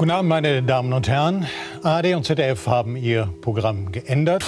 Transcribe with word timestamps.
Guten 0.00 0.12
Abend, 0.12 0.30
meine 0.30 0.62
Damen 0.62 0.94
und 0.94 1.08
Herren. 1.08 1.46
ARD 1.82 2.14
und 2.14 2.24
ZDF 2.24 2.66
haben 2.66 2.96
ihr 2.96 3.28
Programm 3.42 3.92
geändert. 3.92 4.42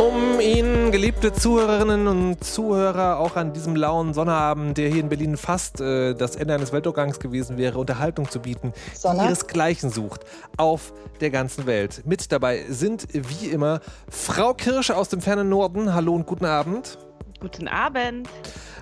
Um 0.00 0.40
Ihnen, 0.40 0.90
geliebte 0.90 1.32
Zuhörerinnen 1.32 2.08
und 2.08 2.42
Zuhörer, 2.42 3.20
auch 3.20 3.36
an 3.36 3.52
diesem 3.52 3.76
lauen 3.76 4.12
Sonnabend, 4.12 4.76
der 4.76 4.88
hier 4.88 4.98
in 4.98 5.08
Berlin 5.08 5.36
fast 5.36 5.80
äh, 5.80 6.14
das 6.14 6.34
Ende 6.34 6.54
eines 6.54 6.72
Weltuntergangs 6.72 7.20
gewesen 7.20 7.58
wäre, 7.58 7.78
Unterhaltung 7.78 8.28
zu 8.28 8.40
bieten, 8.40 8.72
Sonne? 8.92 9.22
ihresgleichen 9.22 9.90
sucht 9.90 10.22
auf 10.56 10.92
der 11.20 11.30
ganzen 11.30 11.66
Welt. 11.66 12.02
Mit 12.06 12.32
dabei 12.32 12.64
sind 12.68 13.06
wie 13.12 13.50
immer 13.50 13.78
Frau 14.10 14.52
Kirsche 14.52 14.96
aus 14.96 15.08
dem 15.08 15.20
fernen 15.20 15.48
Norden. 15.48 15.94
Hallo 15.94 16.12
und 16.12 16.26
guten 16.26 16.46
Abend. 16.46 16.98
Guten 17.42 17.66
Abend. 17.66 18.28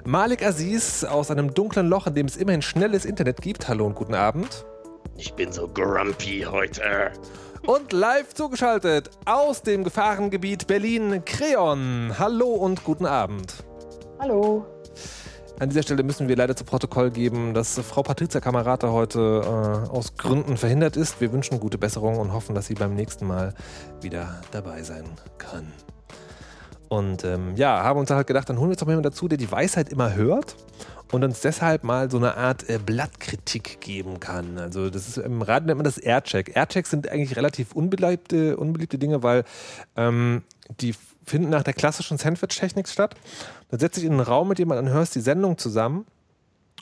Malik 0.05 0.46
Aziz 0.46 1.02
aus 1.02 1.30
einem 1.30 1.55
dunklen 1.55 1.88
Loch, 1.88 2.06
in 2.06 2.12
dem 2.14 2.27
es 2.27 2.37
immerhin 2.37 2.60
schnelles 2.60 3.06
Internet 3.06 3.41
gibt. 3.41 3.68
Hallo 3.68 3.87
und 3.87 3.95
guten 3.95 4.12
Abend. 4.12 4.66
Ich 5.16 5.32
bin 5.32 5.51
so 5.51 5.66
grumpy 5.66 6.45
heute. 6.46 7.10
Und 7.66 7.95
live 7.95 8.34
zugeschaltet 8.34 9.09
aus 9.24 9.62
dem 9.62 9.82
Gefahrengebiet 9.82 10.66
Berlin, 10.66 11.23
Creon. 11.24 12.12
Hallo 12.18 12.48
und 12.48 12.84
guten 12.84 13.06
Abend. 13.06 13.65
Hallo. 14.18 14.66
An 15.59 15.70
dieser 15.70 15.82
Stelle 15.82 16.02
müssen 16.02 16.29
wir 16.29 16.37
leider 16.37 16.54
zu 16.54 16.65
Protokoll 16.65 17.10
geben, 17.10 17.54
dass 17.54 17.79
Frau 17.79 18.02
Patricia 18.02 18.42
Kamerata 18.42 18.90
heute 18.90 19.40
äh, 19.42 19.88
aus 19.88 20.18
Gründen 20.18 20.59
verhindert 20.59 20.98
ist. 20.98 21.23
Wir 21.23 21.32
wünschen 21.32 21.60
gute 21.60 21.79
Besserung 21.79 22.18
und 22.18 22.34
hoffen, 22.34 22.54
dass 22.54 22.66
sie 22.66 22.74
beim 22.74 22.95
nächsten 22.95 23.27
Mal 23.27 23.54
wieder 24.02 24.43
dabei 24.51 24.82
sein 24.82 25.04
kann. 25.38 25.73
Und 26.91 27.23
ähm, 27.23 27.55
ja, 27.55 27.85
haben 27.85 28.01
uns 28.01 28.10
halt 28.10 28.27
gedacht, 28.27 28.49
dann 28.49 28.57
holen 28.59 28.66
wir 28.66 28.73
uns 28.73 28.80
doch 28.80 28.87
mal 28.87 28.95
jemanden 28.95 29.10
dazu, 29.10 29.29
der 29.29 29.38
die 29.38 29.51
Weisheit 29.51 29.91
immer 29.91 30.16
hört 30.16 30.57
und 31.13 31.23
uns 31.23 31.41
deshalb 31.41 31.85
mal 31.85 32.10
so 32.10 32.16
eine 32.16 32.37
Art 32.37 32.69
äh, 32.69 32.80
Blattkritik 32.85 33.80
geben 33.80 34.19
kann. 34.19 34.59
Also 34.59 34.91
das 34.91 35.07
ist 35.07 35.16
im 35.16 35.41
Radio 35.41 35.68
nennt 35.68 35.79
man 35.79 35.85
das 35.85 35.99
Aircheck. 35.99 36.57
Airchecks 36.57 36.91
sind 36.91 37.09
eigentlich 37.09 37.37
relativ 37.37 37.77
unbeliebte, 37.77 38.57
unbeliebte 38.57 38.99
Dinge, 38.99 39.23
weil 39.23 39.45
ähm, 39.96 40.43
die 40.80 40.96
finden 41.24 41.51
nach 41.51 41.63
der 41.63 41.74
klassischen 41.74 42.18
Sandwich-Technik 42.18 42.88
statt. 42.88 43.15
Dann 43.71 43.79
setzt 43.79 43.96
dich 43.96 44.05
in 44.05 44.11
einen 44.11 44.21
Raum 44.21 44.49
mit 44.49 44.59
jemandem 44.59 44.87
und 44.88 44.93
hörst 44.93 45.15
die 45.15 45.21
Sendung 45.21 45.59
zusammen. 45.59 46.07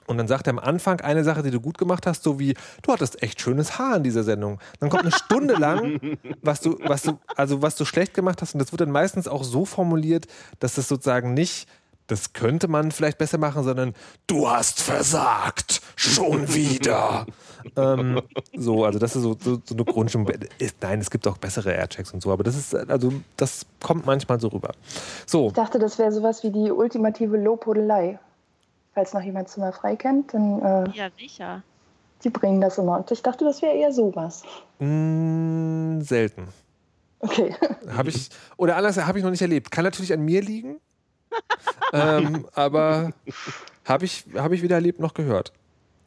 Und 0.08 0.16
dann 0.16 0.26
sagt 0.26 0.46
er 0.46 0.54
am 0.54 0.58
Anfang 0.58 1.02
eine 1.02 1.22
Sache, 1.22 1.42
die 1.42 1.50
du 1.50 1.60
gut 1.60 1.76
gemacht 1.76 2.06
hast, 2.06 2.22
so 2.22 2.38
wie, 2.38 2.54
du 2.82 2.92
hattest 2.92 3.22
echt 3.22 3.40
schönes 3.40 3.78
Haar 3.78 3.96
in 3.96 4.02
dieser 4.02 4.24
Sendung. 4.24 4.58
Dann 4.80 4.88
kommt 4.88 5.02
eine 5.02 5.12
Stunde 5.12 5.54
lang, 5.54 6.18
was 6.42 6.62
du, 6.62 6.78
was 6.80 7.02
du, 7.02 7.18
also 7.36 7.60
was 7.60 7.76
du 7.76 7.84
schlecht 7.84 8.14
gemacht 8.14 8.40
hast. 8.40 8.54
Und 8.54 8.60
das 8.60 8.72
wird 8.72 8.80
dann 8.80 8.90
meistens 8.90 9.28
auch 9.28 9.44
so 9.44 9.66
formuliert, 9.66 10.26
dass 10.60 10.76
das 10.76 10.88
sozusagen 10.88 11.34
nicht, 11.34 11.68
das 12.06 12.32
könnte 12.32 12.68
man 12.68 12.90
vielleicht 12.90 13.18
besser 13.18 13.36
machen, 13.36 13.64
sondern 13.64 13.92
du 14.26 14.48
hast 14.48 14.80
versagt. 14.80 15.82
Schon 15.94 16.54
wieder. 16.54 17.26
ähm, 17.76 18.22
so, 18.56 18.86
also 18.86 18.98
das 18.98 19.14
ist 19.14 19.22
so, 19.22 19.36
so, 19.38 19.60
so 19.62 19.74
eine 19.74 19.84
Grundstimmung. 19.84 20.32
Nein, 20.80 21.00
es 21.00 21.10
gibt 21.10 21.28
auch 21.28 21.36
bessere 21.36 21.72
Airchecks 21.72 22.12
und 22.12 22.22
so, 22.22 22.32
aber 22.32 22.44
das 22.44 22.56
ist, 22.56 22.74
also 22.74 23.12
das 23.36 23.66
kommt 23.82 24.06
manchmal 24.06 24.40
so 24.40 24.48
rüber. 24.48 24.72
So, 25.26 25.48
Ich 25.48 25.52
dachte, 25.52 25.78
das 25.78 25.98
wäre 25.98 26.12
sowas 26.12 26.42
wie 26.44 26.50
die 26.50 26.70
ultimative 26.70 27.36
Lobhudelei. 27.36 28.18
Falls 28.98 29.14
noch 29.14 29.22
jemand 29.22 29.48
Zimmer 29.48 29.72
frei 29.72 29.94
kennt, 29.94 30.34
dann 30.34 30.60
äh, 30.60 30.90
Ja, 30.90 31.08
sicher. 31.16 31.62
die 32.24 32.30
bringen 32.30 32.60
das 32.60 32.78
immer. 32.78 32.96
Und 32.98 33.08
ich 33.12 33.22
dachte, 33.22 33.44
das 33.44 33.62
wäre 33.62 33.76
eher 33.76 33.92
sowas. 33.92 34.42
mh, 34.80 36.02
selten. 36.02 36.48
Okay. 37.20 37.54
Habe 37.96 38.08
ich, 38.08 38.28
oder 38.56 38.74
anders, 38.76 38.96
habe 38.96 39.18
ich 39.18 39.24
noch 39.24 39.30
nicht 39.30 39.40
erlebt. 39.42 39.70
Kann 39.70 39.84
natürlich 39.84 40.12
an 40.12 40.24
mir 40.24 40.42
liegen, 40.42 40.80
ähm, 41.92 42.48
aber 42.54 43.12
habe 43.84 44.04
ich, 44.04 44.24
hab 44.34 44.50
ich 44.50 44.62
weder 44.62 44.74
erlebt 44.76 44.98
noch 44.98 45.14
gehört. 45.14 45.52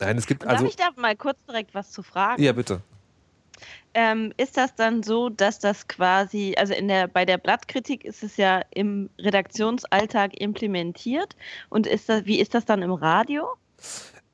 Nein, 0.01 0.17
es 0.17 0.27
gibt 0.27 0.45
also. 0.45 0.63
Darf 0.65 0.69
ich 0.73 0.75
da 0.75 0.89
mal 0.97 1.15
kurz 1.15 1.37
direkt 1.47 1.73
was 1.73 1.91
zu 1.91 2.03
fragen? 2.03 2.43
Ja, 2.43 2.51
bitte. 2.51 2.81
Ähm, 3.93 4.33
ist 4.37 4.57
das 4.57 4.75
dann 4.75 5.03
so, 5.03 5.29
dass 5.29 5.59
das 5.59 5.87
quasi, 5.87 6.55
also 6.57 6.73
in 6.73 6.87
der, 6.87 7.07
bei 7.07 7.25
der 7.25 7.37
Blattkritik 7.37 8.05
ist 8.05 8.23
es 8.23 8.37
ja 8.37 8.61
im 8.71 9.09
Redaktionsalltag 9.19 10.39
implementiert 10.39 11.35
und 11.69 11.87
ist 11.87 12.07
das, 12.07 12.25
wie 12.25 12.39
ist 12.39 12.53
das 12.53 12.65
dann 12.65 12.81
im 12.81 12.93
Radio? 12.93 13.47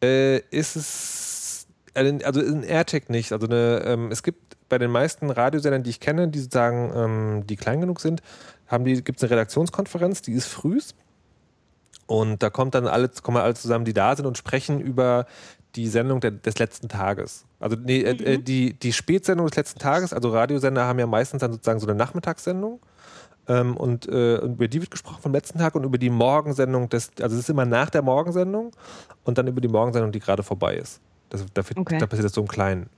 Äh, 0.02 0.40
ist 0.52 0.76
es. 0.76 1.68
Also 1.96 2.42
ein 2.42 2.62
AirTag 2.62 3.10
nicht. 3.10 3.32
Also 3.32 3.48
eine, 3.48 3.82
ähm, 3.84 4.12
es 4.12 4.22
gibt 4.22 4.56
bei 4.70 4.78
den 4.78 4.92
meisten 4.92 5.32
Radiosendern, 5.32 5.82
die 5.82 5.90
ich 5.90 6.00
kenne, 6.00 6.28
die 6.28 6.40
sagen, 6.40 6.92
ähm, 6.96 7.48
die 7.48 7.56
klein 7.56 7.82
genug 7.82 8.00
sind, 8.00 8.22
die, 8.72 9.04
gibt 9.04 9.18
es 9.18 9.24
eine 9.24 9.32
Redaktionskonferenz, 9.32 10.22
die 10.22 10.34
ist 10.34 10.46
frühs. 10.46 10.94
Und 12.06 12.42
da 12.42 12.50
kommt 12.50 12.76
dann 12.76 12.88
alle, 12.88 13.10
kommen 13.10 13.38
alle 13.38 13.54
zusammen, 13.54 13.86
die 13.86 13.94
da 13.94 14.16
sind 14.16 14.26
und 14.26 14.38
sprechen 14.38 14.80
über 14.80 15.26
die 15.78 15.88
Sendung 15.88 16.20
der, 16.20 16.32
des 16.32 16.58
letzten 16.58 16.90
Tages. 16.90 17.46
Also 17.60 17.78
nee, 17.78 18.02
äh, 18.02 18.34
äh, 18.34 18.38
die, 18.40 18.74
die 18.74 18.92
Spätsendung 18.92 19.48
des 19.48 19.56
letzten 19.56 19.80
Tages, 19.80 20.12
also 20.12 20.30
Radiosender 20.30 20.86
haben 20.86 21.00
ja 21.00 21.08
meistens 21.08 21.42
dann 21.42 21.54
sozusagen 21.54 21.80
so 21.80 21.88
eine 21.88 21.96
Nachmittagssendung. 21.96 22.82
Ähm, 23.48 23.78
und, 23.78 24.08
äh, 24.10 24.40
und 24.40 24.54
über 24.56 24.68
die 24.68 24.82
wird 24.82 24.92
gesprochen 24.92 25.22
vom 25.22 25.32
letzten 25.32 25.60
Tag 25.60 25.76
und 25.76 25.84
über 25.86 25.98
die 25.98 26.10
Morgensendung 26.10 26.90
des, 26.90 27.12
also 27.22 27.36
es 27.36 27.44
ist 27.44 27.50
immer 27.50 27.66
nach 27.66 27.90
der 27.90 28.02
Morgensendung 28.02 28.72
und 29.24 29.38
dann 29.38 29.48
über 29.48 29.62
die 29.62 29.70
Morgensendung, 29.70 30.12
die 30.12 30.20
gerade 30.20 30.44
vorbei 30.44 30.76
ist. 30.76 31.00
Das, 31.30 31.46
da, 31.54 31.62
Okay. 31.76 31.98
da 31.98 32.08
passiert 32.08 32.26
das 32.26 32.34
so 32.34 32.42
im 32.42 32.48
Kleinen. 32.48 32.90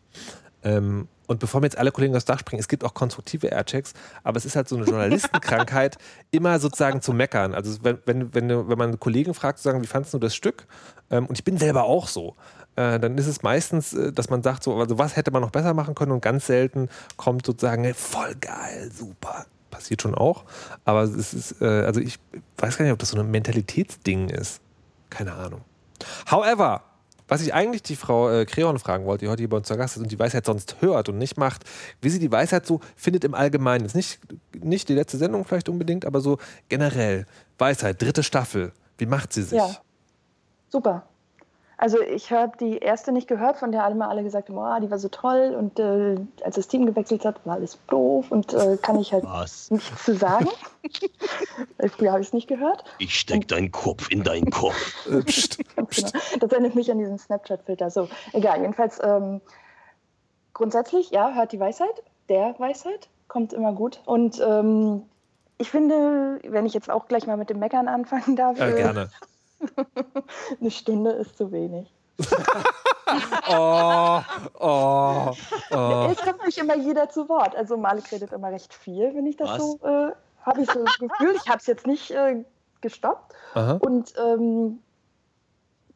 Ähm, 0.64 1.08
und 1.28 1.40
bevor 1.40 1.62
mir 1.62 1.68
jetzt 1.68 1.78
alle 1.78 1.92
Kollegen 1.92 2.16
aufs 2.16 2.26
Dach 2.26 2.40
springen, 2.40 2.60
es 2.60 2.68
gibt 2.68 2.84
auch 2.84 2.96
konstruktive 2.96 3.48
Airchecks, 3.48 3.94
aber 4.24 4.38
es 4.38 4.46
ist 4.46 4.56
halt 4.56 4.68
so 4.68 4.76
eine 4.76 4.86
Journalistenkrankheit, 4.86 5.98
immer 6.32 6.58
sozusagen 6.58 7.04
zu 7.04 7.14
meckern. 7.14 7.54
Also 7.54 7.78
wenn, 7.84 8.00
wenn, 8.06 8.34
wenn, 8.34 8.68
wenn 8.68 8.78
man 8.78 9.00
Kollegen 9.00 9.36
fragt, 9.36 9.60
zu 9.60 9.66
sagen, 9.66 9.84
wie 9.84 9.88
fandest 9.88 10.16
du 10.16 10.18
das 10.18 10.36
Stück? 10.36 10.66
Ähm, 11.12 11.28
und 11.28 11.38
ich 11.38 11.44
bin 11.44 11.58
selber 11.58 11.84
auch 11.84 12.08
so. 12.08 12.36
Äh, 12.80 12.98
dann 12.98 13.18
ist 13.18 13.28
es 13.28 13.44
meistens, 13.44 13.92
äh, 13.92 14.14
dass 14.14 14.30
man 14.30 14.42
sagt, 14.42 14.64
so, 14.64 14.74
also 14.78 14.98
was 14.98 15.18
hätte 15.18 15.32
man 15.32 15.42
noch 15.42 15.52
besser 15.52 15.74
machen 15.74 15.96
können 15.96 16.14
und 16.14 16.22
ganz 16.22 16.46
selten 16.46 16.88
kommt 17.18 17.46
sozusagen, 17.46 17.94
voll 17.94 18.36
geil, 18.36 18.90
super. 18.94 19.46
Passiert 19.70 20.02
schon 20.02 20.16
auch. 20.16 20.46
Aber 20.86 21.04
es 21.04 21.34
ist, 21.34 21.62
äh, 21.62 21.66
also 21.66 22.00
ich 22.00 22.20
weiß 22.58 22.78
gar 22.78 22.86
nicht, 22.86 22.94
ob 22.94 23.00
das 23.00 23.10
so 23.10 23.20
ein 23.20 23.30
Mentalitätsding 23.30 24.30
ist. 24.30 24.62
Keine 25.10 25.34
Ahnung. 25.34 25.62
However, 26.32 26.84
was 27.28 27.42
ich 27.42 27.54
eigentlich 27.54 27.84
die 27.84 27.98
Frau 27.98 28.32
äh, 28.32 28.46
Creon 28.46 28.80
fragen 28.80 29.06
wollte, 29.06 29.26
die 29.26 29.30
heute 29.30 29.42
hier 29.42 29.50
bei 29.50 29.58
uns 29.58 29.68
zu 29.68 29.76
Gast 29.76 29.98
ist 29.98 30.04
und 30.04 30.12
die 30.12 30.18
Weisheit 30.18 30.46
sonst 30.46 30.78
hört 30.80 31.10
und 31.10 31.18
nicht 31.18 31.38
macht, 31.38 31.66
wie 32.02 32.10
sie 32.10 32.20
die 32.20 32.32
Weisheit 32.32 32.66
so 32.66 32.80
findet 32.96 33.26
im 33.26 33.34
Allgemeinen. 33.34 33.84
Jetzt 33.84 33.96
nicht, 33.96 34.22
nicht 34.58 34.88
die 34.88 34.96
letzte 34.96 35.18
Sendung 35.18 35.44
vielleicht 35.44 35.68
unbedingt, 35.68 36.06
aber 36.06 36.22
so 36.22 36.38
generell. 36.70 37.26
Weisheit, 37.58 38.02
dritte 38.02 38.24
Staffel. 38.24 38.72
Wie 38.98 39.06
macht 39.06 39.34
sie 39.34 39.44
sich? 39.44 39.58
Ja. 39.58 39.76
Super. 40.70 41.09
Also 41.82 42.02
ich 42.02 42.30
habe 42.34 42.58
die 42.58 42.80
erste 42.80 43.14
nicht 43.14 43.30
gehört, 43.30 43.56
von 43.56 43.72
der 43.72 43.86
alle 43.86 43.96
mal 43.96 44.10
alle 44.10 44.22
gesagt 44.22 44.50
haben, 44.50 44.58
oh, 44.58 44.80
die 44.82 44.92
war 44.92 45.00
so 45.00 45.08
toll 45.08 45.56
und 45.58 45.80
äh, 45.80 46.18
als 46.44 46.56
das 46.56 46.68
Team 46.68 46.86
gewechselt 46.86 47.24
hat, 47.24 47.46
war 47.46 47.56
alles 47.56 47.78
doof 47.88 48.32
und 48.32 48.54
äh, 48.54 48.78
kann 48.82 49.00
ich 49.00 49.14
halt 49.14 49.24
Was? 49.24 49.72
nichts 49.72 50.04
zu 50.04 50.14
sagen. 50.14 50.50
Weil 51.78 51.90
Früher 51.98 52.12
habe 52.12 52.20
ich 52.20 52.28
es 52.28 52.34
nicht 52.34 52.50
gehört. 52.50 52.84
Ich 52.98 53.18
steck 53.18 53.48
deinen 53.48 53.72
Kopf 53.72 54.12
in 54.12 54.24
deinen 54.24 54.52
Kopf. 54.52 54.76
Äh, 55.10 55.22
pst. 55.24 55.60
Genau. 55.76 55.88
Das 56.40 56.52
erinnert 56.52 56.76
mich 56.76 56.92
an 56.92 56.98
diesen 56.98 57.18
Snapchat-Filter. 57.18 57.90
So, 57.90 58.10
egal. 58.34 58.60
Jedenfalls 58.60 59.00
ähm, 59.02 59.40
grundsätzlich, 60.54 61.12
ja, 61.12 61.34
hört 61.34 61.54
die 61.54 61.60
Weisheit. 61.62 62.04
Der 62.28 62.56
Weisheit 62.60 63.08
kommt 63.30 63.54
immer 63.54 63.72
gut. 63.72 64.02
Und 64.06 64.42
ähm, 64.46 65.04
ich 65.58 65.70
finde, 65.72 66.40
wenn 66.44 66.66
ich 66.66 66.74
jetzt 66.74 66.90
auch 66.90 67.08
gleich 67.08 67.26
mal 67.26 67.38
mit 67.38 67.50
dem 67.50 67.60
Meckern 67.60 67.88
anfangen 67.88 68.36
darf, 68.36 68.60
Äh, 68.60 68.72
äh, 68.72 68.76
gerne. 68.76 69.10
eine 70.60 70.72
Stunde 70.72 71.12
ist 71.12 71.38
zu 71.38 71.52
wenig. 71.52 71.94
Oh, 73.50 74.22
oh, 74.60 75.32
oh. 75.72 76.08
Es 76.12 76.18
kommt 76.22 76.46
nicht 76.46 76.60
immer 76.60 76.76
jeder 76.76 77.10
zu 77.10 77.28
Wort. 77.28 77.56
Also 77.56 77.76
Malik 77.76 78.12
redet 78.12 78.32
immer 78.34 78.52
recht 78.52 78.72
viel, 78.72 79.16
wenn 79.16 79.26
ich 79.26 79.36
das 79.36 79.50
Was? 79.50 79.58
so, 79.58 79.80
äh, 79.84 80.12
habe 80.46 80.62
ich 80.62 80.70
so 80.70 80.84
das 80.84 81.00
Gefühl. 81.00 81.36
Ich 81.36 81.50
habe 81.50 81.58
es 81.58 81.66
jetzt 81.66 81.88
nicht 81.88 82.12
äh, 82.12 82.44
gestoppt. 82.82 83.34
Aha. 83.56 83.80
Und 83.82 84.14
ähm, 84.18 84.80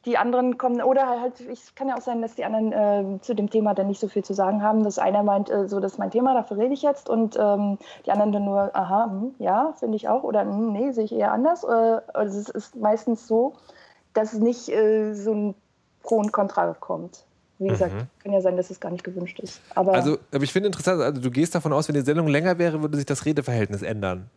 die 0.05 0.17
anderen 0.17 0.57
kommen, 0.57 0.81
oder 0.81 1.07
halt, 1.07 1.39
ich 1.39 1.75
kann 1.75 1.87
ja 1.87 1.95
auch 1.95 2.01
sein, 2.01 2.21
dass 2.21 2.35
die 2.35 2.43
anderen 2.43 2.73
äh, 2.73 3.21
zu 3.21 3.33
dem 3.33 3.49
Thema 3.49 3.73
dann 3.73 3.87
nicht 3.87 3.99
so 3.99 4.07
viel 4.07 4.23
zu 4.23 4.33
sagen 4.33 4.61
haben. 4.61 4.83
Dass 4.83 4.99
einer 4.99 5.23
meint, 5.23 5.49
äh, 5.49 5.67
so, 5.67 5.79
das 5.79 5.93
ist 5.93 5.97
mein 5.97 6.11
Thema, 6.11 6.33
dafür 6.33 6.57
rede 6.57 6.73
ich 6.73 6.81
jetzt. 6.81 7.09
Und 7.09 7.37
ähm, 7.39 7.77
die 8.05 8.11
anderen 8.11 8.31
dann 8.31 8.45
nur, 8.45 8.75
aha, 8.75 9.05
hm, 9.09 9.35
ja, 9.39 9.73
finde 9.79 9.95
ich 9.95 10.09
auch. 10.09 10.23
Oder 10.23 10.41
hm, 10.41 10.73
nee, 10.73 10.91
sehe 10.91 11.05
ich 11.05 11.13
eher 11.13 11.31
anders. 11.31 11.63
Äh, 11.63 12.01
also 12.13 12.39
es 12.39 12.49
ist 12.49 12.75
meistens 12.75 13.27
so, 13.27 13.53
dass 14.13 14.33
nicht 14.33 14.69
äh, 14.69 15.13
so 15.13 15.33
ein 15.33 15.55
Pro 16.01 16.17
und 16.17 16.33
Contra 16.33 16.73
kommt. 16.73 17.25
Wie 17.59 17.69
gesagt, 17.69 17.93
kann 18.21 18.33
ja 18.33 18.41
sein, 18.41 18.57
dass 18.57 18.69
es 18.69 18.79
gar 18.79 18.91
nicht 18.91 19.05
gewünscht 19.05 19.39
ist. 19.39 19.61
Aber 19.73 19.93
Also, 19.93 20.17
aber 20.33 20.43
ich 20.43 20.51
finde 20.51 20.67
interessant, 20.67 21.01
also 21.01 21.21
du 21.21 21.31
gehst 21.31 21.55
davon 21.55 21.71
aus, 21.71 21.87
wenn 21.87 21.95
die 21.95 22.01
Sendung 22.01 22.27
länger 22.27 22.57
wäre, 22.57 22.81
würde 22.81 22.97
sich 22.97 23.05
das 23.05 23.25
Redeverhältnis 23.25 23.83
ändern. 23.83 24.29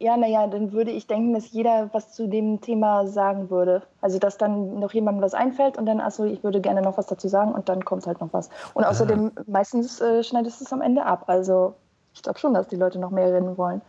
Ja, 0.00 0.16
naja, 0.16 0.46
dann 0.48 0.72
würde 0.72 0.90
ich 0.90 1.06
denken, 1.06 1.34
dass 1.34 1.52
jeder 1.52 1.88
was 1.92 2.12
zu 2.12 2.26
dem 2.26 2.60
Thema 2.60 3.06
sagen 3.06 3.48
würde. 3.48 3.82
Also, 4.00 4.18
dass 4.18 4.36
dann 4.36 4.80
noch 4.80 4.92
jemandem 4.92 5.22
was 5.22 5.34
einfällt 5.34 5.78
und 5.78 5.86
dann, 5.86 6.00
achso, 6.00 6.24
ich 6.24 6.42
würde 6.42 6.60
gerne 6.60 6.82
noch 6.82 6.98
was 6.98 7.06
dazu 7.06 7.28
sagen 7.28 7.52
und 7.52 7.68
dann 7.68 7.84
kommt 7.84 8.06
halt 8.06 8.20
noch 8.20 8.32
was. 8.32 8.50
Und 8.74 8.84
außerdem, 8.84 9.32
meistens 9.46 10.00
äh, 10.00 10.24
schneidest 10.24 10.60
du 10.60 10.64
es 10.64 10.72
am 10.72 10.82
Ende 10.82 11.06
ab. 11.06 11.24
Also, 11.28 11.74
ich 12.12 12.22
glaube 12.22 12.38
schon, 12.38 12.54
dass 12.54 12.66
die 12.68 12.76
Leute 12.76 12.98
noch 12.98 13.10
mehr 13.10 13.32
reden 13.32 13.56
wollen. 13.56 13.82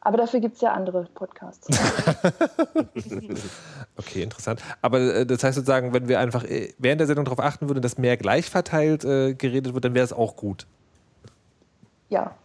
Aber 0.00 0.18
dafür 0.18 0.38
gibt 0.38 0.54
es 0.54 0.60
ja 0.60 0.72
andere 0.72 1.08
Podcasts. 1.14 1.66
okay, 3.96 4.22
interessant. 4.22 4.62
Aber 4.80 5.00
äh, 5.00 5.26
das 5.26 5.42
heißt 5.42 5.56
sozusagen, 5.56 5.92
wenn 5.94 6.06
wir 6.06 6.20
einfach 6.20 6.44
äh, 6.44 6.74
während 6.78 7.00
der 7.00 7.08
Sendung 7.08 7.24
darauf 7.24 7.40
achten 7.40 7.68
würden, 7.68 7.82
dass 7.82 7.98
mehr 7.98 8.16
gleich 8.16 8.48
verteilt 8.48 9.04
äh, 9.04 9.34
geredet 9.34 9.74
wird, 9.74 9.84
dann 9.84 9.94
wäre 9.94 10.04
es 10.04 10.12
auch 10.12 10.36
gut. 10.36 10.66
Ja, 12.08 12.36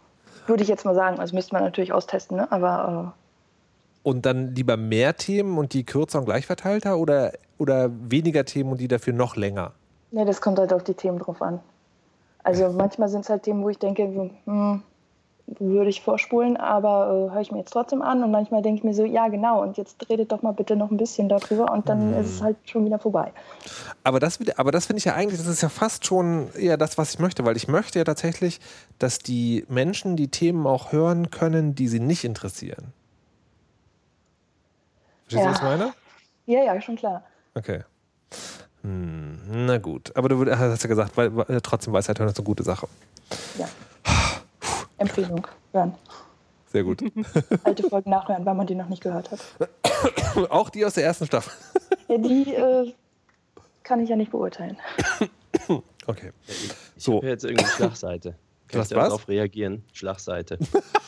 würde 0.46 0.62
ich 0.62 0.68
jetzt 0.68 0.84
mal 0.84 0.94
sagen. 0.94 1.18
Also 1.18 1.34
müsste 1.34 1.54
man 1.54 1.64
natürlich 1.64 1.92
austesten, 1.92 2.36
ne? 2.36 2.50
aber. 2.50 3.14
Äh 3.14 3.18
und 4.04 4.26
dann 4.26 4.54
lieber 4.54 4.76
mehr 4.76 5.16
Themen 5.16 5.58
und 5.58 5.74
die 5.74 5.84
kürzer 5.84 6.18
und 6.18 6.24
gleich 6.24 6.46
verteilter 6.46 6.98
oder, 6.98 7.32
oder 7.58 7.88
weniger 8.10 8.44
Themen 8.44 8.72
und 8.72 8.80
die 8.80 8.88
dafür 8.88 9.12
noch 9.12 9.36
länger? 9.36 9.72
Ne, 10.10 10.24
das 10.24 10.40
kommt 10.40 10.58
halt 10.58 10.72
auf 10.72 10.82
die 10.82 10.94
Themen 10.94 11.20
drauf 11.20 11.40
an. 11.40 11.60
Also 12.42 12.68
manchmal 12.72 13.08
sind 13.08 13.20
es 13.20 13.30
halt 13.30 13.44
Themen, 13.44 13.62
wo 13.62 13.68
ich 13.68 13.78
denke, 13.78 14.30
hm, 14.44 14.82
würde 15.60 15.90
ich 15.90 16.02
vorspulen, 16.02 16.56
aber 16.56 17.28
äh, 17.30 17.34
höre 17.34 17.40
ich 17.40 17.52
mir 17.52 17.58
jetzt 17.58 17.72
trotzdem 17.72 18.02
an 18.02 18.22
und 18.22 18.30
manchmal 18.30 18.62
denke 18.62 18.78
ich 18.78 18.84
mir 18.84 18.94
so, 18.94 19.04
ja 19.04 19.28
genau, 19.28 19.62
und 19.62 19.76
jetzt 19.76 20.08
redet 20.08 20.32
doch 20.32 20.42
mal 20.42 20.52
bitte 20.52 20.76
noch 20.76 20.90
ein 20.90 20.96
bisschen 20.96 21.28
darüber 21.28 21.72
und 21.72 21.88
dann 21.88 22.12
mm. 22.12 22.20
ist 22.20 22.30
es 22.34 22.42
halt 22.42 22.56
schon 22.64 22.84
wieder 22.84 22.98
vorbei. 22.98 23.32
Aber 24.04 24.20
das, 24.20 24.38
aber 24.56 24.70
das 24.72 24.86
finde 24.86 24.98
ich 24.98 25.04
ja 25.04 25.14
eigentlich, 25.14 25.38
das 25.38 25.48
ist 25.48 25.62
ja 25.62 25.68
fast 25.68 26.06
schon 26.06 26.48
eher 26.54 26.76
das, 26.76 26.98
was 26.98 27.14
ich 27.14 27.18
möchte, 27.18 27.44
weil 27.44 27.56
ich 27.56 27.68
möchte 27.68 27.98
ja 27.98 28.04
tatsächlich, 28.04 28.60
dass 28.98 29.18
die 29.18 29.64
Menschen 29.68 30.16
die 30.16 30.28
Themen 30.28 30.66
auch 30.66 30.92
hören 30.92 31.30
können, 31.30 31.74
die 31.74 31.88
sie 31.88 32.00
nicht 32.00 32.24
interessieren. 32.24 32.92
Verstehst 35.28 35.44
du, 35.44 35.50
was 35.50 35.58
ich 35.58 35.62
meine? 35.62 35.92
Ja, 36.46 36.64
ja, 36.64 36.80
schon 36.80 36.96
klar. 36.96 37.22
Okay. 37.54 37.82
Hm, 38.82 39.66
na 39.66 39.78
gut, 39.78 40.12
aber 40.16 40.28
du 40.28 40.50
hast 40.50 40.82
ja 40.82 40.88
gesagt, 40.88 41.16
weil, 41.16 41.34
weil, 41.36 41.60
trotzdem 41.60 41.92
Weisheit 41.92 42.18
hören 42.18 42.28
ist 42.28 42.38
eine 42.38 42.44
gute 42.44 42.64
Sache. 42.64 42.88
Ja. 43.58 43.68
Empfehlung 45.02 45.46
hören. 45.72 45.94
Sehr 46.66 46.84
gut. 46.84 47.02
Alte 47.64 47.88
Folgen 47.88 48.10
nachhören, 48.10 48.46
weil 48.46 48.54
man 48.54 48.66
die 48.66 48.74
noch 48.74 48.88
nicht 48.88 49.02
gehört 49.02 49.30
hat. 49.30 49.40
Auch 50.50 50.70
die 50.70 50.84
aus 50.84 50.94
der 50.94 51.04
ersten 51.04 51.26
Staffel. 51.26 51.52
Ja, 52.08 52.18
die 52.18 52.54
äh, 52.54 52.92
kann 53.84 54.00
ich 54.00 54.10
ja 54.10 54.16
nicht 54.16 54.30
beurteilen. 54.30 54.76
Okay. 56.04 56.32
Ich, 56.48 56.64
ich 56.96 57.04
so. 57.04 57.18
habe 57.18 57.28
jetzt 57.28 57.44
irgendwie 57.44 57.64
Schlagseite. 57.64 58.34
Du 58.72 58.78
hast 58.78 58.94
was? 58.94 59.08
darauf 59.08 59.28
reagieren? 59.28 59.84
Schlagseite. 59.92 60.58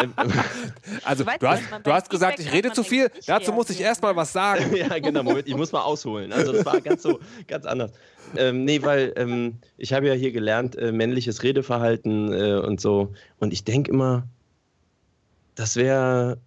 also, 1.04 1.24
du 1.24 1.48
hast, 1.48 1.62
du 1.82 1.92
hast 1.92 2.10
gesagt, 2.10 2.38
ich 2.40 2.52
rede 2.52 2.72
zu 2.72 2.82
viel. 2.82 3.10
Dazu 3.26 3.52
muss 3.52 3.70
ich 3.70 3.80
erstmal 3.80 4.14
was 4.16 4.32
sagen. 4.32 4.74
ja, 4.76 4.98
genau. 4.98 5.22
Moment, 5.22 5.48
ich 5.48 5.56
muss 5.56 5.72
mal 5.72 5.82
ausholen. 5.82 6.32
Also, 6.32 6.52
das 6.52 6.64
war 6.64 6.80
ganz 6.80 7.02
so, 7.02 7.20
ganz 7.46 7.66
anders. 7.66 7.92
Ähm, 8.36 8.64
nee, 8.64 8.82
weil 8.82 9.12
ähm, 9.16 9.58
ich 9.76 9.92
habe 9.92 10.06
ja 10.06 10.14
hier 10.14 10.32
gelernt, 10.32 10.76
äh, 10.76 10.92
männliches 10.92 11.42
Redeverhalten 11.42 12.32
äh, 12.32 12.54
und 12.58 12.80
so. 12.80 13.12
Und 13.38 13.52
ich 13.52 13.64
denke 13.64 13.90
immer, 13.90 14.26
das 15.54 15.76
wäre 15.76 16.38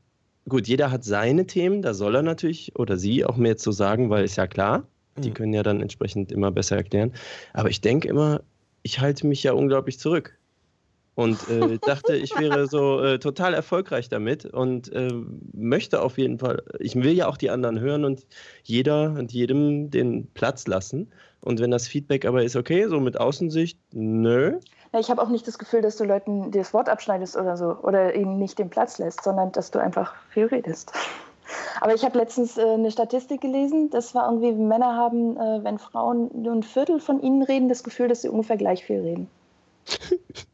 gut, 0.48 0.68
jeder 0.68 0.92
hat 0.92 1.04
seine 1.04 1.46
Themen, 1.46 1.82
da 1.82 1.94
soll 1.94 2.16
er 2.16 2.22
natürlich 2.22 2.76
oder 2.78 2.98
sie 2.98 3.26
auch 3.26 3.38
mehr 3.38 3.58
zu 3.58 3.72
sagen, 3.72 4.10
weil 4.10 4.24
ist 4.24 4.36
ja 4.36 4.48
klar, 4.48 4.88
die 5.18 5.30
mhm. 5.30 5.34
können 5.34 5.54
ja 5.54 5.64
dann 5.64 5.82
entsprechend 5.82 6.32
immer 6.32 6.52
besser 6.52 6.78
erklären. 6.78 7.14
Aber 7.54 7.70
ich 7.70 7.82
denke 7.82 8.08
immer, 8.08 8.42
ich 8.82 9.00
halte 9.00 9.28
mich 9.28 9.44
ja 9.44 9.54
unglaublich 9.54 10.00
zurück 10.00 10.38
und 11.15 11.48
äh, 11.50 11.77
dachte, 11.86 12.15
ich 12.15 12.38
wäre 12.39 12.68
so 12.68 13.01
äh, 13.01 13.19
total 13.19 13.54
erfolgreich 13.54 14.10
damit 14.10 14.45
und 14.45 14.92
äh, 14.94 15.10
möchte 15.54 16.01
auf 16.01 16.18
jeden 16.18 16.39
Fall, 16.39 16.63
ich 16.80 16.95
will 16.95 17.12
ja 17.12 17.27
auch 17.27 17.38
die 17.38 17.50
anderen 17.50 17.80
hören 17.80 18.06
und 18.06 18.25
jeder 18.63 19.12
und 19.12 19.31
jedem 19.31 19.92
den 19.92 20.27
Platz 20.33 20.68
lassen. 20.68 21.12
Und 21.42 21.60
wenn 21.60 21.71
das 21.71 21.88
Feedback 21.88 22.25
aber 22.25 22.44
ist, 22.44 22.56
okay, 22.56 22.88
so 22.88 23.00
mit 23.00 23.19
Außensicht, 23.19 23.77
nö. 23.92 24.60
Ja, 24.94 25.00
ich 25.00 25.10
habe 25.10 25.21
auch 25.21 25.30
nicht 25.30 25.48
das 25.48 25.57
Gefühl, 25.57 25.81
dass 25.81 25.98
du 25.98 26.06
Leuten 26.06 26.51
das 26.51 26.74
Wort 26.74 26.88
abschneidest 26.88 27.36
oder 27.36 27.57
so 27.57 27.77
oder 27.81 28.16
ihnen 28.16 28.38
nicht 28.38 28.59
den 28.59 28.69
Platz 28.69 28.98
lässt, 28.98 29.24
sondern 29.24 29.51
dass 29.51 29.71
du 29.71 29.80
einfach 29.80 30.13
viel 30.30 30.45
redest. 30.45 30.94
Aber 31.81 31.94
ich 31.94 32.06
habe 32.06 32.18
letztens 32.18 32.57
äh, 32.57 32.62
eine 32.62 32.89
Statistik 32.89 33.42
gelesen, 33.42 33.89
das 33.89 34.16
war 34.16 34.31
irgendwie, 34.31 34.54
Männer 34.54 34.95
haben, 34.95 35.36
äh, 35.36 35.63
wenn 35.63 35.77
Frauen 35.77 36.31
nur 36.42 36.54
ein 36.54 36.63
Viertel 36.63 37.00
von 37.00 37.21
ihnen 37.21 37.44
reden, 37.44 37.68
das 37.68 37.83
Gefühl, 37.83 38.07
dass 38.07 38.21
sie 38.21 38.30
ungefähr 38.30 38.57
gleich 38.57 38.86
viel 38.86 39.01
reden. 39.01 39.27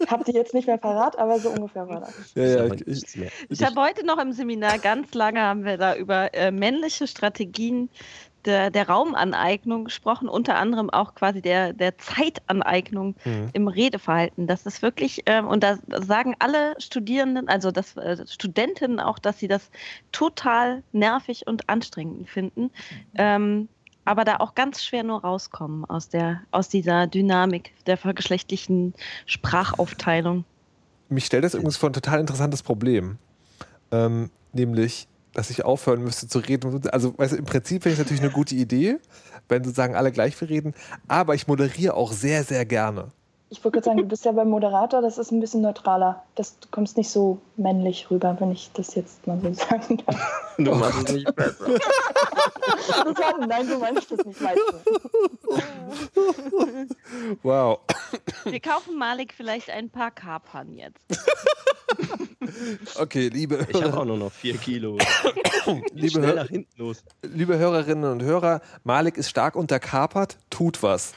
Ich 0.00 0.10
habe 0.10 0.24
die 0.24 0.32
jetzt 0.32 0.54
nicht 0.54 0.66
mehr 0.66 0.78
parat, 0.78 1.18
aber 1.18 1.38
so 1.38 1.50
ungefähr 1.50 1.88
war 1.88 2.00
das. 2.00 2.34
Ja, 2.34 2.44
ja, 2.44 2.74
ich, 2.74 2.86
ich, 2.86 3.30
ich 3.48 3.62
habe 3.62 3.80
heute 3.80 4.04
noch 4.06 4.18
im 4.18 4.32
Seminar 4.32 4.78
ganz 4.78 5.14
lange 5.14 5.40
haben 5.40 5.64
wir 5.64 5.76
da 5.76 5.94
über 5.96 6.34
äh, 6.34 6.50
männliche 6.50 7.06
Strategien 7.06 7.90
der, 8.44 8.70
der, 8.70 8.88
Raumaneignung 8.88 9.84
gesprochen, 9.84 10.28
unter 10.28 10.56
anderem 10.56 10.90
auch 10.90 11.14
quasi 11.14 11.42
der, 11.42 11.72
der 11.72 11.98
Zeitaneignung 11.98 13.14
mhm. 13.24 13.50
im 13.52 13.68
Redeverhalten. 13.68 14.46
Das 14.46 14.64
ist 14.64 14.80
wirklich, 14.80 15.22
ähm, 15.26 15.46
und 15.46 15.62
da 15.62 15.78
sagen 16.00 16.34
alle 16.38 16.74
Studierenden, 16.78 17.48
also 17.48 17.70
das, 17.70 17.96
äh, 17.96 18.24
Studentinnen 18.26 19.00
auch, 19.00 19.18
dass 19.18 19.38
sie 19.38 19.48
das 19.48 19.70
total 20.12 20.82
nervig 20.92 21.46
und 21.46 21.68
anstrengend 21.68 22.28
finden. 22.30 22.62
Mhm. 22.62 22.70
Ähm, 23.16 23.68
aber 24.08 24.24
da 24.24 24.36
auch 24.36 24.54
ganz 24.54 24.82
schwer 24.82 25.04
nur 25.04 25.20
rauskommen 25.20 25.84
aus, 25.84 26.08
der, 26.08 26.40
aus 26.50 26.70
dieser 26.70 27.06
Dynamik 27.06 27.72
der 27.86 27.98
vergeschlechtlichen 27.98 28.94
Sprachaufteilung. 29.26 30.46
Mich 31.10 31.26
stellt 31.26 31.44
das 31.44 31.52
übrigens 31.52 31.76
vor 31.76 31.90
ein 31.90 31.92
total 31.92 32.18
interessantes 32.18 32.62
Problem. 32.62 33.18
Ähm, 33.92 34.30
nämlich, 34.54 35.08
dass 35.34 35.50
ich 35.50 35.62
aufhören 35.62 36.02
müsste 36.02 36.26
zu 36.26 36.38
reden. 36.38 36.88
Also, 36.88 37.18
weißt 37.18 37.34
du, 37.34 37.36
im 37.36 37.44
Prinzip 37.44 37.82
finde 37.82 37.94
ich 37.94 37.98
natürlich 37.98 38.22
eine 38.22 38.32
gute 38.32 38.54
Idee, 38.54 38.96
wenn 39.46 39.62
sozusagen 39.62 39.94
alle 39.94 40.10
gleich 40.10 40.36
viel 40.36 40.48
reden, 40.48 40.74
aber 41.06 41.34
ich 41.34 41.46
moderiere 41.46 41.92
auch 41.92 42.12
sehr, 42.12 42.44
sehr 42.44 42.64
gerne 42.64 43.12
ich 43.50 43.64
wollte 43.64 43.82
sagen, 43.82 43.98
du 43.98 44.04
bist 44.04 44.24
ja 44.24 44.32
beim 44.32 44.50
Moderator, 44.50 45.00
das 45.00 45.16
ist 45.16 45.30
ein 45.30 45.40
bisschen 45.40 45.62
neutraler. 45.62 46.22
Das, 46.34 46.58
du 46.58 46.68
kommst 46.70 46.96
nicht 46.98 47.08
so 47.08 47.38
männlich 47.56 48.10
rüber, 48.10 48.36
wenn 48.40 48.52
ich 48.52 48.70
das 48.74 48.94
jetzt 48.94 49.26
mal 49.26 49.40
so 49.40 49.52
sagen 49.52 50.02
darf. 50.06 50.44
Du 50.58 50.74
machst 50.74 51.08
es 51.08 51.14
nicht 51.14 51.36
besser. 51.36 51.66
nein, 53.46 53.68
du 53.68 53.78
meinst 53.78 54.10
das 54.10 54.26
nicht, 54.26 54.42
weißt 54.42 54.60
Wow. 57.44 57.78
Wir 58.44 58.58
kaufen 58.58 58.98
Malik 58.98 59.32
vielleicht 59.36 59.70
ein 59.70 59.88
paar 59.88 60.10
Kapern 60.10 60.74
jetzt. 60.74 60.98
Okay, 62.98 63.28
liebe. 63.28 63.68
Ich 63.70 63.80
habe 63.80 63.96
auch 63.96 64.04
nur 64.04 64.16
noch 64.16 64.32
vier 64.32 64.56
Kilo. 64.58 64.98
liebe, 65.92 66.22
Hör 66.22 66.34
nach 66.34 66.48
hinten 66.48 66.76
los. 66.76 67.04
liebe 67.22 67.56
Hörerinnen 67.56 68.10
und 68.10 68.22
Hörer, 68.22 68.60
Malik 68.82 69.16
ist 69.16 69.30
stark 69.30 69.54
unterkapert, 69.54 70.38
tut 70.50 70.82
was 70.82 71.14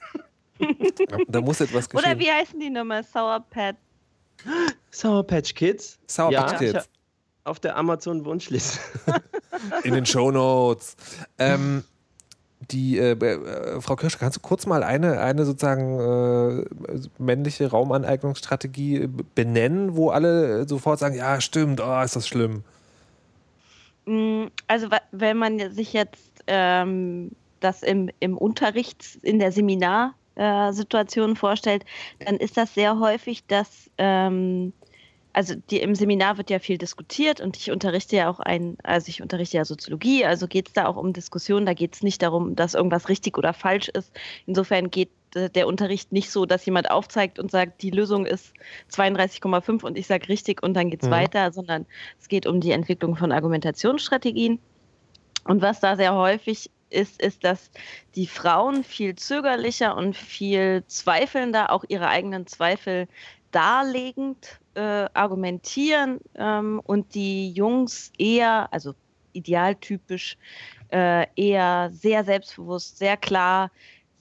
da 1.28 1.42
muss 1.42 1.62
etwas 1.62 1.90
geschehen. 1.90 2.12
Oder 2.12 2.20
wie 2.20 2.32
heißen 2.32 2.60
die 2.60 2.70
nochmal? 2.70 3.04
Sour 3.04 3.40
Patch. 3.50 3.78
Sour 4.90 5.26
Patch 5.26 5.54
Kids? 5.54 6.00
Sour 6.08 6.32
ja, 6.32 6.44
Patch 6.44 6.58
Kids. 6.60 6.90
Auf 7.44 7.60
der 7.60 7.76
Amazon-Wunschliste. 7.76 8.80
In 9.84 9.94
den 9.94 10.06
Shownotes. 10.06 10.96
Ähm, 11.38 11.84
die 12.70 12.98
äh, 12.98 13.12
äh, 13.12 13.82
Frau 13.82 13.96
Kirsch, 13.96 14.18
kannst 14.18 14.38
du 14.38 14.42
kurz 14.42 14.66
mal 14.66 14.84
eine, 14.84 15.20
eine 15.20 15.46
sozusagen 15.46 16.00
äh, 16.00 17.00
männliche 17.18 17.70
Raumaneignungsstrategie 17.70 19.10
benennen, 19.36 19.96
wo 19.96 20.10
alle 20.10 20.68
sofort 20.68 21.00
sagen, 21.00 21.16
ja, 21.16 21.42
stimmt, 21.42 21.82
oh, 21.82 22.02
ist 22.02 22.16
das 22.16 22.28
schlimm? 22.28 22.64
Mm, 24.06 24.46
also 24.68 24.88
wenn 25.12 25.38
man 25.38 25.72
sich 25.74 25.94
jetzt 25.94 26.44
ähm, 26.48 27.32
das 27.60 27.84
im, 27.84 28.10
im 28.20 28.38
Unterricht, 28.38 29.20
in 29.22 29.40
der 29.40 29.52
Seminar 29.52 30.14
äh, 30.36 30.72
Situationen 30.72 31.36
vorstellt, 31.36 31.86
dann 32.20 32.38
ist 32.38 32.58
das 32.58 32.74
sehr 32.74 33.00
häufig, 33.00 33.46
dass 33.48 33.90
ähm, 33.98 34.74
also 35.34 35.56
die, 35.56 35.80
im 35.80 35.96
Seminar 35.96 36.38
wird 36.38 36.50
ja 36.50 36.60
viel 36.60 36.78
diskutiert 36.78 37.42
und 37.42 37.58
ich 37.58 37.72
unterrichte 37.72 38.16
ja 38.16 38.30
auch 38.30 38.40
ein, 38.40 38.78
also 38.84 39.10
ich 39.10 39.22
unterrichte 39.22 39.58
ja 39.58 39.66
Soziologie, 39.66 40.26
also 40.26 40.48
geht 40.48 40.68
es 40.68 40.74
da 40.74 40.88
auch 40.88 40.98
um 40.98 41.14
Diskussionen, 41.14 41.66
da 41.66 41.74
geht 41.74 41.96
es 41.96 42.04
nicht 42.04 42.22
darum, 42.22 42.56
dass 42.56 42.74
irgendwas 42.74 43.10
richtig 43.10 43.38
oder 43.38 43.54
falsch 43.54 43.90
ist. 43.90 44.12
Insofern 44.46 44.90
geht 44.92 45.10
der 45.34 45.68
Unterricht 45.68 46.12
nicht 46.12 46.30
so, 46.30 46.46
dass 46.46 46.66
jemand 46.66 46.92
aufzeigt 46.92 47.40
und 47.40 47.52
sagt, 47.52 47.82
die 47.82 47.92
Lösung 47.92 48.26
ist 48.26 48.54
32,5 48.92 49.84
und 49.84 49.98
ich 49.98 50.08
sage 50.08 50.28
richtig 50.28 50.62
und 50.62 50.74
dann 50.74 50.90
geht 50.90 51.04
es 51.04 51.08
mhm. 51.08 51.14
weiter, 51.14 51.52
sondern 51.54 51.86
es 52.20 52.28
geht 52.28 52.46
um 52.46 52.60
die 52.60 52.72
Entwicklung 52.72 53.16
von 53.16 53.32
Argumentationsstrategien. 53.32 54.60
Und 55.46 55.62
was 55.62 55.80
da 55.80 55.96
sehr 55.96 56.14
häufig 56.14 56.70
ist, 56.92 57.22
ist, 57.22 57.44
dass 57.44 57.72
die 58.16 58.28
Frauen 58.28 58.84
viel 58.84 59.16
zögerlicher 59.16 59.96
und 59.96 60.16
viel 60.16 60.84
zweifelnder 60.88 61.72
auch 61.72 61.84
ihre 61.88 62.08
eigenen 62.08 62.48
Zweifel 62.48 63.08
darlegend 63.52 64.60
äh, 64.76 65.08
argumentieren 65.14 66.20
ähm, 66.36 66.82
und 66.84 67.14
die 67.14 67.52
Jungs 67.52 68.12
eher, 68.18 68.72
also 68.72 68.94
idealtypisch, 69.34 70.38
äh, 70.92 71.28
eher 71.36 71.90
sehr 71.92 72.24
selbstbewusst, 72.24 72.98
sehr 72.98 73.18
klar 73.18 73.72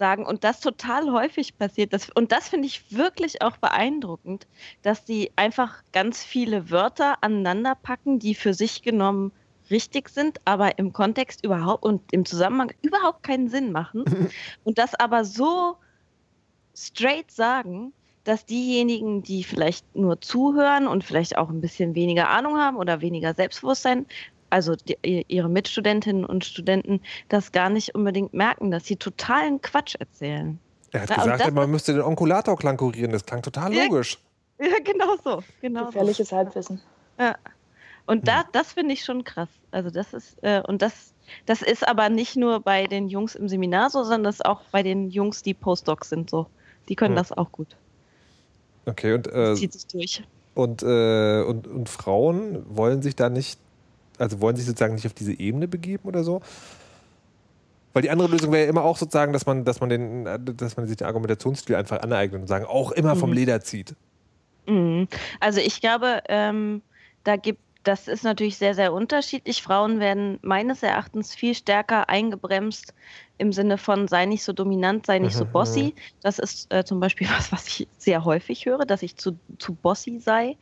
sagen 0.00 0.24
und 0.24 0.44
das 0.44 0.60
total 0.60 1.12
häufig 1.12 1.56
passiert. 1.58 1.92
Das, 1.92 2.10
und 2.10 2.32
das 2.32 2.48
finde 2.48 2.66
ich 2.66 2.90
wirklich 2.90 3.42
auch 3.42 3.58
beeindruckend, 3.58 4.46
dass 4.82 5.04
die 5.04 5.30
einfach 5.36 5.82
ganz 5.92 6.24
viele 6.24 6.70
Wörter 6.70 7.22
aneinander 7.22 7.74
packen, 7.74 8.18
die 8.18 8.34
für 8.34 8.54
sich 8.54 8.82
genommen 8.82 9.30
richtig 9.70 10.08
sind, 10.08 10.40
aber 10.44 10.78
im 10.78 10.92
Kontext 10.92 11.44
überhaupt 11.44 11.84
und 11.84 12.12
im 12.12 12.24
Zusammenhang 12.24 12.72
überhaupt 12.82 13.22
keinen 13.22 13.48
Sinn 13.48 13.72
machen. 13.72 14.04
und 14.64 14.78
das 14.78 14.94
aber 14.94 15.24
so 15.24 15.76
straight 16.74 17.30
sagen, 17.30 17.92
dass 18.24 18.44
diejenigen, 18.44 19.22
die 19.22 19.44
vielleicht 19.44 19.96
nur 19.96 20.20
zuhören 20.20 20.86
und 20.86 21.04
vielleicht 21.04 21.38
auch 21.38 21.48
ein 21.48 21.60
bisschen 21.60 21.94
weniger 21.94 22.28
Ahnung 22.28 22.58
haben 22.58 22.76
oder 22.76 23.00
weniger 23.00 23.34
Selbstbewusstsein, 23.34 24.06
also 24.50 24.74
die, 24.76 25.24
ihre 25.28 25.48
Mitstudentinnen 25.48 26.24
und 26.24 26.44
Studenten, 26.44 27.00
das 27.28 27.52
gar 27.52 27.70
nicht 27.70 27.94
unbedingt 27.94 28.34
merken, 28.34 28.70
dass 28.70 28.84
sie 28.84 28.96
totalen 28.96 29.60
Quatsch 29.62 29.94
erzählen. 29.98 30.58
Er 30.92 31.02
hat 31.02 31.10
Ja, 31.10 31.22
und 31.22 31.32
gesagt, 31.32 31.54
man 31.54 31.70
müsste 31.70 31.92
den 31.94 32.02
Onkulatorklang 32.02 32.76
kurieren. 32.76 33.12
Das 33.12 33.24
klang 33.24 33.42
total 33.42 33.72
Ja. 33.72 33.84
logisch. 33.84 34.18
Ja, 34.58 34.78
genau 34.84 35.16
so. 35.24 35.42
Genau 35.62 35.80
so. 35.80 35.86
Gefährliches 35.86 36.32
Halbwissen. 36.32 36.80
Ja. 37.18 37.36
Und 38.06 38.26
da, 38.28 38.44
das 38.52 38.72
finde 38.72 38.94
ich 38.94 39.04
schon 39.04 39.24
krass. 39.24 39.48
Also 39.70 39.90
das 39.90 40.12
ist, 40.14 40.36
äh, 40.42 40.62
und 40.66 40.82
das, 40.82 41.12
das 41.46 41.62
ist 41.62 41.86
aber 41.86 42.08
nicht 42.08 42.36
nur 42.36 42.60
bei 42.60 42.86
den 42.86 43.08
Jungs 43.08 43.34
im 43.34 43.48
Seminar 43.48 43.90
so, 43.90 44.02
sondern 44.02 44.24
das 44.24 44.36
ist 44.36 44.44
auch 44.44 44.62
bei 44.72 44.82
den 44.82 45.10
Jungs, 45.10 45.42
die 45.42 45.54
Postdocs 45.54 46.08
sind 46.08 46.28
so. 46.30 46.46
Die 46.88 46.96
können 46.96 47.14
Hm. 47.14 47.22
das 47.22 47.32
auch 47.32 47.52
gut. 47.52 47.76
Okay, 48.86 49.14
und, 49.14 49.26
äh, 49.32 49.54
Zieht 49.54 49.72
sich 49.72 49.86
durch. 49.86 50.22
und, 50.54 50.82
äh, 50.82 51.42
und, 51.42 51.66
und 51.68 51.88
Frauen 51.88 52.64
wollen 52.74 53.02
sich 53.02 53.14
da 53.14 53.28
nicht, 53.28 53.60
also 54.18 54.40
wollen 54.40 54.56
sich 54.56 54.66
sozusagen 54.66 54.94
nicht 54.94 55.06
auf 55.06 55.14
diese 55.14 55.38
Ebene 55.38 55.68
begeben 55.68 56.08
oder 56.08 56.24
so? 56.24 56.40
Weil 57.92 58.02
die 58.02 58.10
andere 58.10 58.28
Lösung 58.28 58.52
wäre 58.52 58.64
ja 58.64 58.70
immer 58.70 58.84
auch 58.84 58.96
sozusagen, 58.96 59.32
dass 59.32 59.46
man, 59.46 59.64
dass 59.64 59.80
man 59.80 59.88
den, 59.88 60.24
dass 60.56 60.76
man 60.76 60.86
sich 60.86 60.96
den 60.96 61.06
Argumentationsstil 61.06 61.74
einfach 61.76 62.00
aneignet 62.00 62.40
und 62.40 62.46
sagen, 62.46 62.64
auch 62.64 62.92
immer 62.92 63.16
vom 63.16 63.30
Mhm. 63.30 63.36
Leder 63.36 63.60
zieht. 63.60 63.94
Mhm. 64.66 65.08
Also 65.40 65.60
ich 65.60 65.80
glaube, 65.80 66.22
ähm, 66.28 66.82
da 67.24 67.36
gibt, 67.36 67.60
das 67.82 68.08
ist 68.08 68.24
natürlich 68.24 68.58
sehr, 68.58 68.74
sehr 68.74 68.92
unterschiedlich. 68.92 69.62
Frauen 69.62 70.00
werden 70.00 70.38
meines 70.42 70.82
Erachtens 70.82 71.34
viel 71.34 71.54
stärker 71.54 72.08
eingebremst 72.08 72.94
im 73.38 73.52
Sinne 73.52 73.78
von 73.78 74.06
sei 74.06 74.26
nicht 74.26 74.44
so 74.44 74.52
dominant, 74.52 75.06
sei 75.06 75.18
nicht 75.18 75.34
so 75.34 75.46
Mhm, 75.46 75.50
bossy. 75.50 75.94
Das 76.20 76.38
ist 76.38 76.72
äh, 76.72 76.84
zum 76.84 77.00
Beispiel 77.00 77.26
was, 77.30 77.52
was 77.52 77.66
ich 77.68 77.88
sehr 77.96 78.24
häufig 78.24 78.66
höre, 78.66 78.84
dass 78.84 79.02
ich 79.02 79.16
zu, 79.16 79.40
zu 79.58 79.74
bossy 79.74 80.20
sei. 80.20 80.58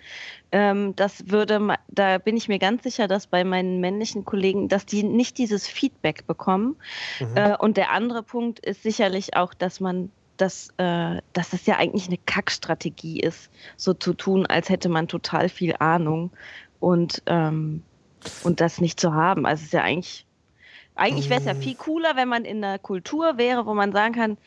Ähm, 0.52 0.94
das 0.94 1.28
würde, 1.28 1.76
da 1.88 2.18
bin 2.18 2.37
ich 2.37 2.46
mir 2.48 2.60
ganz 2.60 2.84
sicher, 2.84 3.08
dass 3.08 3.26
bei 3.26 3.42
meinen 3.42 3.80
männlichen 3.80 4.25
Kollegen, 4.25 4.68
dass 4.68 4.87
die 4.87 5.02
nicht 5.02 5.38
dieses 5.38 5.66
Feedback 5.66 6.26
bekommen. 6.26 6.76
Mhm. 7.18 7.37
Äh, 7.37 7.56
und 7.56 7.76
der 7.76 7.90
andere 7.90 8.22
Punkt 8.22 8.60
ist 8.60 8.84
sicherlich 8.84 9.37
auch, 9.37 9.54
dass 9.54 9.80
man 9.80 10.12
dass, 10.37 10.68
äh, 10.76 11.20
dass 11.32 11.52
es 11.52 11.66
ja 11.66 11.78
eigentlich 11.78 12.06
eine 12.06 12.18
Kackstrategie 12.18 13.20
ist, 13.20 13.50
so 13.76 13.92
zu 13.92 14.14
tun, 14.14 14.46
als 14.46 14.68
hätte 14.68 14.88
man 14.88 15.08
total 15.08 15.48
viel 15.48 15.75
Ahnung 15.80 16.30
und, 16.80 17.23
ähm, 17.26 17.82
und 18.44 18.61
das 18.61 18.80
nicht 18.80 19.00
zu 19.00 19.14
haben. 19.14 19.47
Also 19.47 19.61
es 19.61 19.66
ist 19.66 19.73
ja 19.73 19.82
eigentlich, 19.82 20.26
eigentlich 20.94 21.28
wäre 21.30 21.40
es 21.40 21.44
ja 21.47 21.54
Mm. 21.54 21.56
viel 21.56 21.76
cooler, 21.76 22.16
wenn 22.16 22.28
man 22.28 22.44
in 22.44 22.62
einer 22.64 22.78
Kultur 22.78 23.38
wäre, 23.38 23.66
wo 23.66 23.75
man 23.75 23.92
sagen 23.92 24.14
kann, 24.14 24.38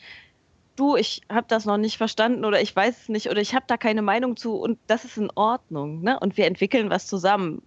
du, 0.76 0.96
ich 0.96 1.22
habe 1.30 1.46
das 1.48 1.64
noch 1.66 1.76
nicht 1.78 1.96
verstanden 1.98 2.44
oder 2.44 2.60
ich 2.60 2.74
weiß 2.74 3.02
es 3.02 3.08
nicht 3.08 3.30
oder 3.30 3.40
ich 3.40 3.54
habe 3.54 3.64
da 3.68 3.76
keine 3.76 4.02
Meinung 4.02 4.36
zu 4.36 4.56
und 4.56 4.78
das 4.86 5.04
ist 5.04 5.16
in 5.18 5.30
Ordnung. 5.34 6.02
Ne? 6.02 6.18
Und 6.20 6.36
wir 6.36 6.46
entwickeln 6.46 6.90
was 6.90 7.06
zusammen. 7.06 7.62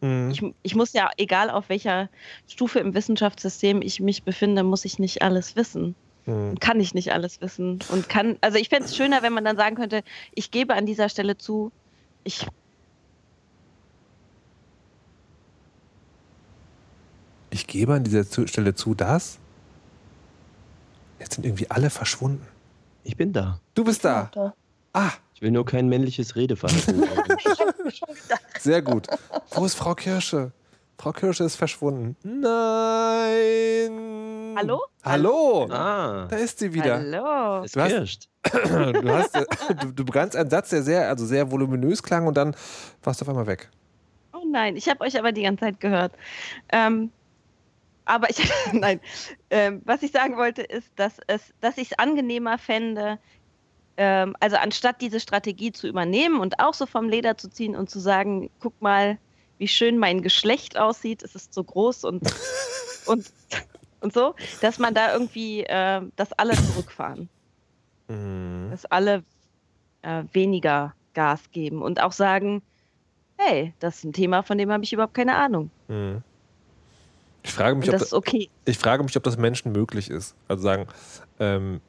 Mhm. 0.00 0.30
Ich, 0.30 0.42
ich 0.62 0.74
muss 0.74 0.92
ja, 0.92 1.10
egal 1.16 1.50
auf 1.50 1.68
welcher 1.68 2.10
Stufe 2.46 2.78
im 2.80 2.94
Wissenschaftssystem 2.94 3.82
ich 3.82 4.00
mich 4.00 4.24
befinde, 4.24 4.62
muss 4.64 4.84
ich 4.84 4.98
nicht 4.98 5.22
alles 5.22 5.56
wissen 5.56 5.96
Mhm. 6.24 6.60
kann 6.60 6.78
ich 6.78 6.94
nicht 6.94 7.12
alles 7.12 7.40
wissen 7.40 7.84
und 7.88 8.08
kann, 8.08 8.38
also 8.42 8.56
ich 8.56 8.68
fände 8.68 8.84
es 8.84 8.94
schöner, 8.96 9.22
wenn 9.22 9.32
man 9.32 9.44
dann 9.44 9.56
sagen 9.56 9.74
könnte, 9.74 10.04
ich 10.32 10.52
gebe 10.52 10.74
an 10.74 10.86
dieser 10.86 11.08
Stelle 11.08 11.36
zu, 11.36 11.72
ich 12.22 12.46
Ich 17.52 17.66
gebe 17.66 17.92
an 17.94 18.02
dieser 18.04 18.24
Stelle 18.46 18.74
zu, 18.74 18.94
dass 18.94 19.38
jetzt 21.20 21.34
sind 21.34 21.44
irgendwie 21.44 21.70
alle 21.70 21.90
verschwunden. 21.90 22.46
Ich 23.04 23.16
bin 23.16 23.32
da. 23.34 23.60
Du 23.74 23.84
bist 23.84 24.04
da. 24.04 24.30
Da. 24.32 24.54
Ah, 24.94 25.10
Ich 25.34 25.42
will 25.42 25.50
nur 25.50 25.64
kein 25.66 25.88
männliches 25.88 26.34
Redeverhalten. 26.36 27.04
sehr 28.58 28.80
gut. 28.82 29.06
Wo 29.50 29.64
ist 29.64 29.74
Frau 29.74 29.94
Kirsche? 29.94 30.52
Frau 30.98 31.12
Kirsche 31.12 31.44
ist 31.44 31.56
verschwunden. 31.56 32.16
Nein. 33.32 33.90
Hallo? 34.56 34.80
Hallo. 35.04 35.68
ah, 35.70 36.26
Da 36.28 36.36
ist 36.36 36.58
sie 36.58 36.72
wieder. 36.72 36.98
Hallo. 36.98 37.64
es 37.64 37.72
Du 37.72 37.80
hast- 37.80 37.90
kirscht. 37.90 38.28
Du, 38.44 39.08
hast, 39.12 39.34
du, 39.36 39.92
du 39.92 40.04
begannst 40.04 40.34
einen 40.36 40.50
Satz, 40.50 40.70
der 40.70 40.82
sehr, 40.82 41.08
also 41.08 41.24
sehr 41.26 41.50
voluminös 41.50 42.02
klang 42.02 42.26
und 42.26 42.36
dann 42.36 42.56
warst 43.02 43.20
du 43.20 43.24
auf 43.24 43.28
einmal 43.28 43.46
weg. 43.46 43.68
Oh 44.32 44.42
nein, 44.50 44.76
ich 44.76 44.88
habe 44.88 45.00
euch 45.02 45.16
aber 45.18 45.30
die 45.32 45.42
ganze 45.42 45.60
Zeit 45.60 45.78
gehört. 45.80 46.12
Ähm, 46.70 47.10
aber 48.04 48.30
ich, 48.30 48.38
nein, 48.72 49.00
ähm, 49.50 49.82
was 49.84 50.02
ich 50.02 50.12
sagen 50.12 50.36
wollte, 50.36 50.62
ist, 50.62 50.90
dass 50.96 51.18
es, 51.26 51.52
dass 51.60 51.78
ich 51.78 51.92
es 51.92 51.98
angenehmer 51.98 52.58
fände, 52.58 53.18
ähm, 53.96 54.34
also 54.40 54.56
anstatt 54.56 55.00
diese 55.00 55.20
Strategie 55.20 55.72
zu 55.72 55.86
übernehmen 55.86 56.40
und 56.40 56.58
auch 56.60 56.74
so 56.74 56.86
vom 56.86 57.08
Leder 57.08 57.36
zu 57.36 57.48
ziehen 57.48 57.76
und 57.76 57.90
zu 57.90 58.00
sagen, 58.00 58.50
guck 58.60 58.80
mal, 58.80 59.18
wie 59.58 59.68
schön 59.68 59.98
mein 59.98 60.22
Geschlecht 60.22 60.76
aussieht, 60.76 61.22
es 61.22 61.34
ist 61.34 61.54
so 61.54 61.62
groß 61.62 62.04
und, 62.04 62.22
und, 63.06 63.30
und 64.00 64.12
so, 64.12 64.34
dass 64.60 64.78
man 64.78 64.94
da 64.94 65.12
irgendwie, 65.12 65.62
äh, 65.64 66.02
dass 66.16 66.32
alle 66.32 66.54
zurückfahren, 66.54 67.28
Mhm. 68.08 68.68
dass 68.70 68.84
alle 68.86 69.22
äh, 70.02 70.24
weniger 70.32 70.94
Gas 71.14 71.50
geben 71.52 71.82
und 71.82 72.02
auch 72.02 72.12
sagen, 72.12 72.62
hey, 73.38 73.72
das 73.78 73.98
ist 73.98 74.04
ein 74.04 74.12
Thema, 74.12 74.42
von 74.42 74.58
dem 74.58 74.70
habe 74.72 74.84
ich 74.84 74.92
überhaupt 74.92 75.14
keine 75.14 75.36
Ahnung. 75.36 75.70
Mhm. 75.88 76.22
Ich 77.44 77.52
frage 77.52 77.76
mich, 77.76 77.88
ob 77.88 77.92
das 77.92 78.00
das, 78.02 78.08
ist 78.08 78.14
okay. 78.14 78.48
ich 78.64 78.78
frage 78.78 79.02
mich, 79.02 79.16
ob 79.16 79.22
das 79.24 79.36
Menschen 79.36 79.72
möglich 79.72 80.10
ist. 80.10 80.34
Also 80.48 80.62
sagen, 80.62 80.86
ähm, 81.40 81.80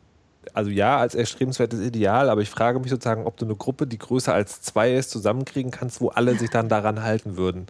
also 0.53 0.69
ja, 0.69 0.97
als 0.97 1.15
erstrebenswertes 1.15 1.79
Ideal, 1.79 2.29
aber 2.29 2.41
ich 2.41 2.49
frage 2.49 2.79
mich 2.79 2.89
sozusagen, 2.89 3.25
ob 3.25 3.37
du 3.37 3.45
eine 3.45 3.55
Gruppe, 3.55 3.87
die 3.87 3.97
größer 3.97 4.33
als 4.33 4.61
zwei 4.61 4.93
ist, 4.93 5.11
zusammenkriegen 5.11 5.71
kannst, 5.71 6.01
wo 6.01 6.09
alle 6.09 6.35
sich 6.35 6.49
dann 6.49 6.69
daran 6.69 7.01
halten 7.03 7.37
würden. 7.37 7.67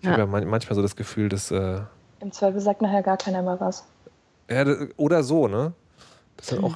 Ich 0.00 0.06
Ja. 0.06 0.12
habe 0.12 0.22
ja 0.22 0.26
man- 0.26 0.46
manchmal 0.48 0.76
so 0.76 0.82
das 0.82 0.96
Gefühl, 0.96 1.28
dass 1.28 1.50
äh, 1.50 1.80
Im 2.20 2.32
Zweifel 2.32 2.60
sagt 2.60 2.80
nachher 2.80 3.02
gar 3.02 3.16
keiner 3.16 3.42
mehr 3.42 3.58
was. 3.60 3.84
ja, 4.50 4.64
oder 4.96 5.22
so, 5.22 5.46
ne? 5.48 5.72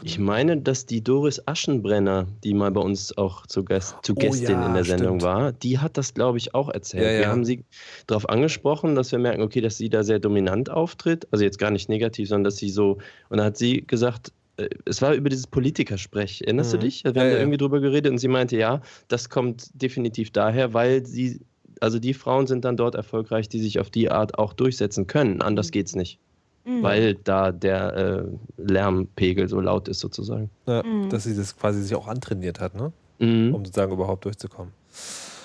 Ich 0.03 0.19
meine, 0.19 0.59
dass 0.59 0.87
die 0.87 1.03
Doris 1.03 1.43
Aschenbrenner, 1.47 2.27
die 2.45 2.55
mal 2.55 2.71
bei 2.71 2.81
uns 2.81 3.17
auch 3.17 3.47
zu, 3.47 3.65
Gast, 3.65 3.97
zu 4.03 4.13
Oh 4.13 4.17
Gästin 4.17 4.61
ja, 4.61 4.67
in 4.67 4.75
der 4.75 4.85
Sendung 4.85 5.21
stimmt. 5.21 5.23
war, 5.23 5.53
die 5.53 5.79
hat 5.79 5.97
das, 5.97 6.15
glaube 6.15 6.39
ich, 6.39 6.55
auch 6.55 6.69
erzählt. 6.69 7.05
Ja, 7.05 7.11
ja. 7.13 7.19
Wir 7.21 7.29
haben 7.29 7.45
sie 7.45 7.65
darauf 8.07 8.29
angesprochen, 8.29 8.95
dass 8.95 9.11
wir 9.13 9.19
merken, 9.19 9.43
okay, 9.43 9.61
dass 9.61 9.77
sie 9.77 9.89
da 9.89 10.03
sehr 10.05 10.19
dominant 10.19 10.71
auftritt. 10.71 11.27
Also 11.31 11.45
jetzt 11.45 11.59
gar 11.59 11.71
nicht 11.71 11.89
negativ, 11.89 12.29
sondern 12.29 12.45
dass 12.45 12.57
sie 12.57 12.69
so. 12.69 12.99
Und 13.29 13.39
da 13.39 13.45
hat 13.45 13.57
sie 13.57 13.87
gesagt, 13.87 14.33
äh, 14.57 14.69
es 14.85 15.01
war 15.03 15.15
über 15.15 15.29
dieses 15.31 15.47
Politikersprech. 15.47 16.43
Erinnerst 16.43 16.73
Mhm. 16.73 16.79
du 16.79 16.85
dich? 16.87 17.05
Wir 17.05 17.13
Ja, 17.13 17.21
haben 17.23 17.31
da 17.31 17.39
irgendwie 17.39 17.59
drüber 17.59 17.81
geredet 17.81 18.13
und 18.13 18.19
sie 18.19 18.29
meinte, 18.29 18.57
ja, 18.57 18.83
das 19.09 19.31
kommt 19.31 19.69
definitiv 19.75 20.31
daher, 20.31 20.75
weil 20.75 21.07
sie. 21.07 21.41
Also 21.81 21.99
die 21.99 22.15
Frauen 22.15 22.47
sind 22.47 22.65
dann 22.65 22.77
dort 22.77 22.95
erfolgreich, 22.95 23.49
die 23.49 23.59
sich 23.61 23.81
auf 23.81 23.91
die 23.91 24.09
Art 24.11 24.39
auch 24.39 24.53
durchsetzen 24.53 25.07
können. 25.09 25.43
Anders 25.43 25.71
geht's 25.73 25.97
nicht, 25.97 26.21
Mhm. 26.67 26.83
weil 26.83 27.15
da 27.15 27.53
der 27.53 27.95
äh, 27.95 28.25
Lärmpegel 28.57 29.49
so 29.49 29.61
laut 29.61 29.89
ist 29.89 30.01
sozusagen. 30.01 30.51
ja, 30.67 30.83
Mhm. 30.83 31.11
dass 31.11 31.25
sie 31.25 31.37
das 31.37 31.57
quasi 31.57 31.83
sich 31.83 31.95
auch 31.95 32.09
antrainiert 32.09 32.59
hat, 32.61 32.75
ne? 32.75 32.93
Mhm. 33.19 33.55
Um 33.55 33.65
sozusagen 33.65 33.93
überhaupt 33.93 34.25
durchzukommen. 34.25 34.73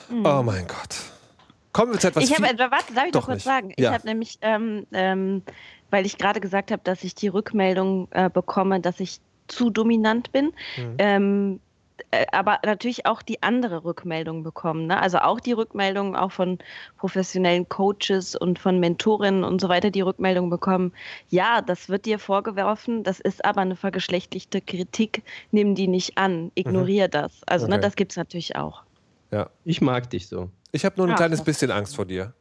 Mhm. 0.09 0.25
Oh 0.25 0.41
mein 0.43 0.65
Gott. 0.67 0.95
Kommen 1.71 1.91
wir 1.93 1.99
zu 1.99 2.07
etwas 2.07 2.23
ich 2.23 2.33
habe, 2.35 2.47
äh, 2.47 2.57
warte, 2.71 2.93
darf 2.93 3.05
ich 3.05 3.11
Doch 3.11 3.25
kurz 3.25 3.35
nicht. 3.35 3.43
sagen? 3.45 3.73
Ja. 3.77 3.89
Ich 3.89 3.93
habe 3.95 4.07
nämlich, 4.07 4.39
ähm, 4.41 4.85
ähm, 4.91 5.43
weil 5.91 6.05
ich 6.05 6.17
gerade 6.17 6.39
gesagt 6.39 6.71
habe, 6.71 6.81
dass 6.83 7.03
ich 7.03 7.15
die 7.15 7.27
Rückmeldung 7.27 8.07
äh, 8.11 8.29
bekomme, 8.29 8.79
dass 8.79 8.99
ich 8.99 9.19
zu 9.47 9.69
dominant 9.69 10.31
bin, 10.31 10.45
Mhm. 10.77 10.95
ähm, 10.99 11.59
äh, 11.59 11.68
aber 12.31 12.59
natürlich 12.65 13.05
auch 13.05 13.21
die 13.21 13.43
andere 13.43 13.83
Rückmeldung 13.83 14.43
bekommen. 14.43 14.87
Ne? 14.87 14.99
Also 14.99 15.19
auch 15.19 15.39
die 15.39 15.51
Rückmeldung 15.51 16.15
auch 16.15 16.31
von 16.31 16.57
professionellen 16.97 17.69
Coaches 17.69 18.35
und 18.35 18.59
von 18.59 18.79
Mentorinnen 18.79 19.43
und 19.43 19.61
so 19.61 19.69
weiter, 19.69 19.91
die 19.91 20.01
Rückmeldung 20.01 20.49
bekommen, 20.49 20.93
ja, 21.29 21.61
das 21.61 21.89
wird 21.89 22.05
dir 22.05 22.19
vorgeworfen, 22.19 23.03
das 23.03 23.19
ist 23.19 23.45
aber 23.45 23.61
eine 23.61 23.75
vergeschlechtlichte 23.75 24.61
Kritik, 24.61 25.23
nimm 25.51 25.75
die 25.75 25.87
nicht 25.87 26.17
an, 26.17 26.51
ignoriere 26.55 27.09
das. 27.09 27.41
Also 27.45 27.65
Okay. 27.65 27.75
ne, 27.75 27.79
das 27.79 27.95
gibt 27.95 28.11
es 28.13 28.17
natürlich 28.17 28.55
auch. 28.55 28.83
Ich 29.63 29.81
mag 29.81 30.09
dich 30.09 30.27
so. 30.27 30.49
Ich 30.71 30.85
habe 30.85 30.95
nur 30.97 31.07
ein 31.07 31.13
Ach, 31.13 31.17
kleines 31.17 31.43
bisschen 31.43 31.71
Angst 31.71 31.95
vor 31.95 32.05
dir. 32.05 32.33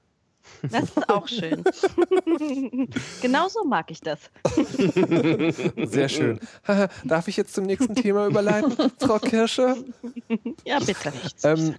Das 0.70 0.84
ist 0.84 1.08
auch 1.08 1.28
schön. 1.28 1.62
Genauso 3.22 3.64
mag 3.64 3.90
ich 3.90 4.00
das. 4.00 4.18
Sehr 5.84 6.08
schön. 6.08 6.40
Darf 7.04 7.28
ich 7.28 7.36
jetzt 7.36 7.54
zum 7.54 7.64
nächsten 7.64 7.94
Thema 7.94 8.26
überleiten, 8.26 8.74
Frau 8.98 9.18
Kirsche? 9.18 9.76
Ja, 10.64 10.78
bitte. 10.80 11.12
Ähm, 11.44 11.74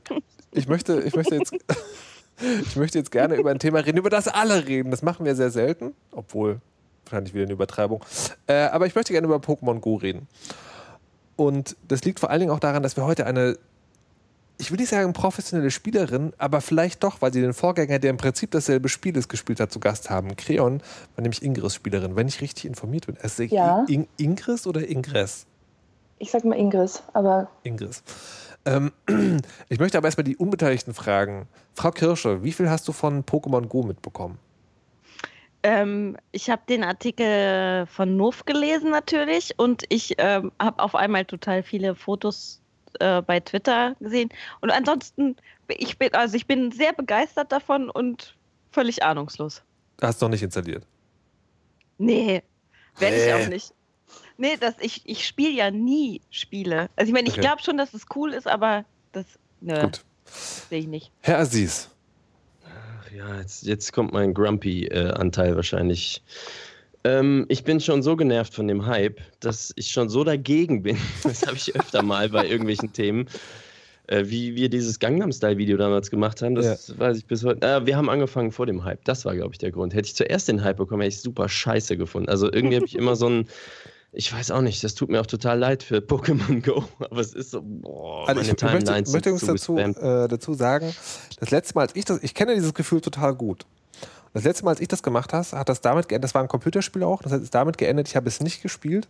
ich, 0.52 0.68
möchte, 0.68 1.02
ich, 1.02 1.16
möchte 1.16 1.36
jetzt, 1.36 1.54
ich 2.62 2.76
möchte 2.76 2.98
jetzt 2.98 3.12
gerne 3.12 3.36
über 3.36 3.52
ein 3.52 3.60
Thema 3.60 3.80
reden, 3.80 3.98
über 3.98 4.10
das 4.10 4.28
alle 4.28 4.68
reden. 4.68 4.92
Das 4.92 5.02
machen 5.02 5.26
wir 5.26 5.36
sehr 5.36 5.52
selten, 5.52 5.94
obwohl 6.12 6.62
wahrscheinlich 7.06 7.34
wieder 7.34 7.44
eine 7.44 7.54
Übertreibung. 7.54 8.04
Äh, 8.48 8.54
aber 8.54 8.88
ich 8.88 8.96
möchte 8.96 9.14
gerne 9.14 9.28
über 9.28 9.38
Pokémon 9.38 9.80
Go 9.80 9.96
reden. 9.96 10.28
Und 11.36 11.78
das 11.88 12.04
liegt 12.04 12.20
vor 12.20 12.30
allen 12.30 12.42
Dingen 12.42 12.52
auch 12.52 12.60
daran, 12.60 12.84
dass 12.84 12.98
wir 12.98 13.06
heute 13.06 13.26
eine, 13.26 13.58
ich 14.60 14.72
will 14.72 14.78
nicht 14.78 14.90
sagen 14.90 15.14
professionelle 15.14 15.72
Spielerin, 15.72 16.34
aber 16.38 16.60
vielleicht 16.60 17.02
doch, 17.04 17.22
weil 17.22 17.32
sie 17.32 17.40
den 17.42 17.54
Vorgänger, 17.54 17.98
der 17.98 18.10
im 18.10 18.18
Prinzip 18.18 18.52
dasselbe 18.52 18.90
Spiel 18.90 19.16
ist, 19.16 19.30
gespielt 19.30 19.62
hat, 19.62 19.72
zu 19.72 19.80
Gast 19.80 20.10
haben. 20.10 20.36
Creon 20.36 20.82
war 21.16 21.22
nämlich 21.22 21.42
Ingris 21.42 21.76
Spielerin, 21.76 22.18
wenn 22.18 22.28
ich 22.28 22.42
richtig 22.42 22.66
informiert 22.66 23.08
bin. 23.08 23.18
Also 23.24 23.44
Ja. 23.44 23.86
In 23.88 24.08
Ingris 24.18 24.68
oder 24.68 24.86
Ingress? 24.88 25.46
Ich 26.20 26.32
sag 26.32 26.44
mal 26.44 26.58
Ingris, 26.58 27.02
aber. 27.14 27.50
Ingris. 27.64 28.04
Ähm, 28.66 28.92
ich 29.70 29.80
möchte 29.80 29.98
aber 29.98 30.08
erstmal 30.08 30.26
die 30.26 30.36
Unbeteiligten 30.36 30.94
fragen. 30.94 31.48
Frau 31.74 31.92
Kirsche, 31.92 32.44
wie 32.44 32.52
viel 32.52 32.70
hast 32.70 32.86
du 32.90 32.92
von 32.92 33.24
Pokémon 33.24 33.66
Go 33.68 33.84
mitbekommen? 33.84 34.38
Ähm, 35.64 36.18
ich 36.34 36.50
habe 36.50 36.62
den 36.68 36.84
Artikel 36.84 37.86
von 37.86 38.18
Nov 38.18 38.44
gelesen 38.44 38.92
natürlich 38.92 39.54
und 39.58 39.84
ich 39.88 40.16
ähm, 40.18 40.52
habe 40.62 40.84
auf 40.84 40.96
einmal 40.96 41.24
total 41.24 41.64
viele 41.64 41.96
Fotos 41.96 42.62
äh, 43.00 43.22
bei 43.22 43.40
Twitter 43.40 43.96
gesehen. 44.00 44.30
Und 44.62 44.72
ansonsten, 44.72 45.36
ich 45.68 45.98
bin, 45.98 46.14
also 46.14 46.36
ich 46.36 46.48
bin 46.48 46.72
sehr 46.72 46.94
begeistert 46.94 47.52
davon 47.52 47.90
und 47.90 48.36
völlig 48.72 49.04
ahnungslos. 49.04 49.64
Hast 50.02 50.22
du 50.22 50.26
noch 50.26 50.32
nicht 50.32 50.44
installiert? 50.44 50.86
Nee, 51.98 52.44
werde 52.98 53.18
ich 53.18 53.34
auch 53.34 53.50
nicht. 53.50 53.74
Nee, 54.38 54.56
das, 54.58 54.76
ich, 54.80 55.02
ich 55.06 55.28
spiele 55.28 55.52
ja 55.52 55.70
nie 55.70 56.22
Spiele. 56.32 56.90
Also 56.96 57.10
ich 57.10 57.14
meine, 57.14 57.28
ich 57.28 57.34
Okay. 57.34 57.42
glaube 57.42 57.62
schon, 57.62 57.78
dass 57.78 57.94
es 57.94 58.06
cool 58.16 58.34
ist, 58.34 58.48
aber 58.48 58.86
das 59.12 59.26
Gut. 59.62 60.04
sehe 60.70 60.80
ich 60.80 60.88
nicht. 60.88 61.12
Herr 61.22 61.40
Aziz, 61.40 61.90
Ach 62.66 63.12
ja, 63.12 63.40
jetzt, 63.40 63.64
jetzt 63.64 63.92
kommt 63.92 64.14
mein 64.14 64.34
Grumpy-Anteil 64.34 65.56
wahrscheinlich. 65.56 66.24
Ähm, 67.04 67.46
ich 67.48 67.64
bin 67.64 67.80
schon 67.80 68.04
so 68.04 68.16
genervt 68.16 68.54
von 68.54 68.68
dem 68.68 68.86
Hype, 68.86 69.20
dass 69.40 69.72
ich 69.76 69.92
schon 69.92 70.10
so 70.10 70.24
dagegen 70.24 70.84
bin. 70.84 70.98
Das 71.24 71.46
habe 71.46 71.56
ich 71.56 71.76
öfter 71.76 72.04
mal 72.04 72.30
bei 72.30 72.48
irgendwelchen 72.48 72.92
Themen. 72.94 73.28
Äh, 74.08 74.26
wie 74.28 74.56
wir 74.56 74.70
dieses 74.70 74.98
Gangnam 75.00 75.32
Style-Video 75.32 75.78
damals 75.78 76.10
gemacht 76.10 76.42
haben, 76.42 76.56
das 76.56 76.98
weiß 76.98 77.18
ich 77.18 77.26
bis 77.28 77.44
heute. 77.44 77.66
Äh, 77.66 77.86
wir 77.86 77.96
haben 77.96 78.10
angefangen 78.10 78.52
vor 78.52 78.66
dem 78.66 78.84
Hype. 78.84 79.06
Das 79.06 79.24
war, 79.24 79.36
glaube 79.36 79.52
ich, 79.54 79.60
der 79.60 79.72
Grund. 79.72 79.94
Hätte 79.94 80.08
ich 80.08 80.16
zuerst 80.16 80.48
den 80.48 80.64
Hype 80.64 80.78
bekommen, 80.78 81.04
hätte 81.04 81.14
ich 81.14 81.22
super 81.22 81.48
scheiße 81.48 81.96
gefunden. 81.96 82.28
Also 82.28 82.52
irgendwie 82.52 82.78
habe 82.78 82.88
ich 82.88 82.96
immer 82.96 83.16
so 83.16 83.30
ein. 83.30 83.48
Ich 84.12 84.34
weiß 84.34 84.50
auch 84.50 84.62
nicht, 84.62 84.84
das 84.84 84.96
tut 84.96 85.10
mir 85.10 85.22
auch 85.22 85.28
total 85.28 85.60
leid 85.60 85.84
für 85.84 85.98
Pokémon 85.98 86.66
Go, 86.66 86.84
aber 87.00 87.22
es 87.22 87.36
ist 87.36 87.52
so, 87.52 87.62
boah, 87.64 88.28
also 88.28 88.40
meine 88.40 88.42
ich 88.42 88.48
möchte, 88.48 88.66
Timelines 88.66 89.14
möchte 89.14 89.32
uns 89.32 89.42
so 89.42 89.78
dazu, 89.78 89.78
äh, 89.78 90.28
dazu 90.28 90.56
sagen, 90.56 90.92
das 91.40 91.52
letzte 91.52 91.76
Mal, 91.76 91.82
als 91.82 91.96
ich 91.96 92.06
das, 92.06 92.24
ich 92.24 92.34
kenne 92.34 92.56
dieses 92.56 92.74
Gefühl 92.74 93.02
total 93.02 93.36
gut. 93.36 93.68
Das 94.34 94.44
letzte 94.44 94.66
Mal, 94.66 94.72
als 94.72 94.80
ich 94.80 94.88
das 94.88 95.04
gemacht 95.04 95.34
habe, 95.34 95.46
hat 95.52 95.70
das 95.70 95.82
damit 95.82 96.08
geendet, 96.08 96.26
das 96.26 96.36
war 96.36 96.42
ein 96.42 96.48
Computerspiel 96.48 97.04
auch, 97.04 97.22
das 97.22 97.32
hat 97.32 97.42
es 97.42 97.50
damit 97.50 97.78
geendet, 97.78 98.08
ich 98.08 98.16
habe 98.16 98.28
es 98.28 98.42
nicht 98.42 98.62
gespielt, 98.62 99.08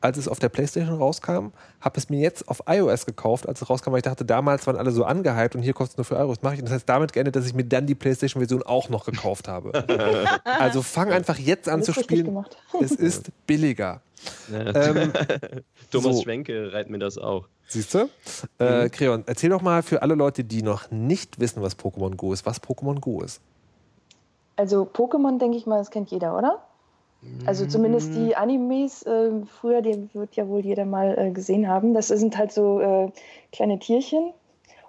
als 0.00 0.16
es 0.16 0.28
auf 0.28 0.38
der 0.38 0.48
Playstation 0.48 0.96
rauskam, 0.96 1.48
habe 1.80 1.96
es 1.98 2.08
mir 2.08 2.20
jetzt 2.20 2.48
auf 2.48 2.62
iOS 2.68 3.06
gekauft, 3.06 3.48
als 3.48 3.62
es 3.62 3.68
rauskam, 3.68 3.92
weil 3.92 3.98
ich 3.98 4.04
dachte, 4.04 4.24
damals 4.24 4.66
waren 4.66 4.76
alle 4.76 4.90
so 4.90 5.04
angehypt 5.04 5.56
und 5.56 5.62
hier 5.62 5.72
kostet 5.72 5.94
es 5.94 5.98
nur 5.98 6.04
für 6.04 6.16
Euro, 6.16 6.34
das 6.34 6.42
mache 6.42 6.54
ich. 6.54 6.60
Und 6.60 6.66
das 6.66 6.74
heißt 6.74 6.88
damit 6.88 7.12
geendet, 7.12 7.34
dass 7.36 7.46
ich 7.46 7.54
mir 7.54 7.64
dann 7.64 7.86
die 7.86 7.94
Playstation-Version 7.94 8.62
auch 8.62 8.88
noch 8.88 9.04
gekauft 9.06 9.48
habe. 9.48 9.72
also 10.44 10.82
fang 10.82 11.10
einfach 11.10 11.38
jetzt 11.38 11.68
an 11.68 11.82
zu 11.82 11.92
spielen. 11.92 12.44
Es 12.80 12.92
ist 12.92 13.30
billiger. 13.46 14.02
Ja. 14.50 14.74
Ähm, 14.74 15.12
Thomas 15.90 16.16
so. 16.16 16.22
Schwenke 16.22 16.72
reiht 16.72 16.90
mir 16.90 16.98
das 16.98 17.18
auch. 17.18 17.48
Siehst 17.66 17.94
du? 17.94 18.08
Äh, 18.58 18.88
Creon, 18.88 19.24
erzähl 19.26 19.50
doch 19.50 19.62
mal 19.62 19.82
für 19.82 20.02
alle 20.02 20.14
Leute, 20.14 20.42
die 20.42 20.62
noch 20.62 20.90
nicht 20.90 21.38
wissen, 21.38 21.62
was 21.62 21.78
Pokémon 21.78 22.16
Go 22.16 22.32
ist, 22.32 22.46
was 22.46 22.62
Pokémon 22.62 22.98
Go 22.98 23.20
ist. 23.20 23.40
Also 24.58 24.82
Pokémon, 24.82 25.38
denke 25.38 25.56
ich 25.56 25.66
mal, 25.66 25.78
das 25.78 25.92
kennt 25.92 26.10
jeder, 26.10 26.36
oder? 26.36 26.58
Also 27.46 27.64
zumindest 27.66 28.12
die 28.14 28.34
Animes, 28.34 29.04
äh, 29.04 29.30
früher, 29.46 29.82
die 29.82 30.08
wird 30.14 30.34
ja 30.34 30.48
wohl 30.48 30.60
jeder 30.60 30.84
mal 30.84 31.16
äh, 31.16 31.30
gesehen 31.30 31.68
haben. 31.68 31.94
Das 31.94 32.08
sind 32.08 32.36
halt 32.36 32.50
so 32.50 32.80
äh, 32.80 33.12
kleine 33.52 33.78
Tierchen. 33.78 34.32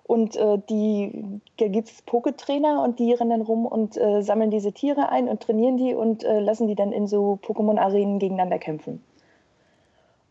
Und 0.04 0.36
äh, 0.38 0.58
die, 0.70 1.40
da 1.58 1.68
gibt 1.68 1.90
es 1.90 2.02
Poketrainer 2.02 2.82
und 2.84 2.98
die 2.98 3.14
rennen 3.14 3.30
dann 3.30 3.42
rum 3.42 3.68
und 3.68 3.96
äh, 3.96 4.24
sammeln 4.24 4.50
diese 4.50 4.72
Tiere 4.72 5.10
ein 5.10 5.30
und 5.30 5.44
trainieren 5.44 5.78
die 5.78 5.94
und 5.94 6.24
äh, 6.24 6.40
lassen 6.40 6.68
die 6.68 6.74
dann 6.74 6.92
in 6.92 7.06
so 7.06 7.38
Pokémon-Arenen 7.44 8.18
gegeneinander 8.18 8.58
kämpfen. 8.58 9.04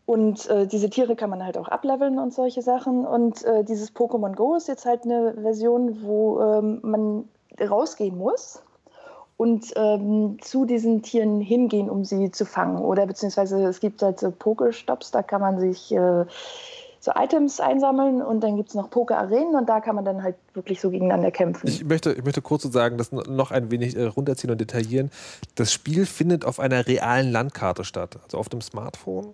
Und 0.05 0.49
diese 0.71 0.89
Tiere 0.89 1.15
kann 1.15 1.29
man 1.29 1.45
halt 1.45 1.55
auch 1.55 1.67
ableveln 1.67 2.17
und 2.17 2.33
solche 2.33 2.63
Sachen. 2.63 3.05
Und 3.05 3.45
dieses 3.67 3.95
Pokémon 3.95 4.33
Go 4.33 4.55
ist 4.55 4.67
jetzt 4.67 4.87
halt 4.87 5.03
eine 5.03 5.35
Version, 5.39 6.01
wo 6.01 6.41
ähm, 6.41 6.79
man 6.81 7.29
rausgehen 7.61 8.17
muss 8.17 8.63
und 9.39 9.71
ähm, 9.77 10.37
zu 10.41 10.65
diesen 10.65 11.01
Tieren 11.01 11.39
hingehen, 11.39 11.89
um 11.89 12.03
sie 12.03 12.29
zu 12.29 12.45
fangen. 12.45 12.79
Oder 12.79 13.07
beziehungsweise 13.07 13.63
es 13.63 13.79
gibt 13.79 14.01
halt 14.01 14.19
so 14.19 14.31
Pokestops, 14.31 15.11
da 15.11 15.23
kann 15.23 15.39
man 15.39 15.61
sich 15.61 15.93
äh, 15.93 16.25
so 16.99 17.11
Items 17.15 17.61
einsammeln 17.61 18.21
und 18.21 18.41
dann 18.41 18.57
gibt 18.57 18.67
es 18.67 18.75
noch 18.75 18.89
Poke-Arenen 18.89 19.55
und 19.55 19.69
da 19.69 19.79
kann 19.79 19.95
man 19.95 20.03
dann 20.03 20.23
halt 20.23 20.35
wirklich 20.53 20.81
so 20.81 20.89
gegeneinander 20.89 21.31
kämpfen. 21.31 21.69
Ich 21.69 21.85
möchte, 21.85 22.11
ich 22.11 22.25
möchte 22.25 22.41
kurz 22.41 22.63
so 22.63 22.69
sagen, 22.69 22.97
das 22.97 23.13
noch 23.13 23.51
ein 23.51 23.71
wenig 23.71 23.95
äh, 23.95 24.07
runterziehen 24.07 24.51
und 24.51 24.59
detaillieren. 24.59 25.09
Das 25.55 25.71
Spiel 25.71 26.05
findet 26.05 26.43
auf 26.43 26.59
einer 26.59 26.85
realen 26.85 27.31
Landkarte 27.31 27.85
statt, 27.85 28.19
also 28.21 28.37
auf 28.39 28.49
dem 28.49 28.59
Smartphone, 28.59 29.33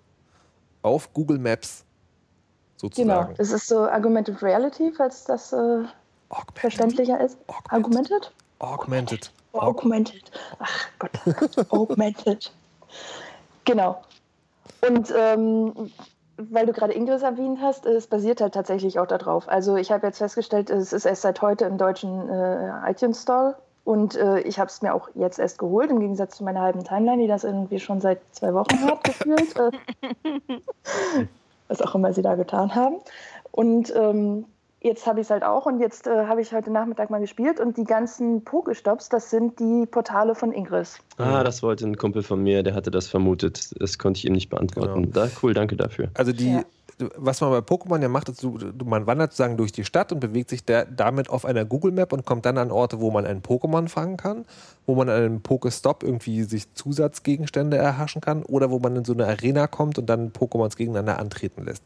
auf 0.82 1.12
Google 1.14 1.40
Maps 1.40 1.84
genau, 2.80 3.22
sozusagen. 3.22 3.34
es 3.38 3.50
ist 3.50 3.66
so 3.66 3.88
Augmented 3.88 4.40
Reality, 4.40 4.92
falls 4.96 5.24
das 5.24 5.52
äh, 5.52 5.82
verständlicher 6.54 7.20
ist. 7.20 7.38
Augmented. 7.72 7.72
Augmented? 7.72 8.32
Augmented. 8.60 9.32
Oh, 9.52 9.60
Augmented. 9.60 10.30
Ach 10.58 10.88
Gott. 10.98 11.10
Augmented. 11.70 12.52
Genau. 13.64 14.02
Und 14.86 15.12
ähm, 15.16 15.90
weil 16.36 16.66
du 16.66 16.72
gerade 16.72 16.94
Ingress 16.94 17.22
erwähnt 17.22 17.58
hast, 17.62 17.86
es 17.86 18.06
basiert 18.06 18.40
halt 18.40 18.54
tatsächlich 18.54 18.98
auch 18.98 19.06
darauf. 19.06 19.48
Also 19.48 19.76
ich 19.76 19.90
habe 19.90 20.06
jetzt 20.06 20.18
festgestellt, 20.18 20.70
es 20.70 20.92
ist 20.92 21.06
erst 21.06 21.22
seit 21.22 21.40
heute 21.40 21.64
im 21.64 21.78
deutschen 21.78 22.28
äh, 22.28 22.90
iTunes 22.90 23.22
Store 23.22 23.56
und 23.84 24.16
äh, 24.16 24.40
ich 24.40 24.58
habe 24.58 24.68
es 24.68 24.82
mir 24.82 24.92
auch 24.92 25.08
jetzt 25.14 25.38
erst 25.38 25.58
geholt, 25.58 25.90
im 25.90 26.00
Gegensatz 26.00 26.36
zu 26.36 26.44
meiner 26.44 26.60
halben 26.60 26.84
Timeline, 26.84 27.22
die 27.22 27.28
das 27.28 27.44
irgendwie 27.44 27.80
schon 27.80 28.00
seit 28.00 28.20
zwei 28.32 28.52
Wochen 28.52 28.80
hat, 28.82 29.04
gefühlt. 29.04 29.56
Äh, 29.56 29.70
was 31.68 31.80
auch 31.80 31.94
immer 31.94 32.12
sie 32.12 32.22
da 32.22 32.34
getan 32.34 32.74
haben. 32.74 32.96
Und 33.52 33.94
ähm, 33.96 34.44
jetzt 34.86 35.06
habe 35.06 35.20
ich 35.20 35.26
es 35.26 35.30
halt 35.30 35.42
auch 35.42 35.66
und 35.66 35.80
jetzt 35.80 36.06
äh, 36.06 36.26
habe 36.26 36.40
ich 36.40 36.52
heute 36.52 36.70
Nachmittag 36.70 37.10
mal 37.10 37.20
gespielt 37.20 37.60
und 37.60 37.76
die 37.76 37.84
ganzen 37.84 38.42
Pokestops, 38.44 39.08
das 39.08 39.30
sind 39.30 39.58
die 39.58 39.84
Portale 39.86 40.34
von 40.34 40.52
Ingress. 40.52 40.98
Ah, 41.18 41.44
das 41.44 41.62
wollte 41.62 41.86
ein 41.86 41.96
Kumpel 41.96 42.22
von 42.22 42.42
mir, 42.42 42.62
der 42.62 42.74
hatte 42.74 42.90
das 42.90 43.08
vermutet. 43.08 43.70
Das 43.80 43.98
konnte 43.98 44.18
ich 44.18 44.26
ihm 44.26 44.32
nicht 44.32 44.48
beantworten. 44.48 45.02
Genau. 45.12 45.26
Da, 45.26 45.28
cool, 45.42 45.52
danke 45.54 45.76
dafür. 45.76 46.08
Also 46.14 46.32
die, 46.32 46.52
Ja. 46.52 46.62
was 47.16 47.40
man 47.40 47.50
bei 47.50 47.58
Pokémon 47.58 48.00
ja 48.00 48.08
macht, 48.08 48.28
ist, 48.28 48.46
man 48.84 49.06
wandert 49.06 49.32
sozusagen 49.32 49.56
durch 49.56 49.72
die 49.72 49.84
Stadt 49.84 50.12
und 50.12 50.20
bewegt 50.20 50.48
sich 50.48 50.64
der, 50.64 50.84
damit 50.86 51.28
auf 51.28 51.44
einer 51.44 51.64
Google 51.64 51.92
Map 51.92 52.12
und 52.12 52.24
kommt 52.24 52.46
dann 52.46 52.56
an 52.56 52.70
Orte, 52.70 53.00
wo 53.00 53.10
man 53.10 53.26
einen 53.26 53.42
Pokémon 53.42 53.88
fangen 53.88 54.16
kann, 54.16 54.46
wo 54.86 54.94
man 54.94 55.08
an 55.08 55.16
einem 55.16 55.40
Pokestop 55.42 56.02
irgendwie 56.02 56.44
sich 56.44 56.72
Zusatzgegenstände 56.74 57.76
erhaschen 57.76 58.20
kann 58.20 58.44
oder 58.44 58.70
wo 58.70 58.78
man 58.78 58.96
in 58.96 59.04
so 59.04 59.12
eine 59.12 59.26
Arena 59.26 59.66
kommt 59.66 59.98
und 59.98 60.06
dann 60.06 60.32
Pokémons 60.32 60.76
gegeneinander 60.76 61.18
antreten 61.18 61.64
lässt. 61.64 61.82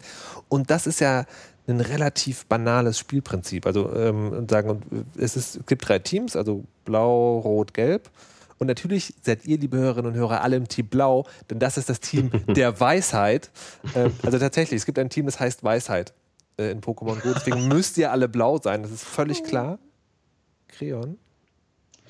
Und 0.48 0.70
das 0.70 0.86
ist 0.86 1.00
ja 1.00 1.24
ein 1.70 1.80
relativ 1.80 2.46
banales 2.46 2.98
Spielprinzip. 2.98 3.66
Also 3.66 3.92
ähm, 3.94 4.33
und 4.33 4.50
sagen, 4.50 5.06
es, 5.16 5.37
ist, 5.37 5.56
es 5.56 5.66
gibt 5.66 5.88
drei 5.88 5.98
Teams, 5.98 6.37
also 6.37 6.64
blau, 6.85 7.38
rot, 7.38 7.74
gelb. 7.74 8.11
Und 8.59 8.66
natürlich 8.66 9.14
seid 9.22 9.46
ihr, 9.46 9.56
liebe 9.59 9.78
Hörerinnen 9.78 10.12
und 10.12 10.18
Hörer, 10.18 10.42
alle 10.42 10.56
im 10.56 10.68
Team 10.68 10.87
Blau, 10.87 11.24
denn 11.48 11.59
das 11.59 11.78
ist 11.78 11.88
das 11.88 12.00
Team 12.00 12.30
der 12.48 12.78
Weisheit. 12.78 13.50
Ähm, 13.94 14.12
also 14.22 14.38
tatsächlich, 14.38 14.78
es 14.78 14.87
gibt 14.87 14.98
ein 14.98 15.09
Team, 15.09 15.24
das 15.24 15.40
heißt 15.40 15.64
Weisheit 15.64 16.12
äh, 16.59 16.70
in 16.70 16.83
Pokémon 16.83 17.20
Go. 17.20 17.33
Deswegen 17.35 17.68
müsst 17.74 17.96
ihr 17.96 18.12
alle 18.12 18.28
blau 18.28 18.59
sein, 18.59 18.83
das 18.83 18.90
ist 18.90 19.04
völlig 19.04 19.44
klar. 19.44 19.78
Creon? 20.68 21.18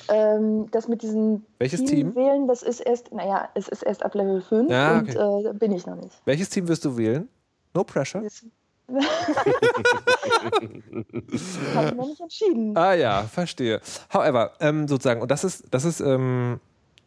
Ähm, 0.08 0.66
das 0.70 0.88
mit 0.88 1.02
diesen 1.02 1.46
Welches 1.58 1.84
Team? 1.84 2.14
wählen, 2.16 2.48
das 2.48 2.62
ist 2.62 2.80
erst, 2.80 3.12
naja, 3.12 3.48
es 3.54 3.68
ist 3.68 3.82
erst 3.82 4.04
ab 4.04 4.14
Level 4.14 4.40
5 4.40 4.70
Ja, 4.70 4.98
und 4.98 5.14
äh, 5.14 5.52
bin 5.54 5.72
ich 5.72 5.86
noch 5.86 5.96
nicht. 5.96 6.20
Welches 6.24 6.48
Team 6.48 6.66
wirst 6.68 6.84
du 6.84 6.96
wählen? 6.96 7.28
No 7.74 7.84
pressure. 7.84 8.22
Das 8.22 8.44
ich 11.32 11.94
noch 11.94 12.06
nicht 12.06 12.20
entschieden. 12.20 12.76
Ah 12.76 12.94
ja, 12.94 13.22
verstehe. 13.22 13.80
However, 14.12 14.52
ähm, 14.60 14.88
sozusagen, 14.88 15.22
und 15.22 15.30
das 15.30 15.44
ist, 15.44 15.64
das 15.70 15.84
ist, 15.84 16.00
ähm, 16.00 16.60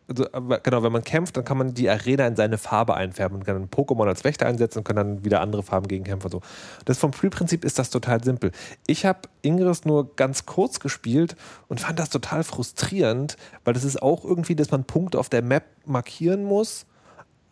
also, 0.07 0.25
genau, 0.63 0.83
wenn 0.83 0.91
man 0.91 1.03
kämpft, 1.03 1.37
dann 1.37 1.45
kann 1.45 1.57
man 1.57 1.73
die 1.73 1.89
Arena 1.89 2.27
in 2.27 2.35
seine 2.35 2.57
Farbe 2.57 2.95
einfärben 2.95 3.37
und 3.37 3.45
kann 3.45 3.55
ein 3.55 3.69
Pokémon 3.69 4.07
als 4.07 4.23
Wächter 4.23 4.45
einsetzen 4.45 4.79
und 4.79 4.83
kann 4.83 4.95
dann 4.95 5.23
wieder 5.23 5.41
andere 5.41 5.63
Farben 5.63 5.87
gegen 5.87 6.03
Kämpfer 6.03 6.29
so. 6.29 6.41
Das 6.85 6.97
vom 6.97 7.13
Spielprinzip 7.13 7.63
ist 7.63 7.79
das 7.79 7.89
total 7.89 8.23
simpel. 8.23 8.51
Ich 8.85 9.05
habe 9.05 9.21
Ingress 9.41 9.85
nur 9.85 10.15
ganz 10.15 10.45
kurz 10.45 10.79
gespielt 10.79 11.35
und 11.67 11.79
fand 11.79 11.99
das 11.99 12.09
total 12.09 12.43
frustrierend, 12.43 13.37
weil 13.63 13.73
das 13.73 13.83
ist 13.83 14.01
auch 14.01 14.25
irgendwie, 14.25 14.55
dass 14.55 14.71
man 14.71 14.83
Punkte 14.83 15.19
auf 15.19 15.29
der 15.29 15.41
Map 15.41 15.63
markieren 15.85 16.43
muss 16.43 16.85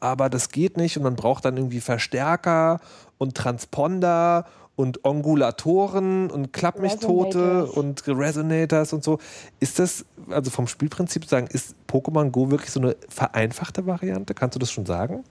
aber 0.01 0.29
das 0.29 0.49
geht 0.49 0.75
nicht 0.75 0.97
und 0.97 1.03
man 1.03 1.15
braucht 1.15 1.45
dann 1.45 1.55
irgendwie 1.55 1.79
Verstärker 1.79 2.79
und 3.17 3.35
Transponder 3.35 4.45
und 4.75 5.05
Ongulatoren 5.05 6.29
und 6.31 6.53
Klappmichtote 6.53 7.65
und 7.67 8.07
Resonators 8.07 8.93
und 8.93 9.03
so. 9.03 9.19
Ist 9.59 9.79
das, 9.79 10.05
also 10.29 10.49
vom 10.49 10.67
Spielprinzip 10.67 11.25
sagen, 11.25 11.47
ist 11.47 11.75
Pokémon 11.87 12.31
Go 12.31 12.51
wirklich 12.51 12.71
so 12.71 12.79
eine 12.79 12.95
vereinfachte 13.09 13.85
Variante? 13.85 14.33
Kannst 14.33 14.55
du 14.55 14.59
das 14.59 14.71
schon 14.71 14.85
sagen? 14.85 15.23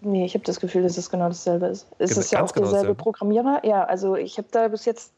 Nee, 0.00 0.24
ich 0.24 0.34
habe 0.34 0.44
das 0.44 0.60
Gefühl, 0.60 0.82
dass 0.82 0.96
es 0.96 1.10
genau 1.10 1.28
dasselbe 1.28 1.66
ist. 1.66 1.86
Es 1.98 2.10
Genau, 2.10 2.20
ist 2.20 2.32
ja 2.32 2.42
auch 2.42 2.52
genau 2.52 2.66
derselbe 2.66 2.94
dasselbe. 2.94 2.94
Programmierer. 2.94 3.60
Ja, 3.64 3.84
also 3.84 4.14
ich 4.16 4.38
habe 4.38 4.48
da 4.50 4.68
bis 4.68 4.84
jetzt, 4.84 5.10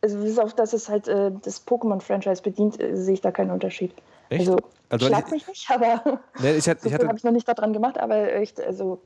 also 0.00 0.18
bis 0.18 0.38
auf 0.38 0.54
dass 0.54 0.72
es 0.72 0.88
halt 0.88 1.06
äh, 1.06 1.30
das 1.42 1.66
Pokémon-Franchise 1.66 2.42
bedient, 2.42 2.80
äh, 2.80 2.96
sehe 2.96 3.14
ich 3.14 3.20
da 3.20 3.30
keinen 3.30 3.50
Unterschied. 3.50 3.92
Echt? 4.30 4.48
Also, 4.48 4.56
Also, 4.92 5.06
schlag 5.06 5.24
ich- 5.26 5.32
mich 5.32 5.46
nicht, 5.48 5.70
aber 5.70 6.20
Nee, 6.40 6.52
ich, 6.56 6.68
hatte, 6.68 6.82
so 6.82 6.88
ich, 6.88 6.94
hatte, 6.94 7.06
habe 7.08 7.16
ich 7.18 7.24
noch 7.24 7.32
nicht 7.32 7.48
daran 7.48 7.72
gemacht, 7.72 7.98
aber 7.98 8.32
echt, 8.34 8.60
also 8.60 9.00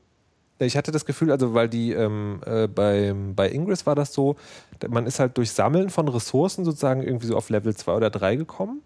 Ich 0.58 0.76
hatte 0.76 0.90
das 0.90 1.04
Gefühl, 1.04 1.30
also 1.30 1.54
weil 1.54 1.68
die 1.68 1.92
ähm, 1.92 2.40
äh, 2.44 2.66
bei, 2.66 3.14
bei 3.34 3.50
Ingress 3.50 3.86
war 3.86 3.94
das 3.94 4.12
so, 4.12 4.36
man 4.88 5.06
ist 5.06 5.20
halt 5.20 5.36
durch 5.38 5.52
Sammeln 5.52 5.90
von 5.90 6.08
Ressourcen 6.08 6.64
sozusagen 6.64 7.02
irgendwie 7.02 7.26
so 7.26 7.36
auf 7.36 7.50
Level 7.50 7.74
2 7.74 7.92
oder 7.94 8.10
3 8.10 8.36
gekommen. 8.36 8.82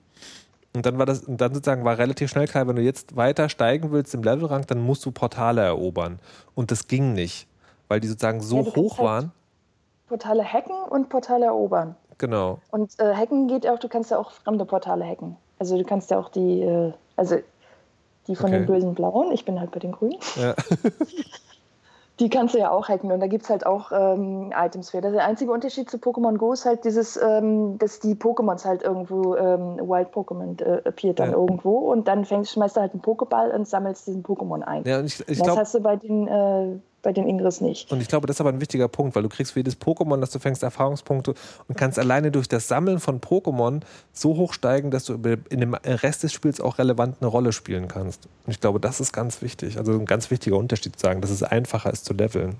Und 0.75 0.87
dann 0.87 0.99
war 0.99 1.07
das, 1.07 1.25
und 1.25 1.41
dann 1.41 1.53
sozusagen 1.53 1.85
war 1.85 1.99
relativ 1.99 2.31
schnell 2.31 2.47
klar, 2.47 2.69
wenn 2.69 2.77
du 2.77 2.83
jetzt 2.83 3.17
weiter 3.17 3.49
steigen 3.49 3.91
willst 3.91 4.15
im 4.15 4.23
Levelrang, 4.23 4.67
dann 4.67 4.79
musst 4.81 5.05
du 5.05 5.11
Portale 5.11 5.63
erobern. 5.63 6.21
Und 6.55 6.71
das 6.71 6.87
ging 6.87 7.13
nicht, 7.13 7.49
weil 7.89 7.99
die 7.99 8.07
sozusagen 8.09 8.41
so 8.41 8.59
Ja, 8.63 8.77
hoch 8.77 8.99
halt- 8.99 9.07
waren. 9.07 9.33
Portale 10.07 10.45
hacken 10.45 10.75
und 10.91 11.09
Portale 11.09 11.47
erobern. 11.47 11.97
Genau. 12.19 12.61
Und 12.71 12.99
äh, 13.01 13.15
hacken 13.15 13.49
geht 13.49 13.67
auch, 13.67 13.79
du 13.79 13.89
kannst 13.89 14.11
ja 14.11 14.19
auch 14.19 14.31
fremde 14.33 14.65
Portale 14.65 15.05
hacken. 15.05 15.37
Also 15.61 15.77
du 15.77 15.85
kannst 15.85 16.11
ja 16.11 16.19
auch 16.19 16.31
die, 16.31 16.63
äh, 16.63 16.93
also 17.17 17.37
die 18.27 18.35
von 18.35 18.47
Okay. 18.47 18.59
den 18.61 18.67
bösen 18.67 18.95
Blauen, 18.95 19.31
ich 19.31 19.45
bin 19.45 19.61
halt 19.61 19.71
bei 19.71 19.79
den 19.79 19.93
Grünen, 19.93 20.17
Ja. 20.37 20.55
die 22.19 22.29
kannst 22.31 22.55
du 22.55 22.59
ja 22.59 22.71
auch 22.71 22.89
hacken 22.89 23.13
und 23.13 23.21
da 23.21 23.27
gibt 23.27 23.45
es 23.45 23.51
halt 23.51 23.65
auch 23.67 23.93
ähm, 23.93 24.53
Items 24.57 24.91
für. 24.91 25.01
Der 25.03 25.25
einzige 25.25 25.53
Unterschied 25.53 25.91
zu 25.91 25.99
Pokémon 25.99 26.37
Go 26.39 26.53
ist 26.53 26.65
halt 26.65 26.85
dieses, 26.85 27.19
ähm, 27.19 27.79
dass 27.79 28.01
die 28.01 28.15
Pokémons 28.15 28.65
halt 28.65 28.83
irgendwo, 28.83 29.37
ähm, 29.37 29.77
Wild 29.79 30.09
Pokémon 30.09 30.63
äh, 30.63 30.83
appeart 30.89 31.19
dann 31.21 31.31
Ja. 31.33 31.37
irgendwo 31.37 31.91
und 31.93 32.09
dann 32.09 32.25
fängst, 32.25 32.53
schmeißt 32.53 32.77
du 32.77 32.81
halt 32.81 32.93
einen 32.93 33.03
Pokéball 33.03 33.51
und 33.55 33.69
sammelst 33.69 34.07
diesen 34.07 34.23
Pokémon 34.23 34.63
ein. 34.63 34.85
ja 34.85 34.99
und 34.99 35.07
ich, 35.07 35.21
ich 35.21 35.27
das 35.27 35.43
glaube, 35.43 35.61
hast 35.61 35.75
du 35.75 35.81
bei 35.81 35.97
den, 35.97 36.27
äh, 36.27 36.79
bei 37.03 37.13
den 37.13 37.29
Ingress 37.29 37.61
nicht. 37.61 37.91
Und 37.91 38.01
ich 38.01 38.09
glaube, 38.09 38.27
das 38.27 38.37
ist 38.37 38.41
aber 38.41 38.51
ein 38.51 38.61
wichtiger 38.61 38.89
Punkt, 38.89 39.15
weil 39.17 39.23
du 39.23 39.29
kriegst 39.29 39.53
für 39.53 39.61
jedes 39.61 39.81
Pokémon, 39.81 40.21
das 40.21 40.31
du 40.31 40.39
fängst, 40.39 40.63
Erfahrungspunkte 40.63 41.35
und 41.69 41.77
kannst 41.77 41.99
alleine 41.99 42.31
durch 42.31 42.49
das 42.49 42.69
Sammeln 42.69 43.01
von 43.01 43.21
Pokémon 43.21 43.81
so 44.13 44.37
hoch 44.37 44.53
steigen, 44.53 44.91
dass 44.91 45.05
du 45.05 45.15
in 45.15 45.61
dem 45.61 45.75
Rest 45.75 46.23
des 46.23 46.33
Spiels 46.33 46.61
auch 46.61 46.79
relevant 46.79 47.17
eine 47.21 47.29
Rolle 47.29 47.53
spielen 47.53 47.89
kannst. 47.89 48.29
Und 48.47 48.53
ich 48.53 48.61
glaube, 48.61 48.81
das 48.81 49.01
ist 49.01 49.13
ganz 49.13 49.43
wichtig. 49.43 49.79
Also 49.79 49.93
ein 49.93 50.07
ganz 50.07 50.31
wichtiger 50.31 50.57
Unterschied 50.57 50.97
zu 50.97 51.01
sagen, 51.01 51.21
dass 51.21 51.31
es 51.31 51.43
einfacher 51.43 51.93
ist 51.93 52.05
zu 52.05 52.15
leveln. 52.15 52.57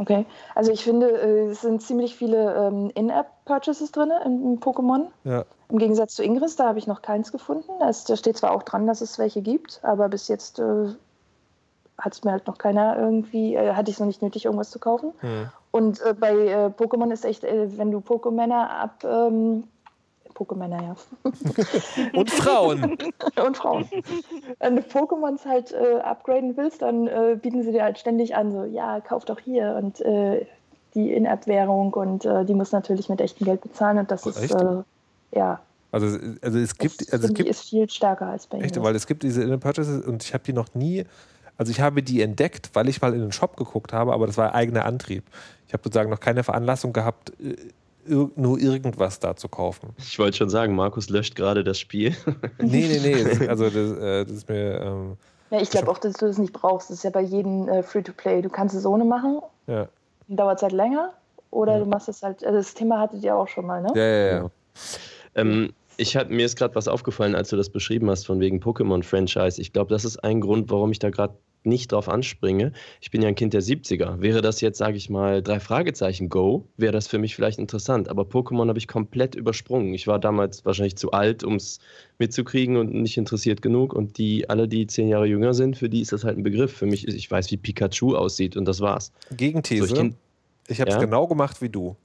Okay, 0.00 0.26
also 0.54 0.70
ich 0.70 0.84
finde, 0.84 1.10
äh, 1.10 1.50
es 1.50 1.62
sind 1.62 1.82
ziemlich 1.82 2.14
viele 2.14 2.54
ähm, 2.54 2.90
In-App-Purchases 2.94 3.90
drin 3.90 4.12
im, 4.24 4.60
Pokémon. 4.60 5.08
Ja. 5.24 5.44
Im 5.68 5.78
Gegensatz 5.78 6.14
zu 6.14 6.22
Ingress, 6.22 6.54
da 6.54 6.68
habe 6.68 6.78
ich 6.78 6.86
noch 6.86 7.02
keins 7.02 7.32
gefunden. 7.32 7.70
Es, 7.86 8.04
da 8.04 8.16
steht 8.16 8.36
zwar 8.36 8.52
auch 8.52 8.62
dran, 8.62 8.86
dass 8.86 9.00
es 9.00 9.18
welche 9.18 9.42
gibt, 9.42 9.80
aber 9.82 10.08
bis 10.08 10.28
jetzt 10.28 10.60
äh, 10.60 10.94
hat 11.98 12.12
es 12.14 12.24
mir 12.24 12.32
halt 12.32 12.46
noch 12.46 12.58
keiner 12.58 12.96
irgendwie, 12.96 13.54
äh, 13.54 13.74
hatte 13.74 13.90
ich 13.90 13.96
es 13.96 14.00
noch 14.00 14.06
nicht 14.06 14.22
nötig, 14.22 14.44
irgendwas 14.44 14.70
zu 14.70 14.78
kaufen. 14.78 15.12
Hm. 15.20 15.48
Und 15.70 16.00
äh, 16.00 16.14
bei 16.14 16.32
äh, 16.32 16.66
Pokémon 16.66 17.12
ist 17.12 17.24
echt, 17.24 17.44
äh, 17.44 17.76
wenn 17.76 17.90
du 17.90 17.98
Pokémänner 17.98 18.68
ab. 18.68 19.04
Ähm, 19.04 19.64
Pokémänner, 20.34 20.80
ja. 20.80 20.96
Und 22.14 22.30
Frauen. 22.30 22.96
Und 23.44 23.56
Frauen. 23.56 23.88
Wenn 24.60 24.76
du 24.76 24.82
Pokémons 24.82 25.44
halt 25.44 25.72
äh, 25.72 25.98
upgraden 26.00 26.56
willst, 26.56 26.80
dann 26.80 27.08
äh, 27.08 27.36
bieten 27.40 27.64
sie 27.64 27.72
dir 27.72 27.82
halt 27.82 27.98
ständig 27.98 28.36
an, 28.36 28.52
so, 28.52 28.62
ja, 28.64 29.00
kauf 29.00 29.24
doch 29.24 29.40
hier 29.40 29.74
und 29.82 29.98
die 30.94 31.12
In-App-Währung 31.12 31.92
und 31.92 32.24
die 32.24 32.54
muss 32.54 32.70
natürlich 32.70 33.08
mit 33.08 33.20
echtem 33.20 33.46
Geld 33.46 33.60
bezahlen 33.60 33.98
und 33.98 34.10
das 34.10 34.26
Oh, 34.26 34.30
ist, 34.30 34.56
ja, 35.32 35.60
Also, 35.90 36.18
also 36.40 36.58
es 36.58 36.78
gibt, 36.78 37.12
also 37.12 37.26
es 37.26 37.34
gibt 37.34 37.48
ist 37.48 37.68
viel 37.68 37.90
stärker 37.90 38.26
als 38.26 38.46
bei 38.46 38.58
Echt, 38.58 38.80
weil 38.80 38.94
es 38.94 39.06
gibt 39.06 39.24
diese 39.24 39.42
In 39.42 39.58
Purchases 39.58 40.06
und 40.06 40.22
ich 40.22 40.32
habe 40.34 40.44
die 40.44 40.52
noch 40.52 40.72
nie, 40.74 41.04
also 41.58 41.70
ich 41.70 41.80
habe 41.80 42.02
die 42.02 42.22
entdeckt, 42.22 42.70
weil 42.72 42.88
ich 42.88 43.02
mal 43.02 43.12
in 43.12 43.20
den 43.20 43.32
Shop 43.32 43.56
geguckt 43.56 43.92
habe, 43.92 44.12
aber 44.12 44.26
das 44.26 44.38
war 44.38 44.54
eigener 44.54 44.86
Antrieb. 44.86 45.24
Ich 45.66 45.72
habe 45.72 45.82
sozusagen 45.84 46.08
noch 46.08 46.20
keine 46.20 46.44
Veranlassung 46.44 46.92
gehabt, 46.92 47.32
äh, 47.40 47.56
nur 48.06 48.58
irgendwas 48.58 49.20
da 49.20 49.36
zu 49.36 49.48
kaufen. 49.48 49.90
Ich 49.98 50.18
wollte 50.18 50.38
schon 50.38 50.48
sagen, 50.48 50.74
Markus 50.74 51.10
löscht 51.10 51.34
gerade 51.34 51.62
das 51.64 51.78
Spiel. 51.78 52.16
Nee, 52.58 52.86
nee, 52.88 53.24
nee. 53.38 53.48
Also 53.48 53.64
das, 53.64 53.98
äh, 53.98 54.24
das 54.24 54.32
ist 54.32 54.48
mir, 54.48 54.80
ähm, 54.80 55.16
Ja, 55.50 55.60
ich 55.60 55.68
glaube 55.68 55.90
auch, 55.90 55.98
dass 55.98 56.14
du 56.14 56.26
das 56.26 56.38
nicht 56.38 56.52
brauchst. 56.52 56.88
Das 56.88 56.98
ist 56.98 57.02
ja 57.02 57.10
bei 57.10 57.20
jedem 57.20 57.68
äh, 57.68 57.82
Free-to-Play. 57.82 58.40
Du 58.40 58.48
kannst 58.48 58.74
es 58.74 58.86
ohne 58.86 59.04
machen, 59.04 59.40
ja. 59.66 59.88
dann 60.28 60.36
dauert 60.36 60.56
es 60.58 60.62
halt 60.62 60.72
länger. 60.72 61.12
Oder 61.50 61.78
du 61.80 61.86
machst 61.86 62.08
es 62.08 62.22
halt, 62.22 62.44
also 62.44 62.58
das 62.58 62.74
Thema 62.74 63.00
hattet 63.00 63.22
ihr 63.24 63.34
auch 63.34 63.48
schon 63.48 63.66
mal, 63.66 63.82
ne? 63.82 63.88
Ja, 63.94 64.02
ja, 64.02 64.26
ja. 64.26 64.38
Genau. 64.38 64.50
Ähm, 65.34 65.72
ich 65.96 66.16
hab, 66.16 66.30
mir 66.30 66.46
ist 66.46 66.56
gerade 66.56 66.74
was 66.74 66.88
aufgefallen, 66.88 67.34
als 67.34 67.48
du 67.48 67.56
das 67.56 67.70
beschrieben 67.70 68.08
hast, 68.08 68.26
von 68.26 68.38
wegen 68.38 68.60
Pokémon-Franchise. 68.60 69.60
Ich 69.60 69.72
glaube, 69.72 69.90
das 69.90 70.04
ist 70.04 70.18
ein 70.18 70.40
Grund, 70.40 70.70
warum 70.70 70.92
ich 70.92 71.00
da 71.00 71.10
gerade 71.10 71.34
nicht 71.64 71.92
drauf 71.92 72.08
anspringe. 72.08 72.72
Ich 73.00 73.10
bin 73.10 73.22
ja 73.22 73.28
ein 73.28 73.34
Kind 73.34 73.54
der 73.54 73.62
70er. 73.62 74.20
Wäre 74.20 74.42
das 74.42 74.60
jetzt, 74.60 74.78
sage 74.78 74.96
ich 74.96 75.10
mal, 75.10 75.42
drei 75.42 75.60
Fragezeichen 75.60 76.28
Go, 76.28 76.66
wäre 76.76 76.92
das 76.92 77.08
für 77.08 77.18
mich 77.18 77.34
vielleicht 77.34 77.58
interessant. 77.58 78.08
Aber 78.08 78.22
Pokémon 78.22 78.68
habe 78.68 78.78
ich 78.78 78.88
komplett 78.88 79.34
übersprungen. 79.34 79.94
Ich 79.94 80.06
war 80.06 80.18
damals 80.18 80.64
wahrscheinlich 80.64 80.96
zu 80.96 81.12
alt, 81.12 81.44
um 81.44 81.56
es 81.56 81.78
mitzukriegen 82.18 82.76
und 82.76 82.94
nicht 82.94 83.16
interessiert 83.16 83.62
genug. 83.62 83.92
Und 83.92 84.18
die, 84.18 84.48
alle, 84.48 84.68
die 84.68 84.86
zehn 84.86 85.08
Jahre 85.08 85.26
jünger 85.26 85.54
sind, 85.54 85.76
für 85.76 85.88
die 85.88 86.00
ist 86.00 86.12
das 86.12 86.24
halt 86.24 86.38
ein 86.38 86.42
Begriff. 86.42 86.72
Für 86.72 86.86
mich 86.86 87.06
ist, 87.06 87.14
ich 87.14 87.30
weiß, 87.30 87.50
wie 87.50 87.56
Pikachu 87.56 88.16
aussieht 88.16 88.56
und 88.56 88.64
das 88.64 88.80
war's. 88.80 89.12
Gegenthese. 89.36 89.86
So, 89.86 90.02
ich 90.02 90.12
ich 90.68 90.80
habe 90.80 90.90
es 90.90 90.96
Ja? 90.96 91.00
genau 91.00 91.26
gemacht 91.26 91.60
wie 91.62 91.68
du. 91.68 91.96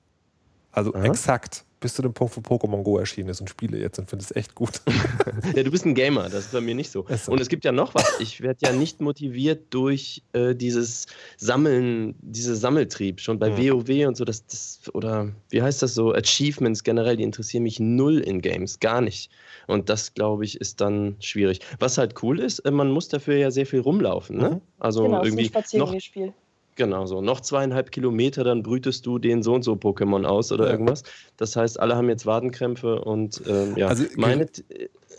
Also 0.71 0.93
Aha. 0.93 1.05
exakt. 1.05 1.65
Bis 1.83 1.95
zu 1.95 2.01
dem 2.01 2.13
Punkt, 2.13 2.37
wo 2.37 2.39
Pokémon 2.39 2.81
Go 2.81 2.97
erschienen 2.97 3.27
ist 3.27 3.41
und 3.41 3.49
spiele 3.49 3.77
jetzt 3.77 3.99
und 3.99 4.09
finde 4.09 4.23
es 4.23 4.33
echt 4.33 4.55
gut. 4.55 4.81
Ja, 5.55 5.63
du 5.63 5.69
bist 5.71 5.85
ein 5.85 5.93
Gamer, 5.95 6.23
das 6.29 6.45
ist 6.45 6.53
bei 6.53 6.61
mir 6.61 6.73
nicht 6.75 6.89
so. 6.89 7.05
So. 7.23 7.31
Und 7.33 7.41
es 7.41 7.49
gibt 7.49 7.65
ja 7.65 7.73
noch 7.73 7.93
was. 7.93 8.19
Ich 8.21 8.39
werde 8.41 8.59
ja 8.65 8.71
nicht 8.71 9.01
motiviert 9.01 9.73
durch 9.73 10.23
äh, 10.31 10.55
dieses 10.55 11.07
Sammeln, 11.37 12.15
diese 12.21 12.55
Sammeltrieb. 12.55 13.19
Schon 13.19 13.37
bei 13.39 13.49
Mhm. 13.49 13.57
WoW 13.57 14.07
und 14.07 14.15
so, 14.15 14.23
das, 14.23 14.45
das, 14.45 14.79
oder 14.93 15.33
wie 15.49 15.61
heißt 15.61 15.81
das 15.81 15.93
so? 15.93 16.13
Achievements 16.13 16.83
generell, 16.83 17.17
die 17.17 17.23
interessieren 17.23 17.63
mich 17.63 17.79
null 17.81 18.19
in 18.19 18.41
Games, 18.41 18.79
gar 18.79 19.01
nicht. 19.01 19.29
Und 19.67 19.89
das, 19.89 20.13
glaube 20.13 20.45
ich, 20.45 20.61
ist 20.61 20.79
dann 20.79 21.17
schwierig. 21.19 21.59
Was 21.79 21.97
halt 21.97 22.23
cool 22.23 22.39
ist, 22.39 22.59
äh, 22.59 22.71
man 22.71 22.89
muss 22.91 23.09
dafür 23.09 23.35
ja 23.35 23.51
sehr 23.51 23.65
viel 23.65 23.81
rumlaufen. 23.81 24.37
Ne? 24.37 24.49
Mhm. 24.49 24.61
Also 24.79 25.03
genau, 25.03 25.21
es 25.21 25.27
ist 25.27 25.33
ein 25.33 25.39
irgendwie 25.39 25.43
noch 25.43 25.61
Spaziergehspiel. 25.61 26.33
Genau 26.75 27.05
so. 27.05 27.21
Noch 27.21 27.41
zweieinhalb 27.41 27.91
Kilometer, 27.91 28.43
dann 28.43 28.63
brütest 28.63 29.05
du 29.05 29.19
den 29.19 29.43
so 29.43 29.53
und 29.53 29.63
so 29.63 29.73
Pokémon 29.73 30.25
aus 30.25 30.51
oder 30.51 30.65
Ja. 30.65 30.71
irgendwas. 30.71 31.03
Das 31.37 31.55
heißt, 31.55 31.79
alle 31.79 31.95
haben 31.95 32.09
jetzt 32.09 32.25
Wadenkrämpfe 32.25 33.01
und 33.01 33.41
ähm, 33.47 33.77
ja. 33.77 33.87
Also, 33.87 34.05
meine, 34.15 34.47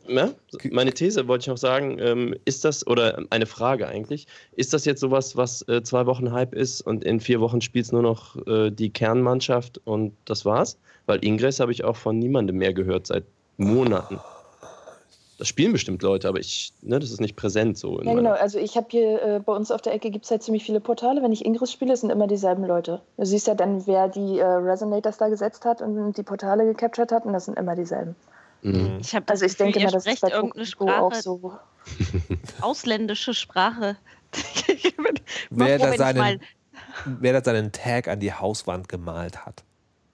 ja, 0.09 0.31
meine 0.71 0.93
These 0.93 1.29
wollte 1.29 1.43
ich 1.43 1.47
noch 1.49 1.57
sagen, 1.57 1.99
ähm, 2.01 2.35
ist 2.45 2.65
das, 2.65 2.87
oder 2.87 3.23
eine 3.31 3.47
Frage 3.47 3.87
eigentlich, 3.87 4.27
ist 4.57 4.73
das 4.75 4.85
jetzt 4.85 5.01
sowas, 5.01 5.37
was 5.37 5.67
äh, 5.69 5.83
zwei 5.83 6.07
Wochen 6.07 6.33
Hype 6.33 6.55
ist 6.55 6.81
und 6.81 7.05
in 7.05 7.21
vier 7.21 7.41
Wochen 7.41 7.61
spielt 7.61 7.87
es 7.87 7.93
nur 7.93 8.03
noch 8.03 8.37
äh, 8.47 8.71
die 8.71 8.91
Kernmannschaft 8.91 9.81
und 9.85 10.13
das 10.25 10.45
war's? 10.45 10.77
Weil 11.07 11.25
Ingress 11.25 11.61
habe 11.61 11.73
ich 11.73 11.85
auch 11.85 11.97
von 11.97 12.19
niemandem 12.19 12.57
mehr 12.57 12.73
gehört 12.75 13.07
seit 13.07 13.25
Monaten. 13.57 14.19
Das 15.39 15.49
spielen 15.49 15.73
bestimmt 15.73 16.03
Leute, 16.03 16.29
aber 16.29 16.39
ich, 16.39 16.73
ne, 16.83 16.99
das 16.99 17.11
ist 17.11 17.21
nicht 17.21 17.35
präsent 17.35 17.77
so. 17.77 17.99
in 17.99 18.07
Ja, 18.09 18.15
genau. 18.15 18.33
Also 18.33 18.59
ich 18.59 18.77
habe 18.77 18.87
hier 18.91 19.23
äh, 19.23 19.41
bei 19.41 19.53
uns 19.53 19.71
auf 19.71 19.83
der 19.83 19.93
Ecke 19.93 20.11
gibt 20.11 20.25
es 20.25 20.31
halt 20.31 20.43
ziemlich 20.43 20.65
viele 20.65 20.81
Portale. 20.81 21.23
Wenn 21.23 21.33
ich 21.33 21.45
Ingress 21.45 21.73
spiele, 21.73 21.97
sind 21.97 22.11
immer 22.11 22.27
dieselben 22.27 22.65
Leute. 22.65 23.01
Du 23.17 23.25
siehst 23.25 23.47
ja 23.49 23.55
dann, 23.55 23.87
wer 23.87 24.09
die 24.09 24.39
äh, 24.39 24.45
Resonators 24.45 25.19
da 25.19 25.29
gesetzt 25.29 25.65
hat 25.65 25.83
und 25.83 26.17
die 26.17 26.23
Portale 26.23 26.65
gecaptured 26.65 27.11
hat 27.11 27.27
und 27.27 27.33
das 27.33 27.47
sind 27.47 27.59
immer 27.59 27.75
dieselben. 27.75 28.15
Mhm. 28.63 28.99
Ich 29.01 29.15
habe 29.15 29.27
Also 29.29 29.45
ich 29.45 29.57
Gefühl, 29.57 29.73
denke 29.73 29.87
mal, 29.87 29.93
das 29.93 30.07
ist 30.07 30.21
bei 30.21 30.31
irgendeine 30.31 30.67
Go 30.79 30.89
auch 30.89 31.13
Sprache, 31.13 31.23
so. 31.23 31.53
ausländische 32.61 33.35
Sprache. 33.35 33.97
Wer 35.51 35.79
da 35.79 35.93
seinen, 35.93 36.41
wer 37.05 37.33
da 37.33 37.45
seinen 37.45 37.71
Tag 37.71 38.09
an 38.09 38.19
die 38.21 38.33
Hauswand 38.33 38.89
gemalt 38.89 39.47
hat. 39.47 39.63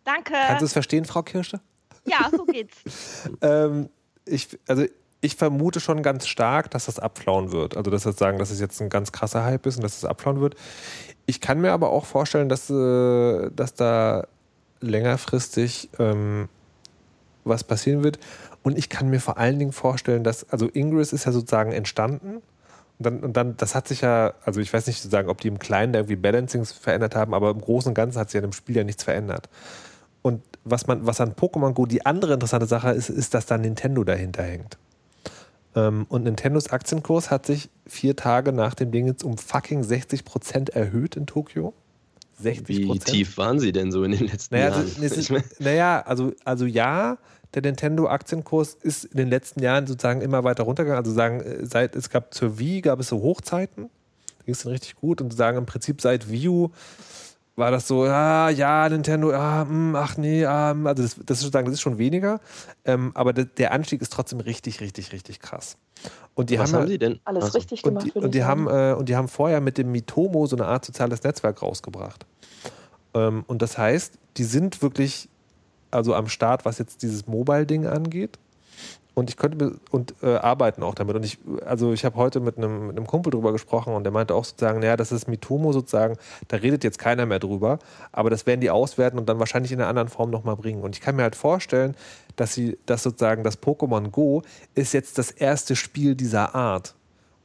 Danke. 0.05 0.35
Kannst 0.35 0.61
du 0.61 0.67
es 0.67 0.73
verstehen, 0.73 1.05
Frau 1.05 1.23
Kirsche? 1.23 1.61
Ja, 2.05 2.29
so 2.31 2.45
geht's. 2.45 2.77
Ähm, 3.41 3.89
ich, 4.27 4.59
also 4.67 4.85
ich 5.21 5.37
vermute 5.37 5.81
schon 5.81 6.03
ganz 6.03 6.27
stark, 6.27 6.71
dass 6.71 6.87
das 6.87 6.99
abflauen 6.99 7.53
wird. 7.53 7.77
Also 7.77 7.91
dass 7.91 8.05
das 8.05 8.17
sagen, 8.17 8.39
dass 8.39 8.51
es 8.51 8.61
jetzt 8.61 8.81
ein 8.81 8.89
ganz 8.89 9.13
krasser 9.13 9.45
Hype 9.45 9.67
ist 9.67 9.77
und 9.77 9.83
dass 9.83 9.97
es 9.97 10.05
abflauen 10.05 10.41
wird. 10.41 10.55
Ich 11.27 11.41
kann 11.41 11.61
mir 11.61 11.73
aber 11.73 11.91
auch 11.91 12.07
vorstellen, 12.07 12.49
dass, 12.49 12.71
äh, 12.71 13.51
dass 13.51 13.75
da 13.75 14.27
längerfristig 14.81 15.91
ähm, 15.99 16.49
was 17.45 17.65
passieren 17.65 18.03
wird. 18.03 18.19
Und 18.63 18.79
ich 18.79 18.89
kann 18.89 19.09
mir 19.09 19.21
vor 19.21 19.39
allen 19.39 19.59
Dingen 19.59 19.73
vorstellen, 19.73 20.25
dass, 20.25 20.49
also 20.51 20.69
Ingress 20.73 21.13
ist 21.13 21.27
ja 21.27 21.33
sozusagen 21.33 21.73
entstanden. 21.73 22.37
Und 22.99 23.07
dann, 23.07 23.21
und 23.21 23.37
dann, 23.37 23.57
das 23.57 23.75
hat 23.75 23.89
sich 23.89 24.03
ja, 24.03 24.35
also 24.45 24.61
ich 24.61 24.73
weiß 24.73 24.87
nicht 24.87 25.01
zu 25.01 25.09
sagen, 25.09 25.29
ob 25.29 25.41
die 25.41 25.49
im 25.49 25.59
Kleinen 25.59 25.93
da 25.93 26.01
irgendwie 26.01 26.17
Balancings 26.17 26.73
verändert 26.73 27.15
haben, 27.15 27.33
aber 27.33 27.51
im 27.51 27.61
Großen 27.61 27.91
und 27.91 27.95
Ganzen 27.95 28.19
hat 28.19 28.31
sich 28.31 28.41
ja 28.41 28.45
im 28.45 28.53
Spiel 28.53 28.77
ja 28.77 28.85
nichts 28.85 29.05
verändert. 29.05 29.49
Und 30.23 30.43
was 30.65 30.87
man, 30.87 31.07
was 31.07 31.21
an 31.21 31.33
Pokémon 31.33 31.73
Go 31.73 31.87
die 31.87 32.05
andere 32.05 32.35
interessante 32.35 32.67
Sache 32.67 32.91
ist, 32.91 33.09
ist, 33.09 33.33
dass 33.33 33.47
da 33.47 33.57
Nintendo 33.57 34.05
dahinter 34.05 34.43
hängt. 34.43 34.77
Ähm, 35.75 36.07
und 36.09 36.25
Nintendos 36.25 36.69
Aktienkurs 36.69 37.31
hat 37.31 37.47
sich 37.47 37.71
vier 37.87 38.17
Tage 38.17 38.53
nach 38.53 38.75
dem 38.75 38.91
Ding 38.91 39.07
jetzt 39.07 39.25
um 39.25 39.39
fucking 39.39 39.83
60 39.83 40.25
Prozent 40.25 40.71
erhöht 40.71 41.17
in 41.17 41.27
Tokio. 41.27 41.75
60 42.41 42.69
Wie 42.69 42.99
tief 42.99 43.39
waren 43.39 43.61
sie 43.61 43.73
denn 43.73 43.93
so 43.93 44.03
in 44.03 44.13
den 44.13 44.27
letzten 44.27 44.55
Naja, 44.55 44.71
Jahren? 44.71 44.91
also, 45.01 45.03
ist, 45.03 45.31
naja 45.61 46.01
also, 46.01 46.33
also 46.45 46.65
ja, 46.65 47.19
der 47.55 47.63
Nintendo-Aktienkurs 47.63 48.77
ist 48.81 49.05
in 49.05 49.17
den 49.19 49.29
letzten 49.29 49.63
Jahren 49.63 49.87
sozusagen 49.87 50.23
immer 50.23 50.45
weiter 50.45 50.65
runtergegangen. 50.65 51.05
Also 51.05 51.15
sagen, 51.15 51.41
äh, 51.41 51.67
seit 51.67 51.95
es 51.97 52.11
gab 52.11 52.33
zur 52.33 52.59
Wii 52.59 52.81
gab 52.81 53.01
es 53.01 53.09
so 53.09 53.21
Hochzeiten, 53.23 53.91
da 54.39 54.45
ging 54.45 54.55
es 54.55 54.63
dann 54.63 54.73
richtig 54.73 54.97
gut 54.97 55.21
und 55.21 55.33
sagen 55.33 55.59
im 55.59 55.67
Prinzip 55.67 56.01
seit 56.01 56.31
Wii 56.31 56.49
U 56.49 56.71
war 57.61 57.71
das 57.71 57.87
so, 57.87 58.03
ah, 58.03 58.51
ja, 58.51 58.89
Nintendo, 58.89 59.33
ah, 59.33 59.65
mh, 59.65 59.97
ach 59.97 60.17
nee, 60.17 60.45
ah, 60.45 60.73
also 60.73 61.03
das, 61.03 61.15
das, 61.25 61.39
ist 61.39 61.43
sozusagen, 61.43 61.67
das 61.67 61.75
ist 61.75 61.81
schon 61.81 61.99
weniger, 61.99 62.41
ähm, 62.85 63.13
aber 63.15 63.33
der, 63.33 63.45
der 63.45 63.73
Anstieg 63.73 64.03
ist 64.03 64.13
trotzdem 64.13 64.41
richtig, 64.41 64.81
richtig, 64.81 65.13
richtig 65.13 65.39
krass. 65.39 65.77
Und 66.35 66.51
die 66.51 66.59
Was 66.59 66.73
haben, 66.73 66.81
haben 66.81 66.89
sie 66.89 66.99
denn? 66.99 67.21
Alles 67.25 67.45
Achso. 67.45 67.59
richtig 67.59 67.85
und 67.85 67.91
gemacht, 67.91 68.07
die, 68.07 68.15
würde 68.15 68.27
und 68.27 68.35
die 68.35 68.43
haben 68.43 68.67
äh, 68.67 68.95
und 68.99 69.09
die 69.09 69.15
haben 69.15 69.29
vorher 69.29 69.61
mit 69.61 69.79
dem 69.79 69.93
Mitomo 69.93 70.47
so 70.47 70.57
eine 70.57 70.67
Art 70.67 70.85
soziales 70.85 71.23
Netzwerk 71.23 71.63
rausgebracht. 71.63 72.27
Ähm, 73.15 73.45
und 73.47 73.63
das 73.63 73.79
heißt, 73.79 74.15
die 74.37 74.45
sind 74.45 74.83
wirklich 74.83 75.29
also 75.91 76.15
am 76.15 76.29
Start, 76.29 76.65
was 76.65 76.79
jetzt 76.79 77.03
dieses 77.03 77.27
Mobile-Ding 77.27 77.87
angeht. 77.87 78.39
Und 79.21 79.29
ich 79.29 79.37
könnte 79.37 79.79
und 79.91 80.15
äh, 80.23 80.37
arbeiten 80.37 80.83
auch 80.83 80.95
damit. 80.95 81.15
Und 81.15 81.27
ich, 81.27 81.39
also 81.67 81.93
ich 81.93 82.07
habe 82.07 82.17
heute 82.17 82.41
mit 82.41 82.57
einem, 82.57 82.87
mit 82.87 82.97
einem 82.97 83.07
Kumpel 83.07 83.31
drüber 83.31 83.53
gesprochen 83.53 83.93
und 83.93 84.03
der 84.05 84.13
meinte 84.13 84.35
auch 84.35 84.47
sozusagen, 84.47 84.81
naja, 84.81 84.97
das 84.97 85.13
ist 85.13 85.29
Mitomo 85.29 85.75
sozusagen, 85.75 86.17
da 86.49 86.57
redet 86.57 86.85
jetzt 86.85 86.99
keiner 86.99 87.27
mehr 87.27 87.39
drüber, 87.39 87.81
aber 88.13 88.31
das 88.31 88.47
werden 88.47 88.63
die 88.63 88.71
auswerten 88.71 89.19
und 89.19 89.29
dann 89.29 89.39
wahrscheinlich 89.39 89.73
in 89.73 89.79
einer 89.79 89.89
anderen 89.89 90.09
Form 90.09 90.31
nochmal 90.31 90.57
bringen. 90.57 90.83
Und 90.83 90.97
ich 90.97 91.03
kann 91.03 91.17
mir 91.17 91.23
halt 91.23 91.37
vorstellen, 91.37 91.97
dass 92.37 92.55
sie, 92.55 92.79
dass 92.87 93.03
sozusagen 93.03 93.45
das 93.45 93.63
Pokémon 93.63 94.09
Go 94.09 94.41
ist 94.75 94.95
jetzt 94.95 95.19
das 95.19 95.31
erste 95.31 95.77
Spiel 95.77 96.15
dieser 96.15 96.55
Art. 96.55 96.95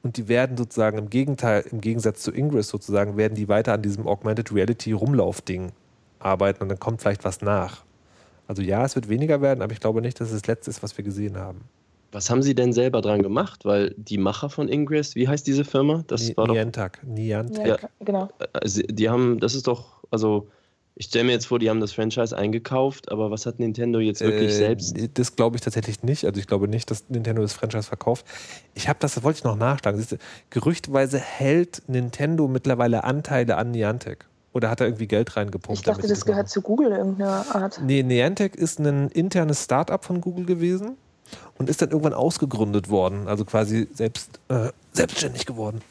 Und 0.02 0.16
die 0.16 0.30
werden 0.30 0.56
sozusagen 0.56 0.98
im 0.98 1.10
Gegenteil, 1.10 1.66
im 1.70 1.82
Gegensatz 1.82 2.22
zu 2.22 2.32
Ingress 2.32 2.70
sozusagen, 2.70 3.18
werden 3.18 3.36
die 3.36 3.50
weiter 3.50 3.74
an 3.74 3.82
diesem 3.82 4.08
Augmented 4.08 4.54
Reality 4.54 4.94
Rumlaufding 4.94 5.74
arbeiten 6.20 6.64
und 6.64 6.70
dann 6.70 6.80
kommt 6.80 7.02
vielleicht 7.02 7.26
was 7.26 7.42
nach. 7.42 7.85
Also 8.48 8.62
ja, 8.62 8.86
es 8.86 8.96
wird 8.96 9.10
weniger 9.10 9.42
werden, 9.42 9.62
aber 9.62 9.74
ich 9.74 9.80
glaube 9.80 10.02
nicht, 10.02 10.20
dass 10.20 10.32
es 10.32 10.42
das 10.42 10.48
letzte 10.48 10.70
ist, 10.72 10.84
was 10.84 10.98
wir 10.98 11.04
gesehen 11.04 11.38
haben. 11.38 11.62
Was 12.12 12.30
haben 12.30 12.42
sie 12.44 12.56
denn 12.56 12.72
selber 12.72 13.02
dran 13.02 13.22
gemacht? 13.22 13.66
Weil 13.66 13.94
die 13.98 14.18
Macher 14.18 14.50
von 14.50 14.70
Ingress, 14.70 15.16
wie 15.16 15.28
heißt 15.28 15.46
diese 15.48 15.66
Firma? 15.66 16.04
Das 16.08 16.30
Ni- 16.30 16.38
war 16.38 16.48
doch, 16.48 16.54
Niantic. 16.54 17.04
Niantic. 17.04 17.66
Ja, 17.66 17.78
genau. 18.00 18.30
also 18.54 18.82
die 18.84 19.10
haben, 19.10 19.40
das 19.40 19.54
ist 19.56 19.68
doch, 19.68 20.04
also 20.12 20.48
ich 20.98 21.08
stelle 21.08 21.26
mir 21.26 21.32
jetzt 21.34 21.48
vor, 21.48 21.60
die 21.60 21.70
haben 21.70 21.82
das 21.82 21.92
Franchise 21.92 22.38
eingekauft, 22.38 23.12
aber 23.12 23.30
was 23.32 23.46
hat 23.46 23.60
Nintendo 23.60 24.00
jetzt 24.00 24.22
wirklich 24.22 24.52
Äh, 24.52 24.56
selbst? 24.56 24.96
Das 25.16 25.36
glaube 25.36 25.58
ich 25.58 25.62
tatsächlich 25.62 26.04
nicht. 26.04 26.24
Also 26.24 26.40
ich 26.40 26.48
glaube 26.48 26.70
nicht, 26.70 26.90
dass 26.90 27.10
Nintendo 27.10 27.42
das 27.42 27.52
Franchise 27.52 27.84
verkauft. 27.88 28.26
Ich 28.76 28.88
habe 28.88 28.98
das, 29.02 29.16
das 29.16 29.24
wollte 29.24 29.40
ich 29.40 29.44
noch 29.44 29.58
nachschlagen. 29.58 30.02
Gerüchtweise 30.52 31.20
hält 31.20 31.82
Nintendo 31.88 32.48
mittlerweile 32.48 33.04
Anteile 33.04 33.58
an 33.58 33.72
Niantic. 33.72 34.26
Oder 34.56 34.70
hat 34.70 34.80
er 34.80 34.88
irgendwie 34.88 35.08
Geld 35.08 35.36
reingepumpt? 35.36 35.80
Ich 35.80 35.84
dachte, 35.84 36.08
das 36.08 36.24
gehört 36.24 36.48
zu 36.48 36.62
Google 36.62 36.94
irgendeiner 36.94 37.46
Art. 37.54 37.82
Nee, 37.84 38.04
Niantic 38.04 38.56
ist 38.56 38.80
ein 38.80 39.10
internes 39.10 39.66
Startup 39.66 40.02
von 40.04 40.22
Google 40.22 40.46
gewesen 40.46 40.96
und 41.58 41.70
ist 41.70 41.82
dann 41.82 41.90
irgendwann 41.90 42.14
ausgegründet 42.14 42.90
worden, 42.90 43.28
also 43.28 43.44
quasi 43.44 43.90
selbst, 43.94 44.40
äh, 44.48 44.70
selbstständig 44.94 45.46
geworden. 45.46 45.82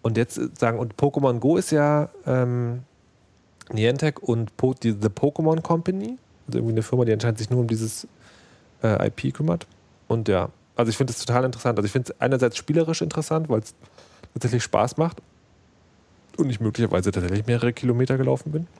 Und 0.00 0.16
jetzt 0.16 0.38
äh, 0.38 0.48
sagen, 0.58 0.78
und 0.78 0.96
Pokémon 0.96 1.40
Go 1.40 1.58
ist 1.58 1.72
ja 1.72 2.08
ähm, 2.26 2.84
Niantic 3.70 4.22
und 4.22 4.56
po 4.56 4.72
die 4.72 4.92
The 4.92 5.08
Pokémon 5.08 5.60
Company, 5.60 6.16
also 6.46 6.58
irgendwie 6.58 6.72
eine 6.72 6.82
Firma, 6.82 7.04
die 7.04 7.12
anscheinend 7.12 7.36
sich 7.36 7.50
nur 7.50 7.60
um 7.60 7.66
dieses 7.66 8.08
äh, 8.82 9.08
IP 9.08 9.34
kümmert. 9.34 9.66
Und 10.08 10.26
ja, 10.26 10.48
also 10.74 10.88
ich 10.88 10.96
finde 10.96 11.12
es 11.12 11.22
total 11.22 11.44
interessant. 11.44 11.78
Also 11.78 11.84
ich 11.84 11.92
finde 11.92 12.12
es 12.12 12.18
einerseits 12.18 12.56
spielerisch 12.56 13.02
interessant, 13.02 13.50
weil 13.50 13.60
es 13.60 13.74
tatsächlich 14.32 14.62
Spaß 14.62 14.96
macht 14.96 15.20
und 16.38 16.50
ich 16.50 16.60
möglicherweise 16.60 17.10
tatsächlich 17.10 17.46
mehrere 17.46 17.72
Kilometer 17.72 18.16
gelaufen 18.16 18.52
bin. 18.52 18.66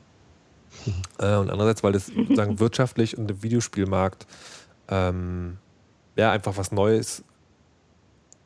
Äh, 1.18 1.36
und 1.36 1.50
andererseits, 1.50 1.82
weil 1.82 1.92
das 1.92 2.06
sozusagen 2.06 2.58
wirtschaftlich 2.58 3.18
und 3.18 3.30
im 3.30 3.42
Videospielmarkt 3.42 4.26
ähm, 4.88 5.58
ja 6.16 6.30
einfach 6.32 6.56
was 6.56 6.72
Neues, 6.72 7.22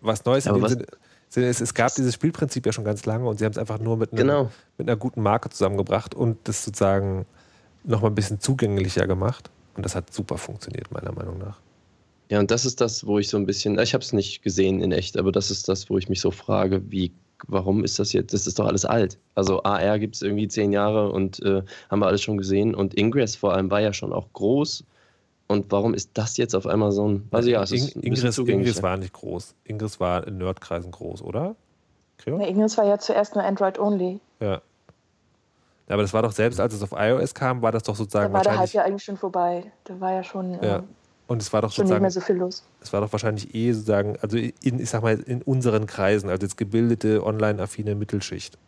was 0.01 0.25
Neues 0.25 0.49
Aber 0.49 0.57
in 0.57 0.79
dem 0.79 0.87
Sinne, 1.29 1.49
ist, 1.49 1.61
es 1.61 1.75
gab 1.75 1.95
dieses 1.95 2.15
Spielprinzip 2.15 2.67
ja 2.67 2.73
schon 2.73 2.85
ganz 2.85 3.07
lange 3.07 3.29
und 3.29 3.39
sie 3.39 3.45
haben 3.45 3.53
es 3.53 3.59
einfach 3.59 3.79
nur 3.79 3.97
mit, 3.97 4.13
einem, 4.13 4.27
Genau. 4.27 4.51
mit 4.79 4.89
einer 4.89 4.97
guten 4.97 5.23
Marke 5.23 5.51
zusammengebracht 5.51 6.15
und 6.15 6.39
das 6.45 6.65
sozusagen 6.65 7.27
nochmal 7.85 8.11
ein 8.11 8.15
bisschen 8.15 8.41
zugänglicher 8.41 9.07
gemacht. 9.07 9.51
Und 9.77 9.85
das 9.85 9.95
hat 9.95 10.13
super 10.13 10.39
funktioniert, 10.39 10.91
meiner 10.93 11.13
Meinung 11.13 11.39
nach. 11.39 11.61
Ja, 12.31 12.39
und 12.39 12.51
das 12.51 12.65
ist 12.65 12.81
das, 12.81 13.07
wo 13.07 13.19
ich 13.19 13.29
so 13.29 13.37
ein 13.37 13.47
bisschen, 13.47 13.79
ich 13.79 13.95
habe 13.95 14.03
es 14.03 14.13
nicht 14.13 14.43
gesehen 14.43 14.81
in 14.81 14.93
echt, 14.93 15.17
aber 15.17 15.31
das 15.31 15.51
ist 15.51 15.69
das, 15.69 15.91
wo 15.91 15.99
ich 15.99 16.09
mich 16.09 16.21
so 16.21 16.31
frage, 16.31 16.91
wie, 16.91 17.13
warum 17.47 17.85
ist 17.85 17.99
das 17.99 18.13
jetzt, 18.13 18.33
das 18.35 18.47
ist 18.47 18.59
doch 18.59 18.67
alles 18.67 18.85
alt. 18.85 19.19
Also 19.35 19.63
AR 19.63 19.99
gibt 19.99 20.17
es 20.17 20.23
irgendwie 20.23 20.49
zehn 20.49 20.73
Jahre 20.73 21.11
und 21.11 21.41
äh, 21.43 21.63
haben 21.91 21.99
wir 22.01 22.07
alles 22.07 22.23
schon 22.23 22.37
gesehen 22.39 22.75
und 22.75 22.95
Ingress 22.95 23.37
vor 23.37 23.53
allem 23.55 23.71
war 23.71 23.81
ja 23.81 23.93
schon 23.93 24.13
auch 24.13 24.27
groß. 24.33 24.85
Und 25.47 25.71
warum 25.71 25.93
ist 25.93 26.11
das 26.15 26.37
jetzt 26.39 26.55
auf 26.55 26.67
einmal 26.67 26.91
so 26.93 27.07
ein, 27.07 27.29
also 27.31 27.51
ja, 27.51 27.63
es 27.63 27.71
ist 27.73 27.97
In- 27.97 28.03
Ingress. 28.15 28.39
Ingress 28.39 28.83
war 28.83 28.97
nicht 28.97 29.13
groß. 29.13 29.55
Ingress 29.65 30.01
war 30.01 30.27
in 30.27 30.39
Nerdkreisen 30.39 30.91
groß, 30.91 31.23
oder? 31.23 31.55
Creo? 32.19 32.39
Nee, 32.39 32.49
Ignis 32.49 32.79
war 32.79 32.87
ja 32.87 32.99
zuerst 32.99 33.35
nur 33.35 33.45
Android-only. 33.45 34.21
Ja. 34.41 34.53
Ja, 34.53 34.61
Aber 35.89 36.03
das 36.03 36.15
war 36.15 36.23
doch 36.23 36.33
selbst, 36.33 36.59
als 36.61 36.73
es 36.73 36.83
auf 36.83 36.93
iOS 36.97 37.35
kam, 37.35 37.61
war 37.61 37.73
das 37.73 37.83
doch 37.83 37.93
Da 37.93 37.99
sozusagen 37.99 38.33
war 38.33 38.43
der 38.43 38.59
Hype 38.59 38.73
ja 38.73 38.85
eigentlich 38.85 39.05
schon 39.05 39.19
vorbei. 39.19 39.71
Da 39.85 40.01
war 40.01 40.13
ja 40.13 40.25
schon, 40.25 40.55
Ja. 40.63 40.79
äh, 40.79 40.83
Und 41.27 41.41
es 41.41 41.53
war 41.53 41.63
doch 41.63 41.73
schon 41.73 41.85
nicht 41.85 41.89
sozusagen, 41.89 42.03
mehr 42.03 42.11
so 42.11 42.21
viel 42.21 42.37
los. 42.37 42.63
es 42.83 42.93
war 42.93 43.01
doch 43.01 43.11
wahrscheinlich 43.13 43.55
eh 43.55 43.73
sozusagen, 43.73 44.17
also 44.21 44.37
in, 44.37 44.79
ich 44.79 44.91
sag 44.91 45.03
mal, 45.03 45.19
in 45.21 45.41
unseren 45.43 45.87
Kreisen, 45.87 46.29
also 46.29 46.43
jetzt 46.45 46.57
gebildete, 46.59 47.25
online-affine 47.25 47.95
Mittelschicht. 47.95 48.59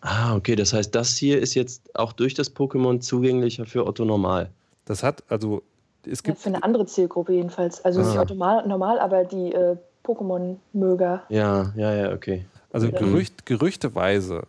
Ah, 0.00 0.34
okay, 0.34 0.56
das 0.56 0.72
heißt, 0.72 0.92
das 0.94 1.16
hier 1.16 1.40
ist 1.40 1.54
jetzt 1.54 1.94
auch 1.94 2.12
durch 2.12 2.34
das 2.34 2.54
Pokémon 2.54 2.98
zugänglicher 3.00 3.66
für 3.66 3.86
Otto 3.86 4.04
Normal. 4.04 4.50
Das 4.86 5.04
hat, 5.04 5.22
also, 5.28 5.62
es 6.04 6.18
Ja, 6.18 6.32
gibt. 6.32 6.38
für 6.40 6.48
eine 6.48 6.64
andere 6.64 6.86
Zielgruppe 6.86 7.32
jedenfalls. 7.34 7.84
Also 7.84 8.00
nicht 8.02 8.16
Ah. 8.18 8.22
automal, 8.22 8.66
normal, 8.66 8.98
aber 8.98 9.24
die 9.24 9.52
äh, 9.52 9.76
Pokémon-Möger. 10.04 11.22
Ja, 11.28 11.72
ja, 11.76 11.94
ja, 11.94 12.12
okay. 12.12 12.44
Also 12.72 12.88
Ja. 12.88 12.98
Gerücht, 12.98 13.46
gerüchteweise 13.46 14.42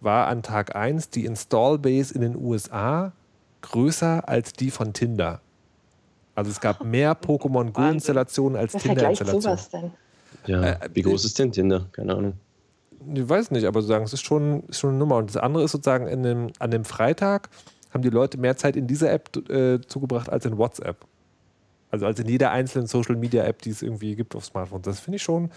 war 0.00 0.28
an 0.28 0.44
Tag 0.44 0.76
1 0.76 1.10
die 1.10 1.24
Installbase 1.24 2.14
in 2.14 2.20
den 2.20 2.36
USA 2.36 3.10
größer 3.62 4.28
als 4.28 4.52
die 4.52 4.70
von 4.70 4.92
Tinder. 4.92 5.40
Also 6.38 6.52
es 6.52 6.60
gab 6.60 6.84
mehr 6.84 7.20
Pokémon 7.20 7.72
Go-Installationen 7.72 8.56
als 8.56 8.72
Tinder-Installationen. 8.72 9.42
sowas 9.42 9.70
denn? 9.70 9.90
Ja, 10.46 10.62
Äh, 10.62 10.88
wie 10.94 11.02
groß 11.02 11.24
ist 11.24 11.36
denn 11.36 11.50
Tinder? 11.50 11.86
Keine 11.90 12.14
Ahnung. 12.14 12.34
Ich 13.12 13.28
weiß 13.28 13.50
nicht, 13.50 13.64
aber 13.64 13.80
sozusagen, 13.80 14.04
es 14.04 14.12
ist 14.12 14.24
schon, 14.24 14.62
ist 14.68 14.78
schon 14.78 14.90
eine 14.90 15.00
Nummer. 15.00 15.16
Und 15.16 15.30
das 15.30 15.36
andere 15.36 15.64
ist 15.64 15.72
sozusagen, 15.72 16.06
in 16.06 16.22
dem, 16.22 16.52
an 16.60 16.70
dem 16.70 16.84
Freitag 16.84 17.48
haben 17.92 18.02
die 18.02 18.10
Leute 18.10 18.38
mehr 18.38 18.56
Zeit 18.56 18.76
in 18.76 18.86
dieser 18.86 19.10
App 19.10 19.36
äh, 19.50 19.80
zugebracht 19.80 20.28
als 20.30 20.44
in 20.44 20.56
WhatsApp. 20.56 21.04
Also 21.90 22.06
als 22.06 22.20
in 22.20 22.28
jeder 22.28 22.52
einzelnen 22.52 22.86
Social-Media-App, 22.86 23.60
die 23.62 23.70
es 23.70 23.82
irgendwie 23.82 24.14
gibt 24.14 24.36
auf 24.36 24.44
Smartphones. 24.44 24.84
Das 24.84 25.00
finde 25.00 25.16
ich 25.16 25.24
schon, 25.24 25.50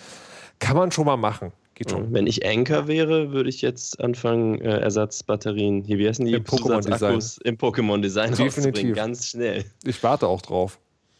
kann 0.58 0.76
man 0.76 0.92
schon 0.92 1.06
mal 1.06 1.18
machen. 1.18 1.52
Geht 1.82 1.90
schon. 1.92 2.14
Wenn 2.14 2.28
ich 2.28 2.46
Anker 2.46 2.88
wäre, 2.88 3.32
würde 3.32 3.50
ich 3.50 3.62
jetzt 3.64 4.00
anfangen, 4.00 4.62
äh, 4.62 4.80
Ersatzbatterien, 4.80 5.84
hier, 5.84 5.98
wie 5.98 6.08
heißen 6.08 6.24
die? 6.26 6.34
Im 6.34 6.44
Pokémon-Design. 6.44 7.20
Im 7.44 7.58
Pokémon-Design 7.58 8.30
Definitiv. 8.32 8.58
rauszubringen. 8.58 8.94
Ganz 8.94 9.26
schnell. 9.26 9.66
Ich 9.84 10.04
warte 10.04 10.28
auch 10.28 10.44
drauf. 10.44 10.78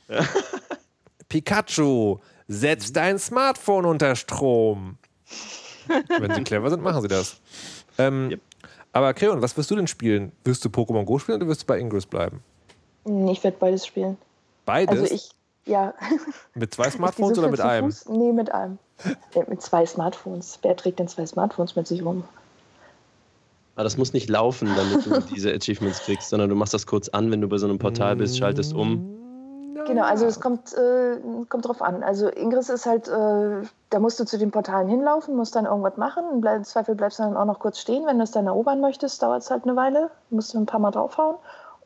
Pikachu, 1.30 2.20
setz 2.48 2.94
dein 2.94 3.18
Smartphone 3.18 3.86
unter 3.86 4.16
Strom. 4.16 4.98
Wenn 6.20 6.36
sie 6.36 6.44
clever 6.44 6.70
sind, 6.70 6.84
machen 6.84 7.02
sie 7.02 7.08
das. 7.08 7.42
Ähm, 7.98 8.30
Yep. 8.32 8.42
Aber 8.94 9.14
Creon, 9.14 9.42
was 9.42 9.56
wirst 9.58 9.72
du 9.72 9.76
denn 9.76 9.88
spielen? 9.88 10.32
Wirst 10.44 10.64
du 10.66 10.70
Pokémon 10.70 11.06
Go 11.06 11.18
spielen 11.18 11.38
oder 11.38 11.48
wirst 11.48 11.62
du 11.62 11.66
bei 11.66 11.80
Ingress 11.80 12.06
bleiben? 12.06 12.44
Ich 13.32 13.44
werde 13.44 13.58
beides 13.58 13.88
spielen. 13.88 14.18
Beides? 14.66 15.00
Also 15.00 15.16
ich, 15.16 15.30
ja. 15.66 15.94
mit 16.56 16.74
zwei 16.74 16.90
Smartphones 16.90 17.36
so 17.36 17.42
oder 17.42 17.52
mit 17.52 17.62
einem? 17.62 17.92
Fuß? 17.92 18.10
Nee, 18.10 18.32
mit 18.32 18.52
einem. 18.52 18.78
Äh, 19.34 19.44
mit 19.48 19.62
zwei 19.62 19.86
Smartphones. 19.86 20.60
Wer 20.62 20.76
trägt 20.76 21.00
denn 21.00 21.08
zwei 21.08 21.26
Smartphones 21.26 21.76
mit 21.76 21.88
sich 21.88 22.04
rum? 22.04 22.24
Aber 23.76 23.86
das 23.86 23.98
muss 23.98 24.14
nicht 24.14 24.30
laufen, 24.30 24.70
damit 24.76 25.06
du 25.06 25.20
diese 25.34 25.52
Achievements 25.52 26.00
kriegst, 26.02 26.30
sondern 26.30 26.50
du 26.50 26.56
machst 26.56 26.74
das 26.74 26.86
kurz 26.86 27.10
an, 27.10 27.32
wenn 27.32 27.42
du 27.42 27.48
bei 27.48 27.58
so 27.58 27.68
einem 27.68 27.80
Portal 27.80 28.16
bist, 28.16 28.38
schaltest 28.38 28.74
um. 28.74 29.18
Genau, 29.88 30.04
also 30.04 30.26
es 30.26 30.40
kommt, 30.40 30.74
äh, 30.74 31.18
kommt 31.50 31.68
drauf 31.68 31.82
an. 31.82 32.04
Also 32.04 32.30
Ingress 32.30 32.70
ist 32.70 32.86
halt, 32.86 33.08
äh, 33.08 33.68
da 33.90 34.00
musst 34.00 34.20
du 34.20 34.26
zu 34.26 34.38
den 34.38 34.52
Portalen 34.52 34.88
hinlaufen, 34.88 35.36
musst 35.36 35.56
dann 35.56 35.66
irgendwas 35.66 35.98
machen. 35.98 36.24
Im 36.44 36.64
Zweifel 36.64 36.96
bleibst 36.96 37.20
du 37.20 37.24
dann 37.24 37.36
auch 37.36 37.46
noch 37.46 37.60
kurz 37.60 37.80
stehen. 37.80 38.06
Wenn 38.06 38.18
du 38.18 38.24
es 38.24 38.32
dann 38.32 38.46
erobern 38.46 38.82
möchtest, 38.82 39.24
dauert 39.24 39.42
es 39.42 39.50
halt 39.50 39.64
eine 39.64 39.76
Weile. 39.76 40.12
Musst 40.30 40.54
du 40.54 40.60
ein 40.60 40.66
paar 40.66 40.80
Mal 40.80 40.92
draufhauen. 40.92 41.38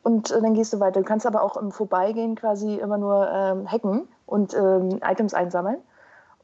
Und 0.06 0.30
äh, 0.30 0.40
dann 0.40 0.54
gehst 0.54 0.72
du 0.72 0.78
weiter. 0.78 1.00
Du 1.00 1.06
kannst 1.06 1.26
aber 1.26 1.42
auch 1.42 1.56
im 1.56 1.72
Vorbeigehen 1.72 2.36
quasi 2.36 2.76
immer 2.76 2.96
nur 2.96 3.28
ähm, 3.28 3.66
hacken 3.70 4.06
und 4.24 4.54
ähm, 4.54 5.00
Items 5.04 5.34
einsammeln. 5.34 5.78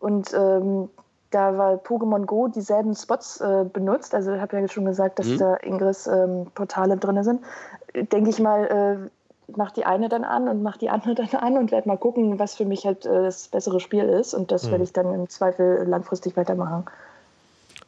Und 0.01 0.35
ähm, 0.35 0.91
da 1.31 1.57
war 1.57 1.75
Pokémon 1.75 2.25
Go 2.27 2.49
dieselben 2.49 2.97
Spots 2.97 3.41
äh, 3.41 3.65
benutzt, 3.73 4.17
also 4.17 4.33
ich 4.33 4.41
habe 4.41 4.59
ja 4.59 4.67
schon 4.67 4.85
gesagt, 4.85 5.21
dass 5.21 5.29
Mhm. 5.29 5.39
da 5.39 5.55
Ingress-Portale 5.63 6.97
drin 6.97 7.23
sind, 7.23 7.41
denke 7.95 8.31
ich 8.31 8.41
mal, 8.41 8.65
äh, 8.65 9.55
mach 9.57 9.71
die 9.71 9.85
eine 9.85 10.09
dann 10.09 10.25
an 10.25 10.49
und 10.49 10.65
mach 10.65 10.77
die 10.77 10.91
andere 10.91 11.15
dann 11.23 11.31
an 11.41 11.57
und 11.57 11.71
werde 11.71 11.89
mal 11.89 11.99
gucken, 11.99 12.41
was 12.41 12.57
für 12.57 12.65
mich 12.65 12.85
halt 12.85 13.07
äh, 13.07 13.23
das 13.23 13.47
bessere 13.47 13.79
Spiel 13.79 14.09
ist. 14.09 14.35
Und 14.35 14.51
das 14.51 14.67
Mhm. 14.67 14.71
werde 14.73 14.85
ich 14.85 14.93
dann 14.93 15.15
im 15.15 15.29
Zweifel 15.29 15.85
langfristig 15.87 16.37
weitermachen. 16.37 16.85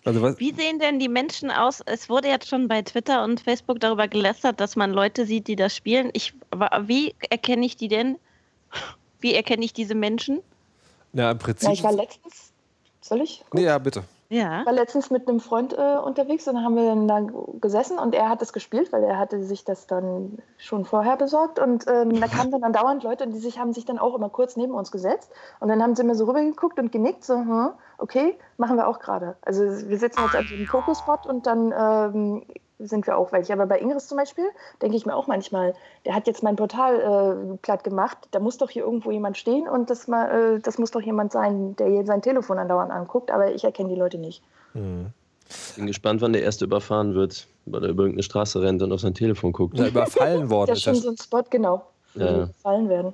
Also 0.05 0.21
was, 0.21 0.39
Wie 0.39 0.53
sehen 0.53 0.79
denn 0.79 0.99
die 0.99 1.09
Menschen 1.09 1.51
aus? 1.51 1.81
Es 1.87 2.09
wurde 2.09 2.29
jetzt 2.29 2.49
schon 2.49 2.69
bei 2.69 2.83
Twitter 2.83 3.25
und 3.25 3.41
Facebook 3.41 3.81
darüber 3.81 4.07
gelästert, 4.07 4.61
dass 4.61 4.77
man 4.77 4.93
Leute 4.93 5.25
sieht, 5.25 5.49
die 5.49 5.57
das 5.57 5.75
spielen. 5.75 6.11
Ich, 6.13 6.35
wie 6.83 7.15
erkenne 7.31 7.65
ich 7.65 7.77
die 7.77 7.89
denn? 7.89 8.19
Wie 9.21 9.35
erkenne 9.35 9.65
ich 9.65 9.73
diese 9.73 9.95
Menschen? 9.95 10.43
na, 11.15 11.31
im 11.31 11.39
Prinzip. 11.39 11.69
Ja, 11.69 11.73
ich 11.73 11.83
war 11.83 11.93
letztens. 11.93 12.53
Soll 13.01 13.23
ich? 13.23 13.45
nee, 13.53 13.65
ja, 13.65 13.79
bitte. 13.79 14.05
Ja. 14.35 14.67
war 14.67 14.73
letztens 14.73 15.11
mit 15.11 15.29
einem 15.29 15.39
Freund 15.39 15.73
äh, 15.73 15.97
unterwegs 15.97 16.49
und 16.49 16.63
haben 16.63 16.75
wir 16.75 16.87
dann 16.87 17.07
da 17.07 17.21
gesessen 17.61 17.99
und 17.99 18.15
er 18.17 18.29
hat 18.29 18.43
es 18.43 18.53
gespielt, 18.53 18.93
weil 18.93 19.05
er 19.05 19.17
hatte 19.17 19.41
sich 19.45 19.65
das 19.65 19.87
dann 19.87 20.39
schon 20.59 20.85
vorher 20.85 21.17
besorgt 21.17 21.61
und 21.61 21.87
ähm, 21.87 22.21
da 22.21 22.27
kamen 22.27 22.51
dann 22.51 22.65
andauernd 22.65 23.05
Leute 23.05 23.25
und 23.25 23.33
die 23.33 23.39
sich, 23.39 23.61
haben 23.61 23.73
sich 23.73 23.85
dann 23.85 23.99
auch 23.99 24.17
immer 24.17 24.31
kurz 24.31 24.57
neben 24.57 24.75
uns 24.75 24.91
gesetzt 24.91 25.31
und 25.61 25.69
dann 25.69 25.81
haben 25.81 25.95
sie 25.95 26.03
mir 26.03 26.17
so 26.17 26.25
rübergeguckt 26.25 26.81
und 26.81 26.91
genickt, 26.91 27.25
so, 27.25 27.35
hm, 27.35 27.71
okay, 27.99 28.37
machen 28.57 28.77
wir 28.77 28.89
auch 28.89 28.99
gerade. 28.99 29.37
Also 29.43 29.63
wir 29.63 29.99
sitzen 29.99 30.23
jetzt 30.23 30.35
an 30.35 30.47
so 30.49 30.55
einem 30.57 30.67
Fokuspot 30.67 31.27
und 31.27 31.47
dann 31.47 31.73
ähm, 31.77 32.43
sind 32.87 33.07
wir 33.07 33.17
auch 33.17 33.33
welche. 33.33 33.53
Aber 33.53 33.67
bei 33.67 33.79
Ingris 33.79 34.07
zum 34.09 34.19
Beispiel 34.19 34.45
denke 34.83 34.97
ich 34.97 35.07
mir 35.07 35.15
auch 35.15 35.27
manchmal, 35.27 35.75
der 36.05 36.15
hat 36.15 36.27
jetzt 36.27 36.43
mein 36.43 36.57
Portal 36.57 37.01
äh, 37.53 37.57
platt 37.59 37.85
gemacht, 37.85 38.19
da 38.31 38.41
muss 38.41 38.59
doch 38.59 38.71
hier 38.71 38.85
irgendwo 38.85 39.11
jemand 39.11 39.37
stehen 39.37 39.69
und 39.69 39.91
das, 39.91 40.09
mal, 40.09 40.57
äh, 40.57 40.61
das 40.61 40.79
muss 40.79 40.91
doch 40.91 41.03
jemand 41.03 41.33
sein, 41.33 41.77
der 41.77 41.89
hier 41.89 42.05
sein 42.07 42.23
Telefon 42.23 42.59
andauernd 42.59 42.91
anguckt, 42.93 43.31
aber 43.31 43.53
ich 43.53 43.65
erkenne 43.65 43.89
die 43.91 43.95
Leute 43.99 44.19
nicht. 44.19 44.43
Hm. 44.73 45.07
Bin 45.77 45.87
gespannt, 45.87 46.21
wann 46.23 46.33
der 46.33 46.43
erste 46.43 46.65
überfahren 46.65 47.15
wird, 47.15 47.47
weil 47.67 47.83
er 47.85 47.91
über 47.91 48.05
irgendeine 48.05 48.23
Straße 48.23 48.61
rennt 48.63 48.83
und 48.83 48.93
auf 48.93 49.01
sein 49.01 49.15
Telefon 49.15 49.53
guckt. 49.53 49.79
Ja, 49.79 49.87
überfallen 49.89 50.49
worden 50.51 50.69
Das 50.75 50.79
ist 50.79 50.81
ist 50.81 50.85
schon 50.85 50.95
das. 50.95 51.03
so 51.03 51.11
ein 51.11 51.17
Spot, 51.43 51.49
genau, 51.51 51.83
Ja. 52.15 52.33
die 52.33 52.47
gefallen 52.53 52.89
werden. 52.89 53.13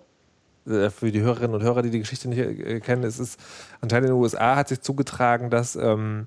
Äh, 0.66 0.90
für 0.90 1.10
die 1.10 1.20
Hörerinnen 1.22 1.54
und 1.54 1.62
Hörer, 1.62 1.82
die 1.82 1.90
die 1.90 1.98
Geschichte 1.98 2.28
nicht 2.28 2.38
äh, 2.38 2.80
kennen, 2.80 3.02
es 3.02 3.18
ist 3.18 3.40
anscheinend 3.80 4.08
in 4.08 4.14
den 4.14 4.22
USA 4.22 4.56
hat 4.56 4.68
sich 4.68 4.80
zugetragen, 4.80 5.50
dass, 5.50 5.74
ähm, 5.74 6.26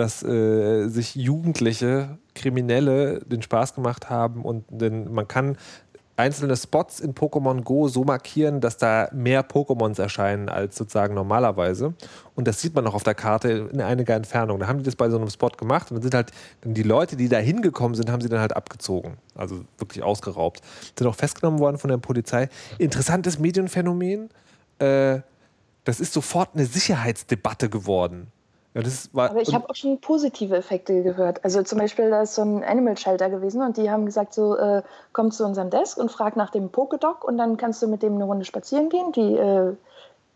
dass 0.00 0.22
äh, 0.22 0.88
sich 0.88 1.14
Jugendliche, 1.14 2.18
Kriminelle 2.34 3.20
den 3.20 3.42
Spaß 3.42 3.74
gemacht 3.74 4.08
haben 4.10 4.42
und 4.42 4.64
den, 4.70 5.12
man 5.12 5.28
kann 5.28 5.56
einzelne 6.20 6.56
Spots 6.56 7.00
in 7.00 7.14
Pokémon 7.14 7.62
Go 7.62 7.88
so 7.88 8.04
markieren, 8.04 8.60
dass 8.60 8.76
da 8.76 9.08
mehr 9.12 9.46
Pokémons 9.46 10.00
erscheinen 10.00 10.48
als 10.48 10.76
sozusagen 10.76 11.14
normalerweise. 11.14 11.94
Und 12.34 12.46
das 12.46 12.60
sieht 12.60 12.74
man 12.74 12.86
auch 12.86 12.94
auf 12.94 13.02
der 13.02 13.14
Karte 13.14 13.68
in 13.72 13.80
einiger 13.80 14.14
Entfernung. 14.14 14.58
Da 14.58 14.66
haben 14.66 14.78
die 14.78 14.84
das 14.84 14.96
bei 14.96 15.08
so 15.08 15.16
einem 15.16 15.30
Spot 15.30 15.48
gemacht 15.48 15.90
und 15.90 15.96
dann 15.96 16.02
sind 16.02 16.14
halt 16.14 16.30
dann 16.60 16.74
die 16.74 16.82
Leute, 16.82 17.16
die 17.16 17.28
da 17.28 17.38
hingekommen 17.38 17.94
sind, 17.94 18.10
haben 18.10 18.20
sie 18.20 18.28
dann 18.28 18.40
halt 18.40 18.54
abgezogen. 18.54 19.16
Also 19.34 19.64
wirklich 19.78 20.04
ausgeraubt. 20.04 20.60
Sind 20.96 21.06
auch 21.06 21.14
festgenommen 21.14 21.58
worden 21.58 21.78
von 21.78 21.88
der 21.88 21.98
Polizei. 21.98 22.48
Interessantes 22.78 23.38
Medienphänomen. 23.38 24.28
Äh, 24.78 25.20
das 25.84 26.00
ist 26.00 26.12
sofort 26.12 26.50
eine 26.54 26.66
Sicherheitsdebatte 26.66 27.70
geworden. 27.70 28.30
Ja, 28.74 28.82
das 28.82 29.12
war, 29.12 29.30
Aber 29.30 29.40
ich 29.42 29.52
habe 29.52 29.68
auch 29.68 29.74
schon 29.74 30.00
positive 30.00 30.56
Effekte 30.56 31.02
gehört. 31.02 31.42
Also 31.44 31.62
zum 31.64 31.78
Beispiel, 31.78 32.08
da 32.10 32.22
ist 32.22 32.36
so 32.36 32.42
ein 32.42 32.62
Animal 32.62 32.96
Shelter 32.96 33.28
gewesen 33.28 33.62
und 33.62 33.76
die 33.76 33.90
haben 33.90 34.06
gesagt, 34.06 34.32
so 34.32 34.56
äh, 34.56 34.82
komm 35.12 35.32
zu 35.32 35.44
unserem 35.44 35.70
Desk 35.70 35.98
und 35.98 36.10
frag 36.12 36.36
nach 36.36 36.50
dem 36.50 36.68
Pokédog 36.70 37.24
und 37.24 37.36
dann 37.36 37.56
kannst 37.56 37.82
du 37.82 37.88
mit 37.88 38.02
dem 38.04 38.14
eine 38.14 38.24
Runde 38.24 38.44
spazieren 38.44 38.88
gehen, 38.88 39.10
die, 39.12 39.34
äh, 39.34 39.72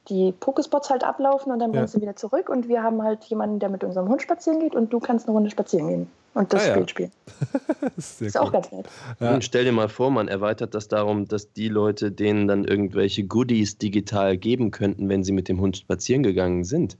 die 0.09 0.33
Pokespots 0.33 0.91
halt 0.91 1.05
ablaufen 1.05 1.53
und 1.53 1.61
dann 1.61 1.73
Ja. 1.73 1.79
bringst 1.81 1.95
du 1.95 2.01
wieder 2.01 2.17
zurück 2.17 2.49
und 2.49 2.67
wir 2.69 2.83
haben 2.83 3.03
halt 3.05 3.23
jemanden, 3.27 3.61
der 3.61 3.69
mit 3.69 3.85
unserem 3.85 4.09
Hund 4.09 4.21
spazieren 4.21 4.59
geht 4.59 4.75
und 4.75 4.93
du 4.93 4.99
kannst 4.99 5.27
eine 5.29 5.35
Runde 5.37 5.51
spazieren 5.51 5.87
gehen 5.89 6.11
und 6.35 6.53
das 6.53 6.65
Ah, 6.65 6.67
ja. 6.67 6.73
Spiel 6.75 6.89
spielen. 6.89 7.13
das 7.83 7.93
ist 7.99 8.19
sehr 8.19 8.27
Ist 8.29 8.35
cool. 8.37 8.43
auch 8.43 8.53
ganz 8.53 8.73
nett. 8.73 8.87
Ja. 9.21 9.33
Und 9.35 9.45
stell 9.45 9.65
dir 9.65 9.71
mal 9.73 9.89
vor, 9.89 10.11
man 10.11 10.27
erweitert 10.27 10.75
das 10.75 10.89
darum, 10.89 11.29
dass 11.29 11.53
die 11.53 11.69
Leute 11.69 12.11
denen 12.11 12.49
dann 12.49 12.65
irgendwelche 12.65 13.23
Goodies 13.23 13.79
digital 13.79 14.37
geben 14.37 14.73
könnten, 14.73 15.09
wenn 15.09 15.23
sie 15.23 15.31
mit 15.33 15.49
dem 15.49 15.61
Hund 15.61 15.77
spazieren 15.77 16.25
gegangen 16.25 16.65
sind. 16.65 16.99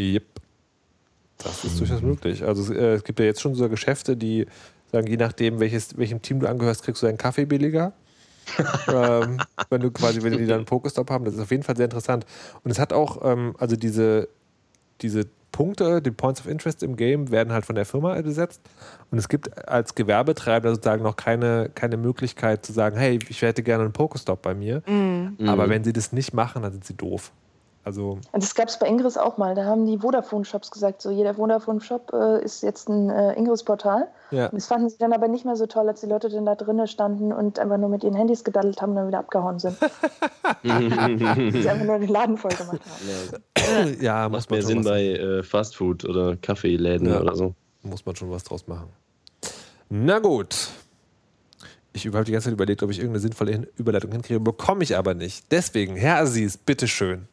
Yep. 0.00 0.24
Das 1.42 1.64
ist 1.64 1.78
durchaus 1.80 2.02
möglich. 2.02 2.44
Also 2.44 2.62
es, 2.62 2.70
äh, 2.70 2.94
es 2.94 3.04
gibt 3.04 3.18
ja 3.18 3.24
jetzt 3.26 3.40
schon 3.40 3.54
so 3.54 3.68
Geschäfte, 3.68 4.16
die 4.16 4.46
sagen, 4.92 5.06
je 5.06 5.16
nachdem, 5.16 5.60
welches, 5.60 5.96
welchem 5.96 6.20
Team 6.22 6.40
du 6.40 6.48
angehörst, 6.48 6.82
kriegst 6.82 7.02
du 7.02 7.06
deinen 7.06 7.18
Kaffee 7.18 7.44
billiger. 7.46 7.92
ähm, 8.92 9.38
wenn 9.68 9.80
du 9.80 9.90
quasi, 9.90 10.22
wenn 10.22 10.36
die 10.36 10.46
dann 10.46 10.58
einen 10.58 10.64
Pokestop 10.66 11.10
haben, 11.10 11.24
das 11.24 11.34
ist 11.34 11.40
auf 11.40 11.50
jeden 11.50 11.62
Fall 11.62 11.76
sehr 11.76 11.84
interessant. 11.84 12.26
Und 12.64 12.70
es 12.70 12.78
hat 12.78 12.92
auch, 12.92 13.20
ähm, 13.24 13.54
also 13.58 13.76
diese, 13.76 14.28
diese 15.02 15.26
Punkte, 15.52 16.00
die 16.02 16.10
Points 16.10 16.40
of 16.40 16.46
Interest 16.48 16.82
im 16.82 16.96
Game, 16.96 17.30
werden 17.30 17.52
halt 17.52 17.64
von 17.64 17.74
der 17.76 17.84
Firma 17.84 18.20
besetzt. 18.22 18.60
Und 19.10 19.18
es 19.18 19.28
gibt 19.28 19.68
als 19.68 19.94
Gewerbetreibender 19.94 20.74
sozusagen 20.74 21.02
noch 21.02 21.16
keine, 21.16 21.70
keine 21.74 21.96
Möglichkeit 21.96 22.64
zu 22.66 22.72
sagen, 22.72 22.96
hey, 22.96 23.18
ich 23.28 23.42
hätte 23.42 23.62
gerne 23.62 23.84
einen 23.84 23.92
Pokestop 23.92 24.42
bei 24.42 24.54
mir. 24.54 24.82
Mhm. 24.86 25.36
Aber 25.46 25.66
Mhm. 25.66 25.70
wenn 25.70 25.84
sie 25.84 25.92
das 25.92 26.12
nicht 26.12 26.34
machen, 26.34 26.62
dann 26.62 26.72
sind 26.72 26.84
sie 26.84 26.94
doof. 26.94 27.32
Also, 27.82 28.18
Und 28.32 28.42
das 28.42 28.54
gab 28.54 28.68
es 28.68 28.78
bei 28.78 28.86
Ingris 28.86 29.16
auch 29.16 29.38
mal. 29.38 29.54
Da 29.54 29.64
haben 29.64 29.86
die 29.86 29.96
Vodafone-Shops 29.98 30.70
gesagt, 30.70 31.00
so 31.00 31.10
jeder 31.10 31.34
Vodafone-Shop 31.34 32.12
äh, 32.12 32.44
ist 32.44 32.62
jetzt 32.62 32.88
ein 32.90 33.08
äh, 33.08 33.32
Ingris-Portal. 33.38 34.08
ja. 34.30 34.48
Das 34.50 34.66
fanden 34.66 34.90
sie 34.90 34.98
dann 34.98 35.14
aber 35.14 35.28
nicht 35.28 35.46
mehr 35.46 35.56
so 35.56 35.64
toll, 35.66 35.88
als 35.88 36.00
die 36.02 36.06
Leute 36.06 36.28
dann 36.28 36.44
da 36.44 36.54
drinnen 36.56 36.86
standen 36.86 37.32
und 37.32 37.58
einfach 37.58 37.78
nur 37.78 37.88
mit 37.88 38.04
ihren 38.04 38.14
Handys 38.14 38.44
gedaddelt 38.44 38.82
haben 38.82 38.90
und 38.90 38.96
dann 38.96 39.08
wieder 39.08 39.18
abgehauen 39.20 39.58
sind. 39.58 39.78
Die 40.62 40.70
einfach 40.70 41.84
nur 41.86 41.98
den 41.98 42.08
Laden 42.08 42.36
voll 42.36 42.50
gemacht 42.50 42.80
haben. 42.80 43.96
ja, 44.00 44.28
muss 44.28 44.42
Macht 44.42 44.50
man 44.50 44.58
mehr 44.58 44.66
Sinn 44.66 44.78
was 44.80 44.84
bei 44.86 45.02
äh, 45.06 45.42
Fastfood 45.42 46.04
oder 46.04 46.36
Kaffeeläden 46.36 47.08
Ja. 47.08 47.20
oder 47.20 47.34
so. 47.34 47.54
muss 47.82 48.04
man 48.04 48.14
schon 48.14 48.30
was 48.30 48.44
draus 48.44 48.66
machen. 48.66 48.88
Na 49.88 50.18
gut. 50.18 50.68
Ich 51.92 52.06
habe 52.06 52.24
die 52.24 52.32
ganze 52.32 52.44
Zeit 52.46 52.52
überlegt, 52.52 52.82
ob 52.82 52.90
ich 52.90 52.98
irgendeine 52.98 53.20
sinnvolle 53.20 53.52
Hin 53.52 53.66
Überleitung 53.76 54.12
hinkriege, 54.12 54.38
bekomme 54.38 54.84
ich 54.84 54.96
aber 54.96 55.14
nicht. 55.14 55.46
Deswegen, 55.50 55.96
Herr 55.96 56.18
Aziz, 56.18 56.56
bitteschön. 56.56 57.26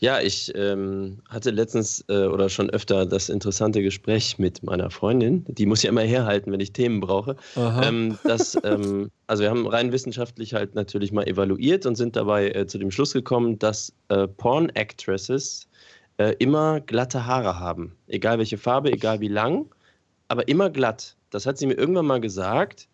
Ja, 0.00 0.20
ich 0.20 0.52
ähm, 0.54 1.18
hatte 1.28 1.50
letztens 1.50 2.04
äh, 2.08 2.26
oder 2.26 2.48
schon 2.48 2.70
öfter 2.70 3.06
das 3.06 3.28
interessante 3.28 3.82
Gespräch 3.82 4.38
mit 4.38 4.62
meiner 4.62 4.90
Freundin. 4.90 5.44
Die 5.48 5.66
muss 5.66 5.82
ja 5.82 5.90
immer 5.90 6.02
herhalten, 6.02 6.52
wenn 6.52 6.60
ich 6.60 6.72
Themen 6.72 7.00
brauche. 7.00 7.36
Ähm, 7.56 8.18
dass, 8.24 8.58
ähm, 8.64 9.10
also 9.26 9.42
wir 9.42 9.50
haben 9.50 9.66
rein 9.66 9.92
wissenschaftlich 9.92 10.54
halt 10.54 10.74
natürlich 10.74 11.12
mal 11.12 11.26
evaluiert 11.26 11.86
und 11.86 11.96
sind 11.96 12.16
dabei 12.16 12.50
äh, 12.50 12.66
zu 12.66 12.78
dem 12.78 12.90
Schluss 12.90 13.12
gekommen, 13.12 13.58
dass 13.58 13.92
äh, 14.08 14.26
Porn-Actresses 14.26 15.68
äh, 16.18 16.34
immer 16.38 16.80
glatte 16.80 17.26
Haare 17.26 17.58
haben. 17.58 17.96
Egal 18.06 18.38
welche 18.38 18.58
Farbe, 18.58 18.92
egal 18.92 19.20
wie 19.20 19.28
lang, 19.28 19.66
aber 20.28 20.48
immer 20.48 20.70
glatt. 20.70 21.16
Das 21.30 21.46
hat 21.46 21.58
sie 21.58 21.66
mir 21.66 21.74
irgendwann 21.74 22.06
mal 22.06 22.20
gesagt. 22.20 22.88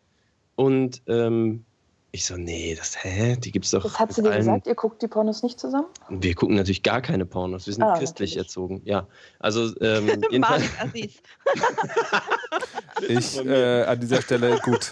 Und 0.57 1.03
ähm, 1.07 1.65
ich 2.13 2.25
so, 2.25 2.37
nee, 2.37 2.75
das, 2.75 3.03
hä? 3.05 3.37
Die 3.37 3.53
gibt's 3.53 3.71
doch. 3.73 3.83
Das 3.83 3.99
hat 3.99 4.13
sie 4.13 4.23
dir 4.23 4.31
allen- 4.31 4.39
gesagt, 4.39 4.67
ihr 4.67 4.75
guckt 4.75 5.03
die 5.03 5.09
Pornos 5.09 5.43
nicht 5.43 5.61
zusammen? 5.61 5.87
wir 6.09 6.35
gucken 6.35 6.57
natürlich 6.57 6.83
gar 6.83 7.03
keine 7.03 7.27
Pornos. 7.27 7.67
Wir 7.67 7.75
sind 7.75 7.83
Ah, 7.83 7.99
christlich 7.99 8.31
natürlich. 8.37 8.47
erzogen. 8.49 8.83
Ja, 8.85 9.07
also 9.39 9.75
ähm, 9.81 10.09
jedenfalls, 10.31 10.63
Mark 10.79 10.85
Aziz. 10.89 11.15
Ich 13.09 13.37
äh, 13.45 13.83
an 13.85 14.01
dieser 14.01 14.23
Stelle, 14.23 14.59
gut. 14.61 14.91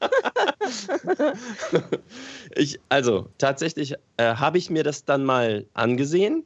ich, 2.54 2.80
also 2.88 3.28
tatsächlich 3.38 3.94
äh, 4.16 4.34
habe 4.36 4.58
ich 4.58 4.70
mir 4.70 4.84
das 4.84 5.04
dann 5.04 5.24
mal 5.24 5.66
angesehen 5.74 6.44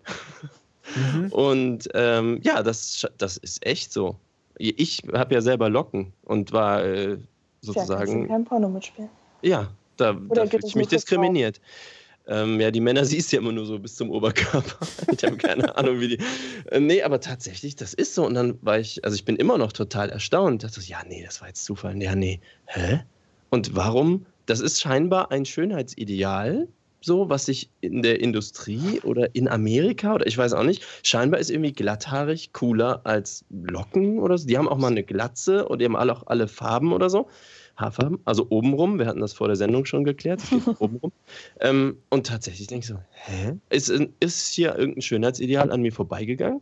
Mhm. 0.96 1.32
und 1.32 1.88
ähm, 1.94 2.40
ja, 2.42 2.62
das, 2.62 3.06
das 3.16 3.38
ist 3.38 3.64
echt 3.64 3.90
so. 3.90 4.16
Ich 4.58 5.02
habe 5.14 5.34
ja 5.34 5.40
selber 5.40 5.70
Locken 5.70 6.12
und 6.24 6.52
war 6.52 6.84
äh, 6.84 7.16
sozusagen, 7.62 8.28
kein 8.28 8.44
Porno 8.44 8.68
mitspielen. 8.68 9.08
ja, 9.40 9.70
da, 9.96 10.12
da 10.12 10.46
fühle 10.46 10.66
ich 10.66 10.74
mich 10.74 10.88
diskriminiert. 10.88 11.60
Ähm, 12.26 12.60
ja, 12.60 12.70
die 12.70 12.80
Männer 12.80 13.04
siehst 13.04 13.32
du 13.32 13.36
ja 13.36 13.42
immer 13.42 13.52
nur 13.52 13.66
so 13.66 13.78
bis 13.78 13.96
zum 13.96 14.10
Oberkörper. 14.10 14.86
ich 15.12 15.24
habe 15.24 15.36
keine 15.36 15.76
Ahnung, 15.76 16.00
wie 16.00 16.08
die. 16.08 16.18
Äh, 16.70 16.80
nee, 16.80 17.02
aber 17.02 17.20
tatsächlich, 17.20 17.76
das 17.76 17.94
ist 17.94 18.14
so. 18.14 18.24
Und 18.24 18.34
dann 18.34 18.58
war 18.62 18.78
ich, 18.78 19.04
also 19.04 19.14
ich 19.14 19.24
bin 19.24 19.36
immer 19.36 19.58
noch 19.58 19.72
total 19.72 20.10
erstaunt. 20.10 20.64
Dachte 20.64 20.80
so, 20.80 20.86
ja, 20.86 21.02
nee, 21.06 21.22
das 21.24 21.40
war 21.40 21.48
jetzt 21.48 21.64
Zufall. 21.64 22.00
Ja, 22.02 22.14
nee. 22.14 22.40
Hä? 22.66 23.00
Und 23.50 23.76
warum? 23.76 24.26
Das 24.46 24.60
ist 24.60 24.80
scheinbar 24.80 25.30
ein 25.30 25.44
Schönheitsideal, 25.44 26.68
so, 27.04 27.28
was 27.28 27.46
sich 27.46 27.70
in 27.80 28.02
der 28.02 28.20
Industrie 28.20 29.00
oder 29.02 29.34
in 29.34 29.48
Amerika 29.48 30.14
oder 30.14 30.26
ich 30.26 30.36
weiß 30.36 30.52
auch 30.54 30.64
nicht, 30.64 30.84
scheinbar 31.02 31.40
ist 31.40 31.50
irgendwie 31.50 31.72
glatthaarig 31.72 32.52
cooler 32.52 33.00
als 33.04 33.44
Locken 33.50 34.18
oder 34.18 34.38
so. 34.38 34.46
Die 34.46 34.58
haben 34.58 34.68
auch 34.68 34.78
mal 34.78 34.90
eine 34.90 35.02
Glatze 35.02 35.68
und 35.68 35.80
die 35.80 35.84
haben 35.84 35.96
alle 35.96 36.12
auch 36.12 36.26
alle 36.26 36.48
Farben 36.48 36.92
oder 36.92 37.10
so. 37.10 37.28
Haarfarben, 37.76 38.20
also 38.24 38.46
obenrum, 38.50 38.98
wir 38.98 39.06
hatten 39.06 39.20
das 39.20 39.32
vor 39.32 39.48
der 39.48 39.56
Sendung 39.56 39.84
schon 39.84 40.04
geklärt, 40.04 40.40
obenrum. 40.78 41.10
Ähm, 41.60 41.98
und 42.08 42.26
tatsächlich 42.26 42.68
denke 42.68 42.84
ich 42.84 42.88
so, 42.88 42.98
hä? 43.10 43.56
Ist, 43.68 43.92
ist 44.20 44.54
hier 44.54 44.76
irgendein 44.76 45.02
Schönheitsideal 45.02 45.72
an 45.72 45.82
mir 45.82 45.92
vorbeigegangen? 45.92 46.60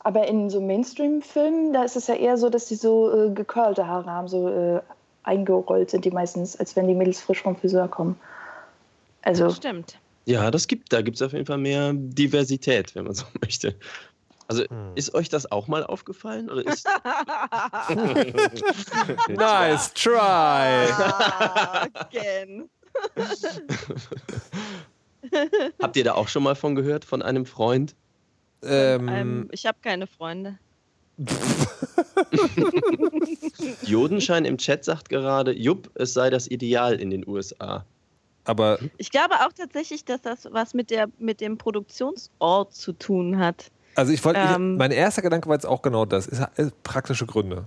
Aber 0.00 0.26
in 0.26 0.50
so 0.50 0.60
Mainstream-Filmen, 0.60 1.72
da 1.72 1.84
ist 1.84 1.96
es 1.96 2.06
ja 2.06 2.14
eher 2.14 2.36
so, 2.36 2.48
dass 2.48 2.66
die 2.66 2.74
so 2.74 3.12
äh, 3.12 3.30
gecurlte 3.30 3.86
Haare 3.86 4.10
haben, 4.10 4.28
so 4.28 4.48
äh, 4.48 4.80
eingerollt 5.22 5.90
sind 5.90 6.04
die 6.04 6.10
meistens, 6.10 6.56
als 6.56 6.74
wenn 6.74 6.88
die 6.88 6.94
Mädels 6.94 7.20
frisch 7.20 7.42
vom 7.42 7.56
Friseur 7.56 7.88
kommen. 7.88 8.18
Also, 9.22 9.50
Stimmt. 9.50 9.98
Ja, 10.26 10.50
das 10.50 10.66
gibt, 10.66 10.92
da 10.92 11.00
gibt 11.02 11.16
es 11.16 11.22
auf 11.22 11.32
jeden 11.32 11.46
Fall 11.46 11.58
mehr 11.58 11.92
Diversität, 11.94 12.94
wenn 12.94 13.04
man 13.04 13.14
so 13.14 13.24
möchte. 13.42 13.74
Also 14.48 14.64
Hm. 14.64 14.92
ist 14.96 15.14
euch 15.14 15.28
das 15.28 15.50
auch 15.52 15.68
mal 15.68 15.84
aufgefallen? 15.84 16.50
Oder 16.50 16.66
ist, 16.66 16.84
Nice 19.28 19.92
try. 19.94 20.90
Ah, 20.90 21.86
Again. 21.94 22.68
habt 25.80 25.96
ihr 25.96 26.02
da 26.04 26.14
auch 26.14 26.26
schon 26.28 26.42
mal 26.42 26.56
von 26.56 26.74
gehört, 26.74 27.04
von 27.04 27.22
einem 27.22 27.46
Freund? 27.46 27.94
Ähm, 28.62 29.08
Ähm, 29.08 29.48
ich 29.52 29.64
habe 29.66 29.78
keine 29.80 30.06
Freunde. 30.08 30.58
Jodenschein 33.82 34.44
im 34.44 34.58
Chat 34.58 34.84
sagt 34.84 35.08
gerade, 35.08 35.52
Jupp, 35.56 35.90
es 35.94 36.12
sei 36.14 36.30
das 36.30 36.50
Ideal 36.50 37.00
in 37.00 37.10
den 37.10 37.26
USA. 37.26 37.84
Aber 38.44 38.78
Ich 38.96 39.10
glaube 39.10 39.34
auch 39.36 39.52
tatsächlich, 39.52 40.04
dass 40.04 40.22
das 40.22 40.48
was 40.50 40.74
mit, 40.74 40.90
der, 40.90 41.08
mit 41.18 41.40
dem 41.40 41.58
Produktionsort 41.58 42.74
zu 42.74 42.92
tun 42.92 43.38
hat. 43.38 43.70
Also 43.94 44.12
ich 44.12 44.24
wollte, 44.24 44.40
Ähm. 44.40 44.76
mein 44.76 44.92
erster 44.92 45.22
Gedanke 45.22 45.48
war 45.48 45.56
jetzt 45.56 45.66
auch 45.66 45.82
genau 45.82 46.04
das. 46.04 46.26
Ist, 46.26 46.42
ist 46.56 46.82
praktische 46.82 47.26
Gründe. 47.26 47.66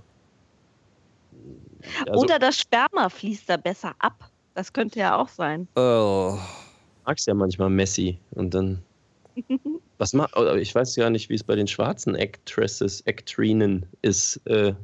Also, 2.06 2.20
Oder 2.20 2.38
das 2.38 2.58
Sperma 2.58 3.08
fließt 3.08 3.48
da 3.48 3.56
besser 3.56 3.94
ab. 3.98 4.30
Das 4.54 4.72
könnte 4.72 4.98
ja 5.00 5.16
auch 5.16 5.28
sein. 5.28 5.68
Oh. 5.76 6.38
magst 7.04 7.26
ja 7.26 7.34
manchmal 7.34 7.70
Messi 7.70 8.18
und 8.30 8.54
dann. 8.54 8.82
Was 9.98 10.12
macht. 10.12 10.34
Ich 10.58 10.74
weiß 10.74 10.96
ja 10.96 11.10
nicht, 11.10 11.28
wie 11.28 11.34
es 11.34 11.44
bei 11.44 11.56
den 11.56 11.66
schwarzen 11.66 12.16
Actresses, 12.16 13.06
Actrinen 13.06 13.86
ist. 14.02 14.40
Äh, 14.46 14.74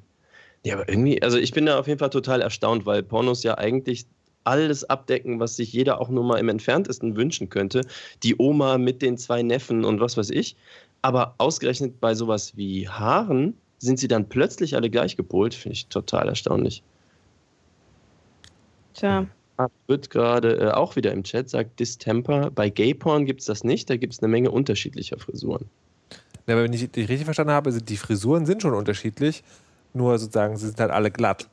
ja, 0.65 0.75
aber 0.75 0.89
irgendwie, 0.89 1.23
also 1.23 1.39
ich 1.39 1.53
bin 1.53 1.67
da 1.67 1.79
auf 1.79 1.87
jeden 1.87 1.99
Fall 1.99 2.11
total 2.11 2.43
erstaunt, 2.43 2.85
weil 2.85 3.03
Pornos 3.03 3.43
ja 3.43 3.57
eigentlich 3.57 4.07
alles 4.45 4.85
abdecken, 4.85 5.41
was 5.41 5.57
sich 5.57 5.73
jeder 5.73 6.01
auch 6.01 6.09
nur 6.09 6.25
mal 6.25 6.39
im 6.39 6.49
Entferntesten 6.49 7.17
wünschen 7.17 7.49
könnte. 7.49 7.83
Die 8.23 8.37
Oma 8.39 8.79
mit 8.79 9.03
den 9.03 9.19
zwei 9.19 9.43
Neffen 9.43 9.85
und 9.85 10.01
was 10.01 10.17
weiß 10.17 10.31
ich. 10.31 10.57
Aber 11.03 11.35
ausgerechnet 11.39 12.01
bei 12.01 12.15
sowas 12.15 12.57
wie 12.57 12.89
Haaren 12.89 13.55
sind 13.79 13.99
sie 13.99 14.09
dann 14.09 14.29
plötzlich 14.29 14.77
alle 14.77 14.91
gleich 14.91 15.17
gepolt. 15.17 15.55
Finde 15.55 15.75
ich 15.75 15.87
total 15.87 16.29
erstaunlich. 16.29 16.83
Tja. 18.95 19.27
Wird 19.87 20.09
gerade 20.09 20.57
äh, 20.59 20.71
auch 20.71 20.97
wieder 20.97 21.13
im 21.13 21.23
Chat, 21.23 21.51
sagt 21.51 21.81
Distemper, 21.81 22.51
bei 22.51 22.71
Gay-Porn 22.71 23.27
gibt 23.27 23.41
es 23.41 23.47
das 23.47 23.63
nicht, 23.63 23.91
da 23.91 23.97
gibt 23.97 24.15
es 24.15 24.21
eine 24.23 24.29
Menge 24.29 24.51
unterschiedlicher 24.51 25.19
Frisuren. 25.19 25.67
Ja, 26.47 26.55
aber 26.55 26.65
wenn 26.65 26.73
ich 26.73 26.91
die 26.91 27.03
richtig 27.03 27.27
verstanden 27.27 27.53
habe, 27.53 27.71
sind 27.71 27.89
die 27.91 27.99
Frisuren 27.99 28.47
sind 28.47 28.63
schon 28.63 28.73
unterschiedlich, 28.73 29.45
nur 29.93 30.19
sozusagen 30.19 30.57
sie 30.57 30.67
sind 30.69 30.81
halt 30.81 30.91
alle 30.91 31.11
glatt. 31.11 31.49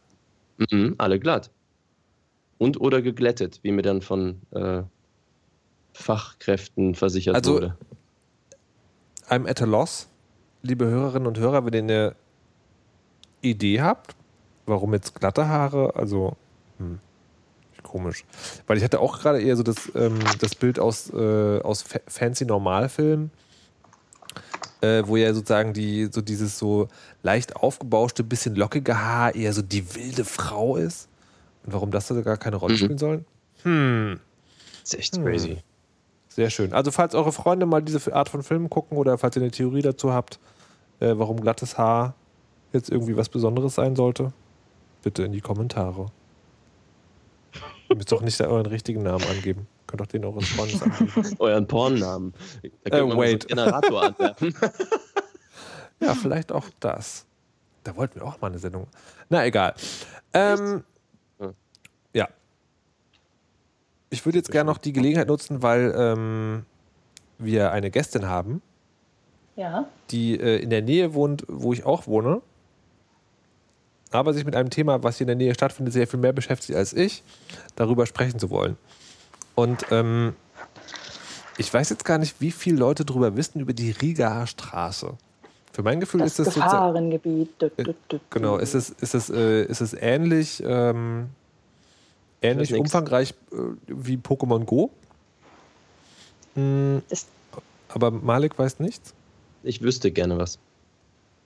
Mhm, 0.58 0.96
alle 0.98 1.20
glatt. 1.20 1.52
Und 2.58 2.80
oder 2.82 3.02
geglättet, 3.02 3.60
wie 3.64 3.72
mir 3.72 3.84
dann 3.84 4.02
von 4.02 4.42
äh, 4.52 4.84
Fachkräften 5.94 6.96
versichert 6.96 7.36
Also- 7.36 7.54
wurde. 7.54 7.78
I'm 9.30 9.48
at 9.50 9.62
a 9.62 9.66
loss, 9.66 10.08
liebe 10.62 10.86
Hörerinnen 10.86 11.28
und 11.28 11.38
Hörer, 11.38 11.66
wenn 11.66 11.74
ihr 11.74 11.80
eine 11.80 12.16
Idee 13.42 13.82
habt, 13.82 14.16
warum 14.66 14.94
jetzt 14.94 15.16
glatte 15.16 15.48
Haare, 15.50 15.94
also 15.96 16.38
hm, 16.78 17.00
komisch. 17.84 18.24
Weil 18.68 18.78
ich 18.78 18.84
hatte 18.86 19.00
auch 19.02 19.20
gerade 19.20 19.42
eher 19.42 19.58
so 19.58 19.64
das, 19.64 19.92
ähm, 19.96 20.20
das 20.40 20.56
Bild 20.56 20.80
aus, 20.80 21.12
äh, 21.14 21.60
aus 21.62 21.82
Fa 21.82 22.00
Fancy 22.08 22.46
Normalfilm, 22.46 23.30
äh, 24.82 25.04
wo 25.06 25.18
ja 25.18 25.34
sozusagen 25.34 25.74
die, 25.74 26.08
so 26.12 26.22
dieses 26.22 26.58
so 26.58 26.88
leicht 27.22 27.56
aufgebauschte, 27.58 28.24
bisschen 28.24 28.56
lockige 28.56 28.98
Haar 29.02 29.36
eher 29.36 29.52
so 29.52 29.62
die 29.62 29.94
wilde 29.96 30.24
Frau 30.24 30.78
ist. 30.78 31.10
Warum 31.68 31.92
das 31.92 32.08
da 32.08 32.20
gar 32.22 32.38
keine 32.38 32.56
Rolle 32.56 32.74
Mhm. 32.74 32.78
spielen 32.78 32.98
soll? 32.98 33.26
Hm. 33.64 34.20
Das 34.82 34.94
ist 34.94 35.00
echt 35.00 35.16
Hm. 35.18 35.24
crazy. 35.26 35.58
Sehr 36.30 36.50
schön. 36.50 36.72
Also 36.74 36.92
falls 36.92 37.14
eure 37.16 37.32
Freunde 37.32 37.66
mal 37.66 37.82
diese 37.82 38.14
Art 38.14 38.30
von 38.30 38.42
Filmen 38.44 38.70
gucken 38.70 38.98
oder 38.98 39.18
falls 39.18 39.36
ihr 39.36 39.42
eine 39.42 39.52
Theorie 39.52 39.82
dazu 39.82 40.14
habt, 40.14 40.40
äh, 41.00 41.14
warum 41.18 41.42
glattes 41.42 41.78
Haar 41.78 42.14
jetzt 42.74 42.90
irgendwie 42.90 43.18
was 43.18 43.30
Besonderes 43.30 43.76
sein 43.76 43.96
sollte, 43.96 44.34
bitte 45.04 45.24
in 45.24 45.32
die 45.32 45.42
Kommentare. 45.42 46.08
Ihr 47.90 47.96
müsst 47.96 48.12
doch 48.12 48.22
nicht 48.22 48.40
euren 48.42 48.66
richtigen 48.66 49.02
Namen 49.04 49.24
angeben. 49.26 49.68
Könnt 49.88 50.02
doch 50.02 50.08
den 50.08 50.26
eures 50.26 50.48
Freundes 50.50 50.82
angeben. 50.82 51.36
Euren 51.40 51.66
Pornnamen. 51.68 52.34
Da 52.84 52.98
Äh, 52.98 53.10
so 53.10 53.18
wait. 53.18 53.50
einen 53.52 53.66
Generator 53.66 54.04
anwerfen. 54.04 54.54
Ja, 56.00 56.14
vielleicht 56.14 56.52
auch 56.52 56.66
das. 56.80 57.26
Da 57.84 57.96
wollten 57.96 58.20
wir 58.20 58.28
auch 58.28 58.40
mal 58.40 58.48
eine 58.50 58.60
Sendung. 58.60 58.86
Na, 59.30 59.44
egal. 59.46 59.74
Ähm. 60.32 60.84
Ja. 62.14 62.28
Ich 64.10 64.26
würde 64.26 64.38
jetzt 64.38 64.52
gerne 64.52 64.70
noch 64.72 64.78
die 64.78 64.94
Gelegenheit 64.94 65.28
nutzen, 65.28 65.62
weil 65.62 65.94
ähm, 65.98 66.66
wir 67.38 67.72
eine 67.72 67.92
Gästin 67.92 68.28
haben, 68.28 68.62
Ja. 69.56 69.88
die 70.12 70.40
äh, 70.40 70.58
in 70.62 70.70
der 70.70 70.82
Nähe 70.82 71.14
wohnt, 71.14 71.44
wo 71.50 71.74
ich 71.74 71.86
auch 71.86 72.08
wohne, 72.08 72.42
aber 74.12 74.34
sich 74.34 74.46
mit 74.46 74.56
einem 74.56 74.70
Thema, 74.70 75.04
was 75.04 75.18
hier 75.18 75.26
in 75.26 75.28
der 75.28 75.36
Nähe 75.36 75.54
stattfindet, 75.54 75.94
sehr 75.94 76.08
viel 76.08 76.20
mehr 76.20 76.32
beschäftigt 76.34 76.78
als 76.78 76.94
ich, 76.94 77.24
darüber 77.76 78.06
sprechen 78.06 78.40
zu 78.40 78.50
wollen. 78.50 78.78
Und 79.56 79.86
ähm, 79.92 80.34
ich 81.58 81.74
weiß 81.74 81.90
jetzt 81.90 82.06
gar 82.06 82.18
nicht, 82.18 82.40
wie 82.40 82.52
viele 82.52 82.78
Leute 82.78 83.04
darüber 83.04 83.36
wissen, 83.36 83.60
über 83.60 83.74
die 83.74 83.92
Rigaer 83.92 84.48
Straße. 84.48 85.18
Für 85.74 85.84
mein 85.84 86.00
Gefühl 86.00 86.22
Das 86.22 86.40
ist 86.40 86.48
das. 86.48 86.54
Gefahrengebiet. 86.56 87.62
Dü, 87.62 87.70
Genau, 88.30 88.58
ist 88.58 88.74
es, 88.74 88.90
ist 88.92 89.14
es, 89.16 89.30
äh, 89.30 89.64
ist 89.66 89.82
es 89.82 89.94
ähnlich, 89.94 90.64
ähm, 90.66 91.30
ähnlich 92.42 92.74
umfangreich 92.74 93.34
äh, 93.52 93.56
wie 93.88 94.18
Pokémon 94.18 94.64
Go? 94.66 94.92
Das- 97.10 97.28
aber 97.90 98.12
Malik 98.12 98.58
weiß 98.58 98.80
nichts. 98.80 99.14
Ich 99.64 99.82
wüsste 99.82 100.12
gerne 100.12 100.38
was. 100.38 100.58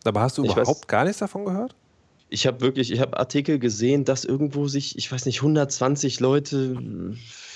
Aber 0.04 0.22
hast 0.22 0.38
du 0.38 0.44
Ich 0.46 0.52
überhaupt 0.52 0.86
weiß- 0.86 0.88
gar 0.88 1.04
nichts 1.04 1.20
davon 1.20 1.46
gehört? 1.46 1.76
Ich 2.34 2.48
habe 2.48 2.62
wirklich, 2.62 2.92
ich 2.92 3.02
habe 3.02 3.20
Artikel 3.20 3.60
gesehen, 3.60 4.06
dass 4.06 4.24
irgendwo 4.24 4.68
sich, 4.68 4.98
ich 4.98 5.12
weiß 5.12 5.26
nicht, 5.26 5.40
120 5.40 6.22
Leute 6.22 6.78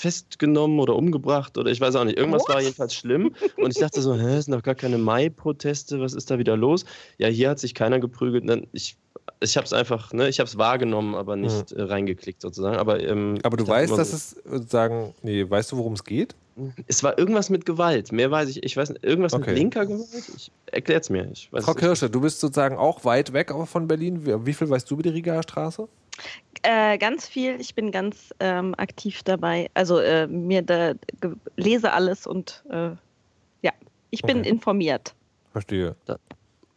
festgenommen 0.06 0.80
oder 0.80 0.96
umgebracht 0.96 1.58
oder 1.58 1.72
ich 1.72 1.80
weiß 1.80 1.96
auch 1.96 2.04
nicht. 2.04 2.18
Irgendwas 2.18 2.44
war 2.50 2.62
jedenfalls 2.62 2.94
schlimm. 2.94 3.34
Und 3.58 3.72
ich 3.72 3.80
dachte 3.80 4.02
so, 4.02 4.16
hä, 4.16 4.36
es 4.36 4.46
sind 4.46 4.54
doch 4.54 4.62
gar 4.62 4.76
keine 4.76 4.98
Mai-Proteste, 4.98 6.02
was 6.02 6.14
ist 6.14 6.30
da 6.30 6.38
wieder 6.38 6.58
los? 6.58 6.84
Ja, 7.18 7.30
hier 7.30 7.50
hat 7.50 7.60
sich 7.60 7.74
keiner 7.74 8.00
geprügelt. 8.00 8.68
Ich, 8.74 8.98
ich 9.40 9.56
habe 9.56 9.66
es 9.66 9.72
einfach, 9.72 10.12
ne, 10.12 10.28
ich 10.28 10.40
habe 10.40 10.48
es 10.48 10.58
wahrgenommen, 10.58 11.16
aber 11.16 11.38
nicht 11.38 11.72
äh, 11.72 11.82
reingeklickt 11.82 12.42
sozusagen. 12.42 12.76
Aber, 12.76 13.02
ähm, 13.02 13.40
Aber 13.44 13.56
du 13.56 13.66
weißt, 13.66 13.98
dass 13.98 14.12
so, 14.12 14.16
es 14.18 14.44
sozusagen, 14.44 15.16
nee, 15.24 15.50
weißt 15.50 15.72
du, 15.72 15.78
worum 15.78 15.94
es 15.94 16.04
geht? 16.04 16.36
Es 16.88 17.04
war 17.04 17.18
irgendwas 17.20 17.50
mit 17.50 17.66
Gewalt. 17.66 18.12
Mehr 18.12 18.32
weiß 18.32 18.50
ich, 18.50 18.64
ich 18.64 18.78
weiß 18.78 18.90
nicht, 18.90 19.04
irgendwas 19.04 19.34
Okay. 19.34 19.50
mit 19.52 19.60
linker 19.60 19.86
Gewalt. 19.86 20.08
Ich 20.36 20.52
erklär's 20.72 21.10
mir. 21.10 21.30
Ich 21.32 21.52
weiß 21.52 21.66
Frau. 21.66 21.74
Kirsche, 21.74 22.10
du 22.10 22.22
bist 22.22 22.40
sozusagen 22.40 22.78
auch 22.78 23.04
weit 23.06 23.34
weg 23.34 23.52
von 23.66 23.88
Berlin. 23.88 24.46
Wie, 24.46 24.54
viel 24.54 24.70
weißt 24.70 24.90
du 24.90 24.96
über 24.96 25.04
die 25.04 25.10
Rigaer 25.10 25.44
Straße? 25.44 25.88
Äh, 26.64 26.98
ganz 26.98 27.28
viel. 27.28 27.60
Ich 27.60 27.76
bin 27.76 27.92
ganz 27.92 28.34
ähm, 28.40 28.74
aktiv 28.78 29.22
dabei. 29.24 29.70
Also 29.74 30.00
äh, 30.00 30.28
mir 30.28 30.62
da 30.62 30.94
lese 31.58 31.92
alles 31.92 32.26
und 32.26 32.64
äh, 32.70 32.92
ja, 33.62 33.72
ich 34.12 34.22
bin 34.22 34.40
Okay. 34.40 34.50
informiert. 34.50 35.14
Verstehe. 35.52 35.96
Da- 36.06 36.14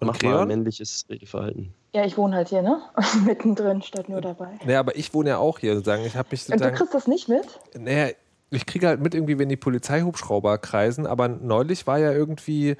Und 0.01 0.09
Mach 0.09 0.15
mal 0.15 0.19
Creon? 0.19 0.49
männliches 0.49 1.07
Redeverhalten. 1.09 1.73
Ja, 1.95 2.05
ich 2.05 2.17
wohne 2.19 2.37
halt 2.37 2.49
hier, 2.49 2.63
ne? 2.63 2.83
Mittendrin, 3.25 3.81
statt 3.83 4.09
nur 4.09 4.21
dabei. 4.21 4.59
Nee, 4.67 4.75
aber 4.75 4.95
ich 4.97 5.15
wohne 5.15 5.31
ja 5.31 5.39
auch 5.39 5.59
hier 5.59 5.75
sozusagen. 5.75 6.05
Ich 6.05 6.17
habe 6.17 6.29
mich 6.31 6.41
Und 6.43 6.49
du 6.49 6.53
sozusagen. 6.59 6.77
kriegst 6.77 6.95
das 6.95 7.07
nicht 7.07 7.29
mit? 7.29 7.61
Naja, 7.79 8.11
ich 8.51 8.67
kriege 8.67 8.87
halt 8.89 9.01
mit 9.01 9.15
irgendwie, 9.15 9.39
wenn 9.39 9.49
die 9.49 9.57
Polizeihubschrauber 9.57 10.59
kreisen, 10.59 11.07
aber 11.07 11.29
neulich 11.29 11.87
war 11.87 11.99
ja 11.99 12.13
irgendwie, 12.13 12.77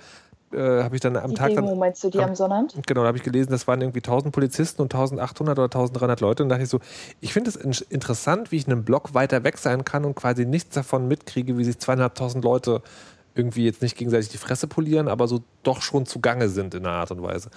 äh, 0.53 0.83
habe 0.83 0.95
ich 0.95 1.01
dann 1.03 1.17
am 1.17 1.31
Die 1.31 1.35
Tag 1.37 1.49
Demo 1.51 1.69
dann. 1.69 1.79
meinst 1.79 2.03
du, 2.05 2.11
die 2.11 2.19
am- 2.19 2.31
am 2.31 2.35
Sonnabend? 2.35 2.75
Genau, 2.87 3.03
da 3.03 3.09
habe 3.09 3.19
ich 3.19 3.25
gelesen, 3.25 3.51
das 3.51 3.67
waren 3.69 3.81
irgendwie 3.81 4.01
1000 4.01 4.33
Polizisten 4.33 4.81
und 4.81 4.95
1800 4.95 5.59
oder 5.59 5.65
1300 5.69 6.21
Leute. 6.21 6.43
Und 6.43 6.49
da 6.49 6.55
dachte 6.55 6.65
ich 6.65 6.71
so, 6.71 6.81
ich 7.21 7.33
finde 7.33 7.51
es 7.51 7.57
in 7.57 7.73
interessant, 7.91 8.51
wie 8.51 8.57
ich 8.57 8.67
einen 8.67 8.85
Block 8.85 9.15
weiter 9.15 9.45
weg 9.45 9.59
sein 9.59 9.85
kann 9.85 10.05
und 10.05 10.15
quasi 10.15 10.47
nichts 10.47 10.75
davon 10.75 11.07
mitkriege, 11.07 11.59
wie 11.59 11.65
sich 11.65 11.79
zweieinhalbtausend 11.79 12.43
Leute 12.45 12.81
irgendwie 13.35 13.67
jetzt 13.67 13.83
nicht 13.83 13.97
gegenseitig 13.97 14.31
die 14.31 14.39
Fresse 14.39 14.67
polieren, 14.67 15.07
aber 15.07 15.29
so 15.29 15.41
doch 15.63 15.83
schon 15.83 16.07
zugange 16.07 16.49
sind 16.49 16.75
in 16.75 16.87
einer 16.87 16.97
Art 16.97 17.11
und 17.11 17.23
Weise. 17.23 17.51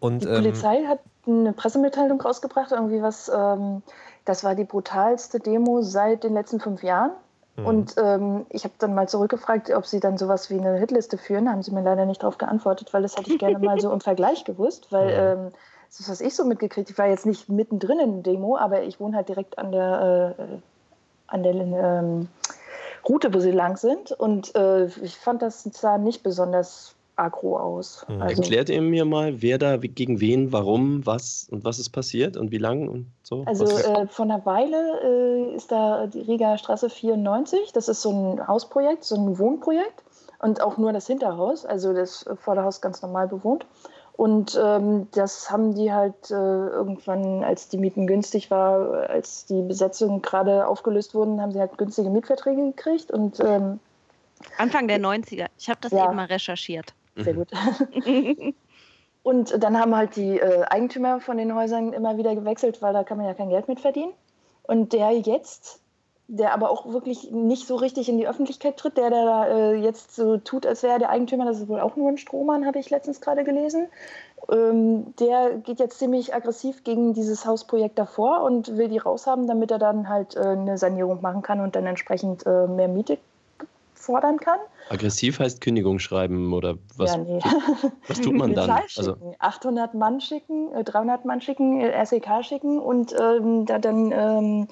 Und, 0.00 0.24
Die 0.24 0.28
ähm, 0.28 0.36
Polizei 0.42 0.82
hat 0.88 1.00
eine 1.26 1.52
Pressemitteilung 1.52 2.20
rausgebracht, 2.20 2.72
irgendwie 2.72 3.02
was, 3.02 3.28
ähm, 3.32 3.82
das 4.24 4.42
war 4.44 4.54
die 4.54 4.64
brutalste 4.64 5.38
Demo 5.38 5.82
seit 5.82 6.24
den 6.24 6.32
letzten 6.34 6.58
fünf 6.58 6.82
Jahren. 6.82 7.12
Mhm. 7.60 7.66
Und 7.66 7.94
ähm, 7.98 8.46
ich 8.48 8.64
habe 8.64 8.74
dann 8.78 8.94
mal 8.94 9.08
zurückgefragt, 9.08 9.70
ob 9.70 9.86
sie 9.86 10.00
dann 10.00 10.18
sowas 10.18 10.50
wie 10.50 10.58
eine 10.58 10.78
Hitliste 10.78 11.18
führen. 11.18 11.46
Da 11.46 11.52
haben 11.52 11.62
sie 11.62 11.72
mir 11.72 11.82
leider 11.82 12.06
nicht 12.06 12.22
darauf 12.22 12.38
geantwortet, 12.38 12.92
weil 12.92 13.02
das 13.02 13.16
hätte 13.16 13.30
ich 13.30 13.38
gerne 13.38 13.58
mal 13.58 13.80
so 13.80 13.92
im 13.92 14.00
Vergleich 14.00 14.44
gewusst, 14.44 14.90
weil 14.90 15.06
Mhm. 15.06 15.46
ähm, 15.46 15.52
das 15.88 16.00
ist, 16.00 16.08
was 16.10 16.20
ich 16.20 16.36
so 16.36 16.44
mitgekriegt 16.44 16.88
Ich 16.90 16.98
war 16.98 17.08
jetzt 17.08 17.26
nicht 17.26 17.48
mittendrin 17.48 17.98
in 17.98 18.22
der 18.22 18.32
Demo, 18.32 18.56
aber 18.56 18.82
ich 18.82 19.00
wohne 19.00 19.16
halt 19.16 19.28
direkt 19.28 19.58
an 19.58 19.72
der, 19.72 20.34
äh, 20.38 20.44
an 21.26 21.42
der 21.42 21.54
ähm, 21.54 22.28
Route, 23.08 23.34
wo 23.34 23.40
sie 23.40 23.50
lang 23.50 23.76
sind. 23.76 24.12
Und 24.12 24.54
äh, 24.54 24.86
ich 24.86 25.16
fand, 25.16 25.42
das 25.42 25.64
sah 25.64 25.98
nicht 25.98 26.22
besonders 26.22 26.94
agro 27.20 27.58
aus. 27.58 28.06
Mhm. 28.08 28.22
Also, 28.22 28.42
Erklärt 28.42 28.68
ihr 28.70 28.82
mir 28.82 29.04
mal, 29.04 29.42
wer 29.42 29.58
da 29.58 29.76
gegen 29.76 30.20
wen, 30.20 30.52
warum, 30.52 31.04
was 31.06 31.48
und 31.50 31.64
was 31.64 31.78
ist 31.78 31.90
passiert 31.90 32.36
und 32.36 32.50
wie 32.50 32.58
lang 32.58 32.88
und 32.88 33.06
so? 33.22 33.44
Also 33.46 33.64
äh, 33.64 34.06
vor 34.08 34.24
einer 34.24 34.44
Weile 34.46 35.50
äh, 35.52 35.54
ist 35.54 35.70
da 35.70 36.06
die 36.06 36.20
Riga 36.20 36.58
Straße 36.58 36.90
94. 36.90 37.72
Das 37.72 37.88
ist 37.88 38.02
so 38.02 38.10
ein 38.10 38.48
Hausprojekt, 38.48 39.04
so 39.04 39.16
ein 39.16 39.38
Wohnprojekt. 39.38 40.02
Und 40.42 40.62
auch 40.62 40.78
nur 40.78 40.92
das 40.94 41.06
Hinterhaus, 41.06 41.66
also 41.66 41.92
das 41.92 42.24
Vorderhaus 42.40 42.80
ganz 42.80 43.02
normal 43.02 43.28
bewohnt. 43.28 43.66
Und 44.14 44.58
ähm, 44.62 45.08
das 45.12 45.50
haben 45.50 45.74
die 45.74 45.92
halt 45.92 46.30
äh, 46.30 46.34
irgendwann, 46.34 47.44
als 47.44 47.68
die 47.68 47.78
Mieten 47.78 48.06
günstig 48.06 48.50
war, 48.50 49.08
als 49.08 49.46
die 49.46 49.62
Besetzungen 49.62 50.22
gerade 50.22 50.66
aufgelöst 50.66 51.14
wurden, 51.14 51.40
haben 51.40 51.52
sie 51.52 51.60
halt 51.60 51.76
günstige 51.78 52.10
Mietverträge 52.10 52.62
gekriegt. 52.72 53.10
Und 53.10 53.40
ähm, 53.40 53.80
Anfang 54.58 54.88
der 54.88 54.98
90er. 54.98 55.46
Ich 55.58 55.68
habe 55.68 55.80
das 55.82 55.92
Ja. 55.92 56.06
eben 56.06 56.16
mal 56.16 56.26
recherchiert. 56.26 56.94
Sehr 57.24 57.34
gut. 57.34 57.48
Und 59.22 59.62
dann 59.62 59.78
haben 59.78 59.94
halt 59.94 60.16
die 60.16 60.38
äh, 60.38 60.62
Eigentümer 60.62 61.20
von 61.20 61.36
den 61.36 61.54
Häusern 61.54 61.92
immer 61.92 62.16
wieder 62.16 62.34
gewechselt, 62.34 62.80
weil 62.80 62.94
da 62.94 63.04
kann 63.04 63.18
man 63.18 63.26
ja 63.26 63.34
kein 63.34 63.50
Geld 63.50 63.68
mit 63.68 63.80
verdienen. 63.80 64.12
Und 64.62 64.92
der 64.92 65.12
jetzt 65.12 65.80
der 66.32 66.54
aber 66.54 66.70
auch 66.70 66.86
wirklich 66.86 67.32
nicht 67.32 67.66
so 67.66 67.74
richtig 67.74 68.08
in 68.08 68.16
die 68.16 68.28
Öffentlichkeit 68.28 68.76
tritt, 68.76 68.96
der, 68.96 69.10
der 69.10 69.24
da 69.24 69.46
äh, 69.48 69.74
jetzt 69.74 70.14
so 70.14 70.36
tut, 70.36 70.64
als 70.64 70.84
wäre 70.84 70.92
er 70.92 70.98
der 71.00 71.10
Eigentümer, 71.10 71.44
das 71.44 71.58
ist 71.58 71.68
wohl 71.68 71.80
auch 71.80 71.96
nur 71.96 72.08
ein 72.08 72.18
Strohmann, 72.18 72.66
habe 72.66 72.78
ich 72.78 72.88
letztens 72.88 73.20
gerade 73.20 73.42
gelesen. 73.42 73.88
Ähm, 74.48 75.12
der 75.18 75.56
geht 75.56 75.80
jetzt 75.80 75.98
ziemlich 75.98 76.32
aggressiv 76.32 76.84
gegen 76.84 77.14
dieses 77.14 77.46
Hausprojekt 77.46 77.98
davor 77.98 78.44
und 78.44 78.76
will 78.76 78.88
die 78.88 78.98
raushaben, 78.98 79.48
damit 79.48 79.72
er 79.72 79.80
dann 79.80 80.08
halt 80.08 80.36
äh, 80.36 80.40
eine 80.40 80.78
Sanierung 80.78 81.20
machen 81.20 81.42
kann 81.42 81.60
und 81.60 81.74
dann 81.74 81.86
entsprechend 81.86 82.46
äh, 82.46 82.68
mehr 82.68 82.88
Miete 82.88 83.18
fordern 84.00 84.38
kann. 84.38 84.58
Aggressiv 84.88 85.38
heißt 85.38 85.60
Kündigung 85.60 85.98
schreiben 85.98 86.52
oder 86.52 86.76
was, 86.96 87.14
ja, 87.14 87.18
nee. 87.18 87.38
was 88.08 88.20
tut 88.20 88.34
man 88.34 88.54
dann? 88.54 88.70
Also, 88.70 89.14
schicken, 89.14 89.34
800 89.38 89.94
Mann 89.94 90.20
schicken, 90.20 90.72
äh, 90.74 90.84
300 90.84 91.24
Mann 91.24 91.40
schicken, 91.40 91.80
äh, 91.80 92.04
SEK 92.04 92.44
schicken 92.44 92.78
und 92.78 93.14
ähm, 93.18 93.66
da 93.66 93.78
dann, 93.78 94.12
ähm, 94.12 94.68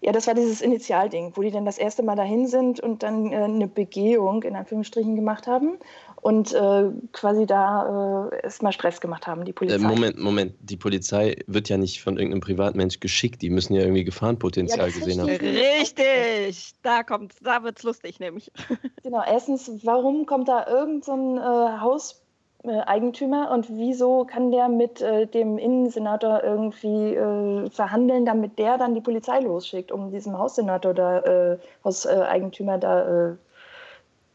ja, 0.00 0.12
das 0.12 0.26
war 0.26 0.34
dieses 0.34 0.60
Initialding, 0.60 1.32
wo 1.34 1.42
die 1.42 1.50
dann 1.50 1.64
das 1.64 1.76
erste 1.76 2.02
Mal 2.02 2.16
dahin 2.16 2.46
sind 2.46 2.80
und 2.80 3.02
dann 3.02 3.32
äh, 3.32 3.36
eine 3.36 3.66
Begehung 3.66 4.42
in 4.44 4.56
Anführungsstrichen 4.56 5.16
gemacht 5.16 5.46
haben 5.46 5.78
und 6.20 6.52
äh, 6.52 6.90
quasi 7.12 7.46
da 7.46 8.28
äh, 8.32 8.42
erstmal 8.42 8.72
Stress 8.72 9.00
gemacht 9.00 9.26
haben, 9.26 9.44
die 9.44 9.52
Polizei. 9.52 9.76
äh, 9.76 9.78
Moment, 9.78 10.18
Moment. 10.18 10.54
Die 10.60 10.76
Polizei 10.76 11.36
wird 11.46 11.68
ja 11.68 11.76
nicht 11.76 12.02
von 12.02 12.16
irgendeinem 12.16 12.40
Privatmensch 12.40 13.00
geschickt. 13.00 13.42
Die 13.42 13.50
müssen 13.50 13.74
ja 13.74 13.82
irgendwie 13.82 14.04
Gefahrenpotenzial 14.04 14.88
Ja, 14.88 14.94
gesehen 14.94 15.20
haben. 15.20 15.30
Richtig, 15.30 16.72
da 16.82 17.02
kommt, 17.02 17.34
da 17.42 17.62
wird's 17.62 17.82
lustig 17.82 18.20
nämlich. 18.20 18.50
Genau, 19.02 19.22
erstens, 19.24 19.70
warum 19.84 20.26
kommt 20.26 20.48
da 20.48 20.66
irgend 20.66 21.04
so 21.04 21.12
ein 21.12 21.38
äh, 21.38 21.80
Hauseigentümer 21.80 23.50
und 23.50 23.68
wieso 23.70 24.24
kann 24.24 24.50
der 24.50 24.68
mit 24.68 25.00
äh, 25.00 25.26
dem 25.26 25.56
Innensenator 25.56 26.42
irgendwie 26.42 27.14
äh, 27.14 27.70
verhandeln, 27.70 28.26
damit 28.26 28.58
der 28.58 28.76
dann 28.76 28.94
die 28.94 29.00
Polizei 29.00 29.40
losschickt, 29.40 29.92
um 29.92 30.10
diesem 30.10 30.36
Haussenator 30.36 30.92
da, 30.92 31.20
äh, 31.20 31.58
Hauseigentümer 31.84 32.76
da 32.76 33.30
äh, 33.30 33.36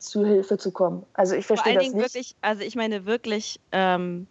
zu 0.04 0.26
Hilfe 0.26 0.58
zu 0.58 0.72
kommen? 0.72 1.06
Also 1.14 1.36
ich 1.36 1.46
verstehe 1.46 1.74
das 1.74 1.84
Dingen 1.84 1.96
nicht. 1.96 2.04
wirklich, 2.04 2.36
also 2.42 2.62
ich 2.64 2.76
meine 2.76 3.06
wirklich 3.06 3.60
ähm, 3.72 4.28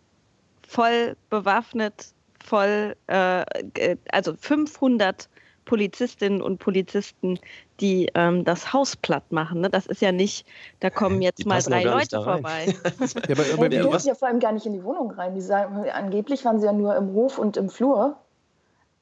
voll 0.67 1.17
bewaffnet, 1.31 2.13
voll, 2.45 2.97
äh, 3.07 3.45
ge- 3.75 3.97
also 4.11 4.35
500 4.35 5.29
Polizistinnen 5.65 6.43
und 6.43 6.59
Polizisten, 6.59 7.39
die 7.81 8.09
ähm, 8.15 8.45
das 8.45 8.73
Haus 8.73 8.97
platt 8.97 9.31
machen. 9.31 9.61
Ne? 9.61 9.71
Das 9.71 9.87
ist 9.87 10.03
ja 10.03 10.11
nicht, 10.11 10.45
da 10.81 10.91
kommen 10.91 11.23
jetzt 11.23 11.39
Die 11.39 11.45
mal 11.49 11.63
drei 11.63 11.85
Leute 11.85 12.23
vorbei. 12.23 12.75
Ja, 13.29 13.35
aber, 13.37 13.45
aber 13.53 13.69
die 13.69 13.77
dürfen 13.79 14.09
ja 14.09 14.15
vor 14.15 14.29
allem 14.29 14.41
gar 14.41 14.53
nicht 14.53 14.67
in 14.67 14.73
die 14.73 14.83
Wohnung 14.83 15.13
rein. 15.13 15.35
Die 15.35 15.41
sagen, 15.41 15.89
angeblich 15.91 16.45
waren 16.45 16.59
sie 16.59 16.67
ja 16.67 16.73
nur 16.73 16.97
im 16.97 17.13
Hof 17.13 17.39
und 17.39 17.57
im 17.57 17.69
Flur. 17.69 18.17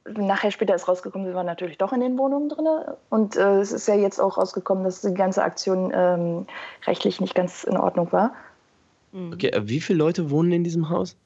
Nachher 0.06 0.50
später 0.50 0.74
ist 0.74 0.88
rausgekommen, 0.88 1.28
sie 1.28 1.34
waren 1.34 1.46
natürlich 1.46 1.78
doch 1.78 1.92
in 1.92 2.00
den 2.00 2.16
Wohnungen 2.18 2.48
drin. 2.48 2.66
Und 3.10 3.36
äh, 3.36 3.60
es 3.60 3.70
ist 3.70 3.86
ja 3.86 3.94
jetzt 3.94 4.18
auch 4.18 4.38
rausgekommen, 4.38 4.82
dass 4.84 5.02
die 5.02 5.12
ganze 5.14 5.42
Aktion 5.42 5.92
ähm, 5.94 6.46
rechtlich 6.86 7.20
nicht 7.20 7.34
ganz 7.34 7.64
in 7.64 7.76
Ordnung 7.76 8.10
war. 8.12 8.32
Mhm. 9.12 9.32
Okay, 9.34 9.48
äh, 9.48 9.68
wie 9.68 9.80
viele 9.80 9.98
Leute 9.98 10.30
wohnen 10.30 10.52
in 10.52 10.64
diesem 10.64 10.88
Haus? 10.88 11.16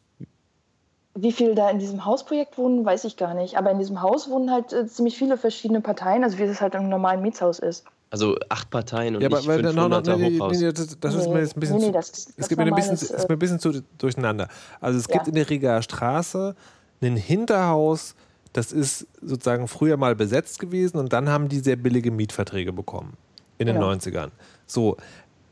Wie 1.16 1.31
viele 1.31 1.55
da 1.55 1.70
in 1.70 1.79
diesem 1.79 2.05
Hausprojekt 2.05 2.59
wohnen, 2.59 2.85
weiß 2.85 3.05
ich 3.05 3.16
gar 3.16 3.35
nicht. 3.35 3.57
Aber 3.57 3.70
in 3.70 3.79
diesem 3.79 4.03
Haus 4.03 4.29
wohnen 4.29 4.51
halt 4.51 4.72
äh, 4.72 4.87
ziemlich 4.89 5.16
viele 5.16 5.39
verschiedene 5.39 5.81
Parteien, 5.81 6.25
also 6.25 6.39
wie 6.39 6.43
es 6.43 6.61
halt 6.61 6.75
im 6.75 6.89
normalen 6.89 7.22
Mietshaus 7.22 7.61
ist. 7.61 7.85
Also 8.11 8.37
acht 8.49 8.70
Parteien 8.70 9.16
und 9.16 9.22
ja, 9.22 9.29
aber 9.29 9.39
nicht 9.39 9.49
weil, 9.49 9.62
no, 9.62 9.89
no, 9.89 9.97
500er 9.97 10.16
nee, 10.16 10.31
nee, 10.31 10.39
Hochhaus. 10.39 10.59
nee, 10.59 10.72
das, 10.72 10.99
das 11.01 11.14
ist 11.14 11.27
Nee, 11.27 11.33
mir 11.33 11.41
jetzt 11.41 11.57
ein 11.57 11.61
bisschen 11.61 11.77
nee, 11.77 11.81
nee, 11.83 11.87
zu, 11.87 11.93
das 11.93 12.09
ist 12.11 12.49
gibt 12.49 12.59
mir 12.59 12.66
ein 12.66 12.75
bisschen, 12.75 12.95
normales, 12.95 13.11
ist 13.11 13.29
mir 13.29 13.35
ein 13.37 13.39
bisschen 13.39 13.59
zu 13.61 13.83
durcheinander. 13.99 14.49
Also 14.81 14.99
es 14.99 15.09
gibt 15.09 15.27
Ja. 15.27 15.29
in 15.29 15.35
der 15.35 15.49
Rigaer 15.51 15.83
Straße 15.83 16.55
ein 17.03 17.16
Hinterhaus, 17.16 18.14
das 18.55 18.73
ist 18.73 19.07
sozusagen 19.21 19.69
früher 19.69 19.97
mal 19.97 20.15
besetzt 20.15 20.61
gewesen 20.61 20.97
und 20.97 21.13
dann 21.13 21.29
haben 21.29 21.49
die 21.49 21.59
sehr 21.59 21.77
billige 21.77 22.11
Mietverträge 22.11 22.73
bekommen 22.73 23.15
in 23.59 23.67
den 23.67 23.77
Genau. 23.77 23.91
90ern. 23.91 24.31
So, 24.67 24.97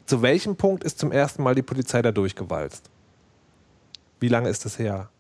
zu 0.07 0.23
welchem 0.23 0.57
Punkt 0.57 0.85
ist 0.85 0.99
zum 0.99 1.13
ersten 1.13 1.43
Mal 1.43 1.55
die 1.55 1.63
Polizei 1.63 2.01
da 2.01 2.13
durchgewalzt? 2.13 2.89
Wie 4.21 4.29
lange 4.29 4.49
ist 4.49 4.65
das 4.65 4.79
her? 4.79 5.11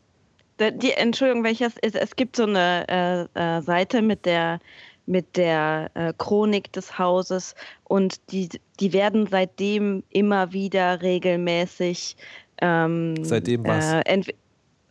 Die, 0.60 0.92
Entschuldigung, 0.92 1.44
ich 1.44 1.58
das, 1.58 1.72
es, 1.82 1.94
es 1.94 2.14
gibt 2.14 2.36
so 2.36 2.44
eine 2.44 3.28
äh, 3.34 3.56
äh, 3.58 3.62
Seite 3.62 4.00
mit 4.00 4.24
der 4.24 4.60
mit 5.06 5.36
der 5.36 5.90
äh, 5.94 6.12
Chronik 6.16 6.72
des 6.72 6.96
Hauses 6.96 7.56
und 7.82 8.20
die, 8.30 8.48
die 8.78 8.92
werden 8.92 9.26
seitdem 9.28 10.04
immer 10.10 10.52
wieder 10.52 11.02
regelmäßig 11.02 12.16
ähm, 12.60 13.16
Seitdem 13.24 13.66
was? 13.66 13.92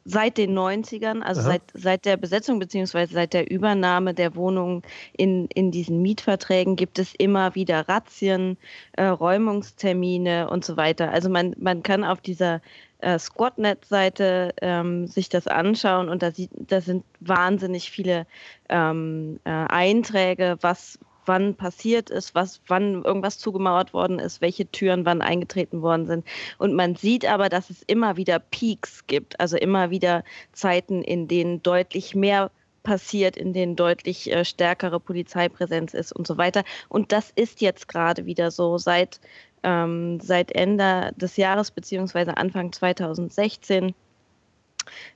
Seit 0.03 0.37
den 0.37 0.57
90ern, 0.57 1.21
also 1.21 1.41
Aha. 1.41 1.49
seit, 1.51 1.61
seit 1.73 2.05
der 2.05 2.17
Besetzung 2.17 2.59
beziehungsweise 2.59 3.13
seit 3.13 3.33
der 3.33 3.51
Übernahme 3.51 4.13
der 4.13 4.35
Wohnungen 4.35 4.81
in, 5.13 5.45
in 5.47 5.69
diesen 5.71 6.01
Mietverträgen 6.01 6.75
gibt 6.75 6.97
es 6.97 7.13
immer 7.15 7.53
wieder 7.53 7.87
Razzien, 7.87 8.57
äh, 8.93 9.05
Räumungstermine 9.05 10.49
und 10.49 10.65
so 10.65 10.75
weiter. 10.75 11.11
Also 11.11 11.29
man, 11.29 11.55
man 11.59 11.83
kann 11.83 12.03
auf 12.03 12.19
dieser 12.19 12.61
äh, 13.01 13.19
Squatnet-Seite 13.19 14.53
ähm, 14.61 15.07
sich 15.07 15.29
das 15.29 15.47
anschauen 15.47 16.09
und 16.09 16.23
da, 16.23 16.31
sieht, 16.31 16.51
da 16.53 16.81
sind 16.81 17.03
wahnsinnig 17.19 17.91
viele 17.91 18.25
ähm, 18.69 19.39
äh, 19.43 19.49
Einträge, 19.49 20.57
was 20.61 20.97
wann 21.25 21.55
passiert 21.55 22.09
ist, 22.09 22.35
was 22.35 22.61
wann 22.67 23.03
irgendwas 23.03 23.37
zugemauert 23.37 23.93
worden 23.93 24.19
ist, 24.19 24.41
welche 24.41 24.69
Türen 24.71 25.05
wann 25.05 25.21
eingetreten 25.21 25.81
worden 25.81 26.05
sind. 26.05 26.25
Und 26.57 26.73
man 26.73 26.95
sieht 26.95 27.25
aber, 27.25 27.49
dass 27.49 27.69
es 27.69 27.81
immer 27.83 28.17
wieder 28.17 28.39
Peaks 28.39 29.05
gibt, 29.07 29.39
also 29.39 29.57
immer 29.57 29.89
wieder 29.89 30.23
Zeiten, 30.51 31.01
in 31.03 31.27
denen 31.27 31.61
deutlich 31.63 32.15
mehr 32.15 32.51
passiert, 32.83 33.37
in 33.37 33.53
denen 33.53 33.75
deutlich 33.75 34.31
äh, 34.31 34.43
stärkere 34.43 34.99
Polizeipräsenz 34.99 35.93
ist 35.93 36.11
und 36.11 36.25
so 36.25 36.37
weiter. 36.37 36.63
Und 36.89 37.11
das 37.11 37.31
ist 37.35 37.61
jetzt 37.61 37.87
gerade 37.87 38.25
wieder 38.25 38.49
so 38.49 38.77
seit 38.77 39.19
ähm, 39.63 40.19
seit 40.19 40.51
Ende 40.51 41.11
des 41.15 41.37
Jahres 41.37 41.71
beziehungsweise 41.71 42.37
Anfang 42.37 42.71
2016 42.71 43.93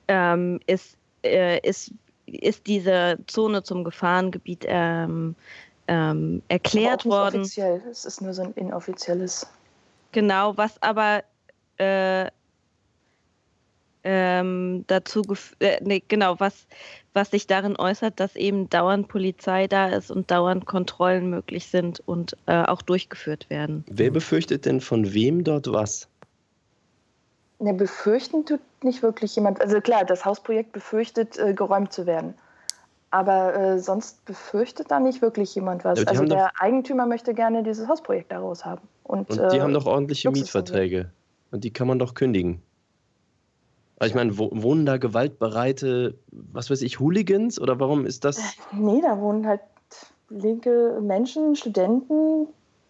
ähm, 0.08 0.60
ist, 0.66 0.96
äh, 1.24 1.58
ist, 1.68 1.92
ist 2.26 2.66
diese 2.66 3.18
Zone 3.26 3.62
zum 3.62 3.84
Gefahrengebiet 3.84 4.64
ähm, 4.66 5.34
ähm, 5.88 6.42
erklärt 6.48 7.04
worden. 7.04 7.42
Offiziell. 7.42 7.82
Es 7.90 8.04
ist 8.04 8.20
nur 8.20 8.32
so 8.32 8.42
ein 8.42 8.52
inoffizielles. 8.54 9.46
Genau, 10.12 10.56
was 10.56 10.82
aber 10.82 11.22
äh, 11.78 12.26
ähm, 14.08 14.84
dazu, 14.86 15.22
äh, 15.58 15.78
nee, 15.82 16.02
genau, 16.06 16.38
was, 16.38 16.66
was 17.12 17.32
sich 17.32 17.48
darin 17.48 17.76
äußert, 17.76 18.20
dass 18.20 18.36
eben 18.36 18.70
dauernd 18.70 19.08
Polizei 19.08 19.66
da 19.66 19.88
ist 19.88 20.12
und 20.12 20.30
dauernd 20.30 20.64
Kontrollen 20.64 21.28
möglich 21.28 21.66
sind 21.66 22.00
und 22.06 22.36
äh, 22.46 22.62
auch 22.62 22.82
durchgeführt 22.82 23.50
werden. 23.50 23.84
Wer 23.88 24.12
befürchtet 24.12 24.64
denn 24.64 24.80
von 24.80 25.12
wem 25.12 25.42
dort 25.42 25.72
was? 25.72 26.08
Ne, 27.58 27.74
befürchten 27.74 28.44
tut 28.44 28.60
nicht 28.82 29.02
wirklich 29.02 29.34
jemand. 29.34 29.60
Also 29.60 29.80
klar, 29.80 30.04
das 30.04 30.24
Hausprojekt 30.24 30.72
befürchtet, 30.72 31.36
äh, 31.38 31.52
geräumt 31.52 31.92
zu 31.92 32.06
werden. 32.06 32.34
Aber 33.10 33.54
äh, 33.54 33.78
sonst 33.78 34.24
befürchtet 34.24 34.90
da 34.90 35.00
nicht 35.00 35.22
wirklich 35.22 35.54
jemand 35.54 35.84
was. 35.84 36.00
Ja, 36.00 36.06
also 36.06 36.20
haben 36.20 36.28
doch- 36.28 36.36
der 36.36 36.50
Eigentümer 36.60 37.06
möchte 37.06 37.34
gerne 37.34 37.62
dieses 37.62 37.88
Hausprojekt 37.88 38.32
daraus 38.32 38.64
haben. 38.64 38.82
Und, 39.04 39.30
Und 39.30 39.38
die 39.52 39.56
äh, 39.56 39.60
haben 39.60 39.72
doch 39.72 39.86
ordentliche 39.86 40.28
Luxus 40.28 40.42
Mietverträge. 40.42 41.10
Und 41.52 41.62
die 41.64 41.72
kann 41.72 41.86
man 41.86 41.98
doch 41.98 42.14
kündigen. 42.14 42.62
Also 43.98 44.10
ich 44.10 44.14
meine, 44.14 44.36
wo, 44.36 44.50
wohnen 44.52 44.84
da 44.84 44.98
gewaltbereite, 44.98 46.18
was 46.30 46.68
weiß 46.70 46.82
ich, 46.82 47.00
Hooligans? 47.00 47.60
Oder 47.60 47.80
warum 47.80 48.04
ist 48.04 48.24
das? 48.24 48.38
Nee, 48.72 49.00
da 49.00 49.18
wohnen 49.20 49.46
halt 49.46 49.60
linke 50.28 50.98
Menschen, 51.00 51.54
Studenten. 51.56 52.48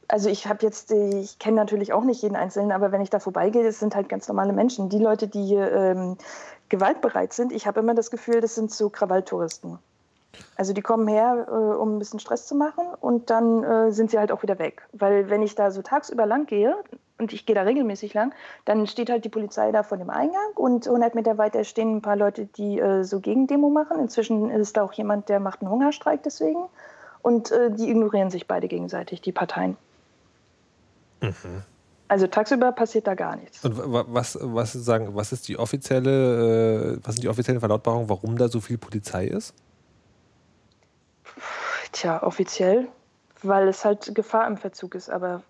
Also 0.08 0.28
ich 0.30 0.46
habe 0.46 0.64
jetzt, 0.64 0.90
die- 0.90 1.18
ich 1.20 1.38
kenne 1.38 1.56
natürlich 1.56 1.92
auch 1.92 2.04
nicht 2.04 2.22
jeden 2.22 2.36
Einzelnen, 2.36 2.72
aber 2.72 2.90
wenn 2.90 3.02
ich 3.02 3.10
da 3.10 3.18
vorbeigehe, 3.20 3.62
das 3.64 3.78
sind 3.78 3.94
halt 3.94 4.08
ganz 4.08 4.26
normale 4.28 4.52
Menschen. 4.52 4.88
Die 4.88 4.98
Leute, 4.98 5.28
die 5.28 5.44
hier 5.44 5.70
ähm, 5.72 6.16
gewaltbereit 6.70 7.32
sind, 7.34 7.52
ich 7.52 7.66
habe 7.66 7.80
immer 7.80 7.94
das 7.94 8.10
Gefühl, 8.10 8.40
das 8.40 8.54
sind 8.54 8.72
so 8.72 8.88
Krawalltouristen. 8.88 9.78
Also 10.57 10.72
die 10.72 10.82
kommen 10.82 11.07
her, 11.09 11.47
äh, 11.49 11.53
um 11.53 11.97
ein 11.97 11.99
bisschen 11.99 12.20
Stress 12.20 12.47
zu 12.47 12.55
machen 12.55 12.84
und 13.01 13.30
dann 13.30 13.62
äh, 13.64 13.93
sind 13.93 14.11
sie 14.11 14.18
halt 14.18 14.32
auch 14.32 14.43
wieder 14.43 14.59
weg. 14.59 14.82
Weil 14.93 15.28
wenn 15.30 15.43
ich 15.43 15.55
da 15.55 15.70
so 15.70 15.82
tagsüber 15.82 16.26
lang 16.26 16.47
gehe, 16.47 16.74
und 17.18 17.32
ich 17.32 17.47
gehe 17.47 17.55
da 17.57 17.62
regelmäßig 17.62 18.12
lang, 18.12 18.34
dann 18.66 18.87
steht 18.87 19.09
halt 19.09 19.24
die 19.24 19.30
Polizei 19.30 19.72
da 19.72 19.82
vor 19.82 19.97
dem 19.97 20.11
Eingang 20.11 20.51
und 20.55 20.87
100 20.87 21.14
Meter 21.14 21.39
weiter 21.39 21.64
stehen 21.64 21.97
ein 21.97 22.03
paar 22.03 22.16
Leute, 22.16 22.45
die 22.45 22.78
äh, 22.78 23.05
so 23.05 23.20
Gegendemo 23.20 23.70
machen. 23.70 23.99
Inzwischen 23.99 24.51
ist 24.51 24.76
da 24.76 24.82
auch 24.82 24.93
jemand, 24.93 25.30
der 25.30 25.41
macht 25.41 25.62
einen 25.62 25.70
Hungerstreik 25.70 26.22
deswegen. 26.24 26.66
Und 27.22 27.51
äh, 27.53 27.70
die 27.70 27.89
ignorieren 27.91 28.28
sich 28.28 28.47
beide 28.47 28.68
gegenseitig, 28.68 29.22
die 29.22 29.32
Parteien. 29.32 29.78
Also 32.09 32.26
tagsüber 32.26 32.70
passiert 32.72 33.07
da 33.07 33.14
gar 33.14 33.37
nichts. 33.37 33.64
Und 33.64 33.78
wa- 33.93 34.05
was, 34.09 34.39
was, 34.41 34.74
sagen, 34.74 35.09
was 35.14 35.32
ist 35.32 35.49
die 35.49 35.59
offizielle, 35.59 36.97
äh, 36.97 36.99
was 37.03 37.14
sind 37.14 37.24
die 37.24 37.28
offiziellen 37.28 37.61
Verlautbarungen, 37.61 38.09
warum 38.09 38.37
da 38.39 38.49
so 38.49 38.61
viel 38.61 38.78
Polizei 38.78 39.26
ist? 39.26 39.55
Tja, 41.97 42.22
offiziell, 42.22 42.88
weil 43.42 43.68
es 43.68 43.82
halt 43.82 44.14
Gefahr 44.14 44.47
im 44.47 44.59
Verzug 44.59 44.94
ist, 44.94 45.09
aber 45.09 45.42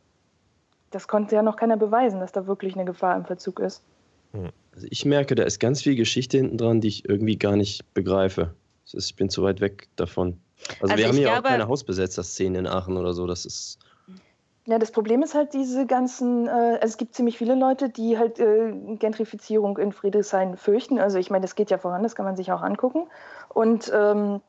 das 0.93 1.09
konnte 1.09 1.35
ja 1.35 1.43
noch 1.43 1.57
keiner 1.57 1.77
beweisen, 1.77 2.21
dass 2.21 2.31
da 2.31 2.47
wirklich 2.47 2.77
eine 2.77 2.85
Gefahr 2.85 3.17
im 3.17 3.25
Verzug 3.25 3.59
ist. 3.59 3.83
Also 4.73 4.87
ich 4.89 5.05
merke, 5.05 5.35
da 5.35 5.43
ist 5.43 5.59
ganz 5.59 5.83
viel 5.83 5.97
Geschichte 5.97 6.37
hinten 6.37 6.57
dran, 6.57 6.81
die 6.81 6.87
ich 6.87 7.09
irgendwie 7.09 7.37
gar 7.37 7.57
nicht 7.57 7.93
begreife. 7.95 8.55
Ist, 8.85 9.11
ich 9.11 9.17
bin 9.17 9.29
zu 9.29 9.43
weit 9.43 9.61
weg 9.61 9.89
davon. 9.97 10.39
Also, 10.81 10.93
Also 10.93 10.97
wir 10.97 11.09
haben 11.09 11.17
hier 11.17 11.37
auch 11.37 11.43
keine 11.43 11.67
Hausbesetzer-Szene 11.67 12.61
in 12.61 12.67
Aachen 12.69 12.97
oder 12.97 13.13
so. 13.13 13.27
Das 13.27 13.45
ist. 13.45 13.81
Ja, 14.67 14.79
das 14.79 14.93
Problem 14.93 15.25
ist 15.25 15.35
halt 15.35 15.53
diese 15.53 15.85
ganzen, 15.85 16.47
äh, 16.47 16.51
also 16.51 16.87
es 16.87 16.97
gibt 16.97 17.17
ziemlich 17.17 17.39
viele 17.39 17.57
Leute, 17.57 17.89
die 17.89 18.19
halt 18.19 18.39
äh, 18.39 18.73
Gentrifizierung 19.01 19.79
in 19.79 19.91
Friedrichshain 19.91 20.57
fürchten. 20.57 21.01
Also 21.01 21.19
ich 21.19 21.29
meine, 21.29 21.43
das 21.43 21.57
geht 21.57 21.73
ja 21.73 21.79
voran, 21.79 22.05
das 22.05 22.15
kann 22.15 22.25
man 22.25 22.37
sich 22.37 22.53
auch 22.53 22.63
angucken. 22.63 23.09
Und 23.49 23.91
ähm, 23.93 24.41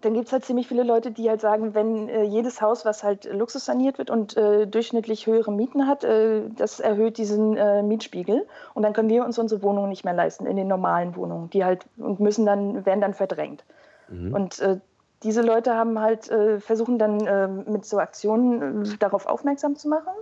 dann 0.00 0.14
gibt 0.14 0.26
es 0.26 0.32
halt 0.32 0.44
ziemlich 0.44 0.68
viele 0.68 0.84
Leute, 0.84 1.10
die 1.10 1.28
halt 1.28 1.40
sagen, 1.40 1.74
wenn 1.74 2.08
äh, 2.08 2.22
jedes 2.22 2.60
Haus, 2.62 2.84
was 2.84 3.02
halt 3.02 3.24
Luxus 3.32 3.64
saniert 3.64 3.98
wird 3.98 4.10
und 4.10 4.36
äh, 4.36 4.66
durchschnittlich 4.66 5.26
höhere 5.26 5.50
Mieten 5.50 5.88
hat, 5.88 6.04
äh, 6.04 6.42
das 6.56 6.78
erhöht 6.78 7.18
diesen 7.18 7.56
äh, 7.56 7.82
Mietspiegel. 7.82 8.46
Und 8.74 8.84
dann 8.84 8.92
können 8.92 9.08
wir 9.08 9.24
uns 9.24 9.38
unsere 9.38 9.60
Wohnungen 9.62 9.88
nicht 9.88 10.04
mehr 10.04 10.14
leisten 10.14 10.46
in 10.46 10.56
den 10.56 10.68
normalen 10.68 11.16
Wohnungen, 11.16 11.50
die 11.50 11.64
halt 11.64 11.84
und 11.96 12.20
müssen 12.20 12.46
dann, 12.46 12.86
werden 12.86 13.00
dann 13.00 13.14
verdrängt. 13.14 13.64
Mhm. 14.08 14.32
Und 14.32 14.60
äh, 14.60 14.78
diese 15.24 15.42
Leute 15.42 15.74
haben 15.74 15.98
halt, 15.98 16.30
äh, 16.30 16.60
versuchen 16.60 16.96
dann 16.98 17.64
mit 17.68 17.84
so 17.84 17.98
Aktionen 17.98 18.96
darauf 19.00 19.26
aufmerksam 19.26 19.74
zu 19.74 19.88
machen. 19.88 20.12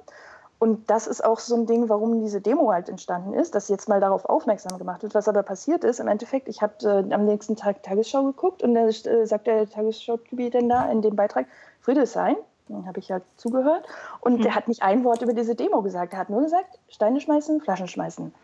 Und 0.58 0.88
das 0.88 1.06
ist 1.06 1.22
auch 1.22 1.38
so 1.38 1.54
ein 1.54 1.66
Ding, 1.66 1.88
warum 1.88 2.20
diese 2.20 2.40
Demo 2.40 2.72
halt 2.72 2.88
entstanden 2.88 3.34
ist, 3.34 3.54
dass 3.54 3.68
jetzt 3.68 3.88
mal 3.88 4.00
darauf 4.00 4.24
aufmerksam 4.24 4.78
gemacht 4.78 5.02
wird. 5.02 5.14
Was 5.14 5.28
aber 5.28 5.42
passiert 5.42 5.84
ist, 5.84 6.00
im 6.00 6.08
Endeffekt, 6.08 6.48
ich 6.48 6.62
habe 6.62 6.74
äh, 6.82 7.12
am 7.12 7.26
nächsten 7.26 7.56
Tag 7.56 7.82
Tagesschau 7.82 8.24
geguckt 8.24 8.62
und 8.62 8.74
da 8.74 8.86
äh, 8.86 9.26
sagt 9.26 9.46
der 9.46 9.68
Tagesschau-Typi 9.68 10.48
dann 10.50 10.68
da 10.68 10.90
in 10.90 11.02
dem 11.02 11.14
Beitrag, 11.14 11.46
Friedrichshain, 11.82 12.36
dann 12.68 12.86
habe 12.86 12.98
ich 12.98 13.08
ja 13.08 13.20
zugehört, 13.36 13.86
und 14.20 14.42
der 14.42 14.54
hat 14.54 14.66
nicht 14.66 14.82
ein 14.82 15.04
Wort 15.04 15.22
über 15.22 15.34
diese 15.34 15.54
Demo 15.54 15.82
gesagt. 15.82 16.14
Er 16.14 16.18
hat 16.20 16.30
nur 16.30 16.42
gesagt, 16.42 16.78
Steine 16.88 17.20
schmeißen, 17.20 17.60
Flaschen 17.60 17.86
schmeißen. 17.86 18.34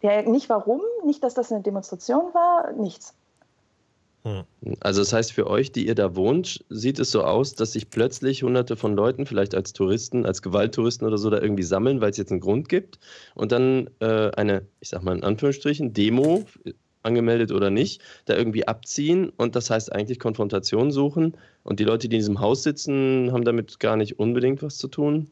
Ja, 0.00 0.22
nicht 0.22 0.48
warum, 0.48 0.80
nicht, 1.04 1.24
dass 1.24 1.34
das 1.34 1.50
eine 1.50 1.62
Demonstration 1.62 2.32
war, 2.34 2.72
nichts. 2.72 3.14
Also 4.80 5.00
das 5.00 5.12
heißt 5.12 5.32
für 5.32 5.46
euch, 5.46 5.72
die 5.72 5.86
ihr 5.86 5.94
da 5.94 6.14
wohnt, 6.14 6.64
sieht 6.68 6.98
es 6.98 7.10
so 7.10 7.22
aus, 7.22 7.54
dass 7.54 7.72
sich 7.72 7.88
plötzlich 7.88 8.42
hunderte 8.42 8.76
von 8.76 8.94
Leuten, 8.94 9.24
vielleicht 9.26 9.54
als 9.54 9.72
Touristen, 9.72 10.26
als 10.26 10.42
Gewalttouristen 10.42 11.06
oder 11.06 11.16
so, 11.18 11.30
da 11.30 11.40
irgendwie 11.40 11.62
sammeln, 11.62 12.00
weil 12.00 12.10
es 12.10 12.16
jetzt 12.16 12.30
einen 12.30 12.40
Grund 12.40 12.68
gibt 12.68 12.98
und 13.34 13.52
dann 13.52 13.88
äh, 14.00 14.30
eine, 14.32 14.66
ich 14.80 14.90
sag 14.90 15.02
mal 15.02 15.16
in 15.16 15.24
Anführungsstrichen, 15.24 15.94
Demo, 15.94 16.44
angemeldet 17.02 17.52
oder 17.52 17.70
nicht, 17.70 18.02
da 18.26 18.36
irgendwie 18.36 18.66
abziehen 18.66 19.30
und 19.36 19.56
das 19.56 19.70
heißt 19.70 19.92
eigentlich 19.92 20.18
Konfrontation 20.18 20.90
suchen 20.90 21.36
und 21.62 21.80
die 21.80 21.84
Leute, 21.84 22.08
die 22.08 22.16
in 22.16 22.20
diesem 22.20 22.40
Haus 22.40 22.64
sitzen, 22.64 23.30
haben 23.32 23.44
damit 23.44 23.80
gar 23.80 23.96
nicht 23.96 24.18
unbedingt 24.18 24.62
was 24.62 24.76
zu 24.76 24.88
tun. 24.88 25.30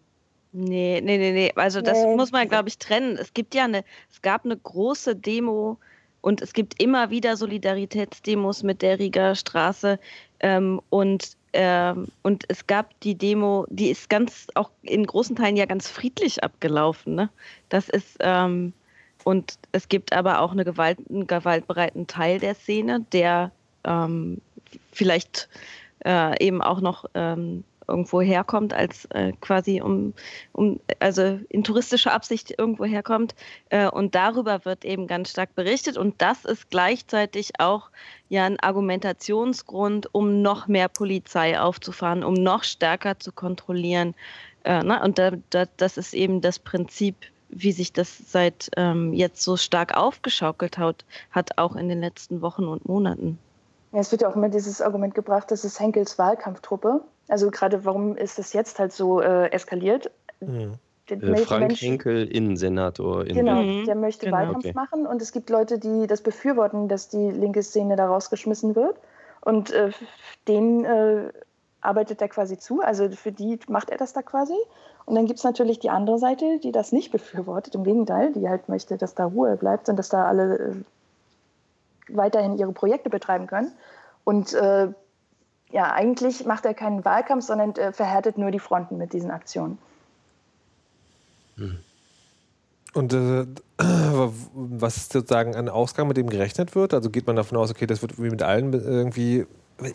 Nee, 0.53 1.03
nee, 1.03 1.19
nee, 1.19 1.33
nee. 1.33 1.53
Also 1.57 1.83
das 1.83 1.99
Nee. 2.03 2.17
muss 2.17 2.33
man, 2.33 2.49
glaube 2.49 2.69
ich, 2.69 2.79
trennen. 2.79 3.19
Es 3.19 3.35
gibt 3.35 3.55
ja 3.55 3.65
eine, 3.65 3.85
es 4.11 4.23
gab 4.23 4.45
eine 4.45 4.57
große 4.57 5.15
Demo 5.17 5.79
und 6.27 6.43
es 6.43 6.53
gibt 6.53 6.83
immer 6.83 7.11
wieder 7.11 7.37
Solidaritätsdemos 7.37 8.65
mit 8.65 8.83
der 8.83 8.99
Rieger 8.99 9.37
Straße. 9.37 9.97
Ähm, 10.41 10.81
und, 10.91 11.37
ähm, 11.53 12.09
und 12.23 12.43
es 12.49 12.67
gab 12.67 12.99
die 13.03 13.15
Demo, 13.15 13.65
die 13.71 13.91
ist 13.91 14.11
ganz 14.11 14.49
auch 14.57 14.71
in 14.83 15.07
großen 15.07 15.37
Teilen 15.37 15.57
ja 15.57 15.67
ganz 15.67 15.89
friedlich 15.89 16.43
abgelaufen. 16.43 17.15
Ne? 17.15 17.29
Das 17.69 17.89
ist 17.89 18.17
ähm, 18.19 18.73
und 19.23 19.57
es 19.71 19.89
gibt 19.89 20.13
aber 20.13 20.41
auch 20.41 20.51
eine 20.51 20.65
Gewalt, 20.65 20.99
einen 21.09 21.29
gewaltbereiten 21.29 22.09
Teil 22.09 22.41
der 22.41 22.57
Szene, 22.57 23.07
der 23.13 23.53
ähm, 23.85 24.41
vielleicht 24.91 25.49
äh, 26.05 26.45
eben 26.45 26.61
auch 26.61 26.81
noch 26.81 27.05
ähm, 27.15 27.63
irgendwo 27.89 28.21
herkommt, 28.21 28.73
als 28.73 29.07
äh, 29.07 29.33
quasi 29.41 29.81
um, 29.81 30.15
um, 30.53 30.81
also 31.01 31.39
in 31.49 31.65
touristischer 31.65 32.13
Absicht 32.13 32.55
irgendwo 32.59 32.85
herkommt. 32.85 33.35
Äh, 33.71 33.89
und 33.89 34.15
darüber 34.15 34.65
wird 34.65 34.85
eben 34.85 35.07
ganz 35.07 35.31
stark 35.31 35.55
berichtet. 35.55 35.97
Und 35.97 36.21
das 36.23 36.45
ist 36.45 36.71
gleichzeitig 36.71 37.59
auch 37.59 37.91
ja 38.29 38.45
ein 38.45 38.61
Argumentationsgrund, 38.61 40.09
um 40.13 40.43
noch 40.43 40.69
mehr 40.69 40.89
Polizei 40.89 41.59
aufzufahren, 41.59 42.25
um 42.25 42.35
noch 42.35 42.65
stärker 42.65 43.19
zu 43.19 43.33
kontrollieren. 43.33 44.15
Äh, 44.65 44.83
ne? 44.83 45.01
Und 45.03 45.19
da, 45.19 45.33
da, 45.51 45.65
das 45.77 45.97
ist 45.97 46.13
eben 46.15 46.41
das 46.41 46.59
Prinzip, 46.59 47.17
wie 47.49 47.73
sich 47.73 47.93
das 47.93 48.19
seit 48.31 48.71
ähm, 48.77 49.13
jetzt 49.13 49.43
so 49.43 49.57
stark 49.57 49.97
aufgeschaukelt 49.97 50.79
hat, 50.79 51.05
hat, 51.31 51.59
auch 51.59 51.77
in 51.77 51.89
den 51.89 52.01
letzten 52.01 52.43
Wochen 52.43 52.65
und 52.65 52.89
Monaten. 52.89 53.39
Ja, 53.93 54.01
es 54.01 54.11
wird 54.11 54.23
ja 54.23 54.29
auch 54.29 54.37
immer 54.37 54.49
dieses 54.49 54.83
Argument 54.83 55.15
gebracht, 55.15 55.51
das 55.51 55.65
ist 55.65 55.79
Henkels 55.79 56.19
Wahlkampftruppe. 56.19 57.03
Also 57.29 57.51
gerade 57.51 57.85
warum 57.85 58.17
ist 58.17 58.39
das 58.39 58.53
jetzt 58.53 58.79
halt 58.79 58.93
so 58.93 59.21
äh, 59.21 59.51
eskaliert? 59.51 60.11
Mhm. 60.41 60.73
Der 61.09 61.23
Äh, 61.23 61.27
möchte 61.31 61.47
Frank 61.47 61.61
Menschen- 61.69 61.89
Henkel, 61.89 62.27
Innensenator. 62.27 63.25
In 63.27 63.35
Genau, 63.35 63.85
der 63.85 63.95
möchte 63.95 64.27
genau. 64.27 64.39
Wahlkampf 64.39 64.65
Okay. 64.65 64.73
machen 64.75 65.07
und 65.07 65.23
es 65.23 65.33
gibt 65.33 65.51
Leute, 65.51 65.79
die 65.79 66.07
das 66.07 66.21
befürworten, 66.21 66.89
dass 66.89 67.09
die 67.09 67.31
linke 67.31 67.63
Szene 67.63 67.97
da 67.97 68.07
rausgeschmissen 68.09 68.75
wird. 68.75 68.97
Und 69.41 69.71
äh, 69.71 69.91
denen 70.49 70.85
äh, 70.85 71.33
arbeitet 71.81 72.21
er 72.21 72.29
quasi 72.29 72.59
zu, 72.59 72.81
also 72.81 73.09
für 73.11 73.31
die 73.31 73.61
macht 73.69 73.91
er 73.91 73.97
das 73.99 74.13
da 74.13 74.23
quasi. 74.23 74.57
Und 75.05 75.15
dann 75.15 75.27
gibt 75.27 75.39
es 75.39 75.45
natürlich 75.45 75.79
die 75.79 75.91
andere 75.91 76.19
Seite, 76.19 76.59
die 76.65 76.73
das 76.73 76.91
nicht 76.91 77.13
befürwortet, 77.13 77.77
im 77.77 77.85
Gegenteil, 77.85 78.33
die 78.33 78.49
halt 78.49 78.69
möchte, 78.69 78.97
dass 78.97 79.15
da 79.15 79.27
Ruhe 79.27 79.57
bleibt 79.57 79.89
und 79.89 79.97
dass 79.97 80.09
da 80.09 80.25
alle 80.27 80.59
äh, 80.59 80.75
weiterhin 82.09 82.59
ihre 82.59 82.73
Projekte 82.73 83.09
betreiben 83.11 83.47
können. 83.47 83.71
Und 84.25 84.53
äh, 84.55 84.89
ja, 85.71 85.93
eigentlich 85.93 86.47
macht 86.47 86.65
er 86.65 86.75
keinen 86.75 87.05
Wahlkampf, 87.05 87.45
sondern 87.45 87.75
äh, 87.75 87.93
verhärtet 87.93 88.39
nur 88.39 88.51
die 88.51 88.59
Fronten 88.59 88.99
mit 88.99 89.13
diesen 89.13 89.31
Aktionen. 89.31 89.79
Und 92.95 93.13
äh, 93.13 93.47
was 94.55 94.97
ist 94.97 95.13
sozusagen 95.13 95.55
ein 95.55 95.69
Ausgang, 95.69 96.09
mit 96.09 96.17
dem 96.17 96.29
gerechnet 96.29 96.75
wird? 96.75 96.95
Also 96.95 97.11
geht 97.11 97.27
man 97.27 97.37
davon 97.37 97.59
aus, 97.59 97.71
okay, 97.71 97.87
das 97.87 98.03
wird 98.03 98.19
wie 98.19 98.31
mit 98.31 98.43
allen 98.43 98.73
irgendwie. 98.73 99.47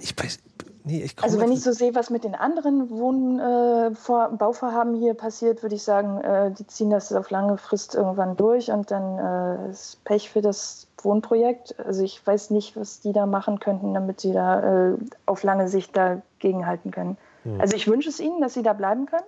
Ich 0.01 0.15
weiß. 0.17 0.39
Nee, 0.84 1.03
ich 1.03 1.15
Also 1.22 1.39
wenn 1.39 1.51
ich 1.51 1.61
so 1.61 1.72
sehe, 1.74 1.93
was 1.93 2.09
mit 2.09 2.24
den 2.24 2.34
anderen 2.34 2.89
Wohn 2.89 3.39
äh, 3.39 4.97
hier 4.97 5.13
passiert, 5.13 5.61
würde 5.61 5.76
ich 5.76 5.84
sagen, 5.84 6.19
äh, 6.22 6.51
die 6.51 6.65
ziehen 6.65 6.89
das 6.89 7.13
auf 7.13 7.30
lange 7.30 7.57
Frist 7.57 7.93
irgendwann 7.93 8.36
durch 8.36 8.72
und 8.72 8.89
dann 8.89 9.19
äh, 9.19 9.69
ist 9.69 10.03
Pech 10.05 10.32
für 10.32 10.41
das 10.41 10.88
Wohnprojekt. 11.04 11.80
Also 11.80 12.04
ich 12.04 12.26
weiß 12.26 12.49
nicht, 12.52 12.76
was 12.76 12.99
die 12.99 13.14
da 13.14 13.26
machen 13.26 13.60
könnten, 13.60 13.93
damit 13.93 14.22
sie 14.22 14.34
da 14.34 14.91
äh, 14.91 14.97
auf 15.26 15.43
lange 15.43 15.68
Sicht 15.68 15.95
dagegenhalten 15.95 16.91
können. 16.91 17.18
Hm. 17.43 17.60
Also 17.60 17.76
ich 17.76 17.88
wünsche 17.88 18.10
es 18.10 18.20
ihnen, 18.20 18.41
dass 18.41 18.54
sie 18.54 18.64
da 18.64 18.74
bleiben 18.74 19.06
können, 19.06 19.26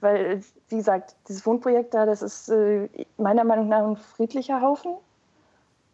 weil, 0.00 0.42
wie 0.68 0.76
gesagt, 0.76 1.14
dieses 1.28 1.44
Wohnprojekt 1.46 1.94
da, 1.94 2.06
das 2.06 2.22
ist 2.22 2.48
äh, 2.48 2.88
meiner 3.16 3.44
Meinung 3.44 3.68
nach 3.68 3.86
ein 3.86 3.96
friedlicher 3.96 4.60
Haufen. 4.62 4.92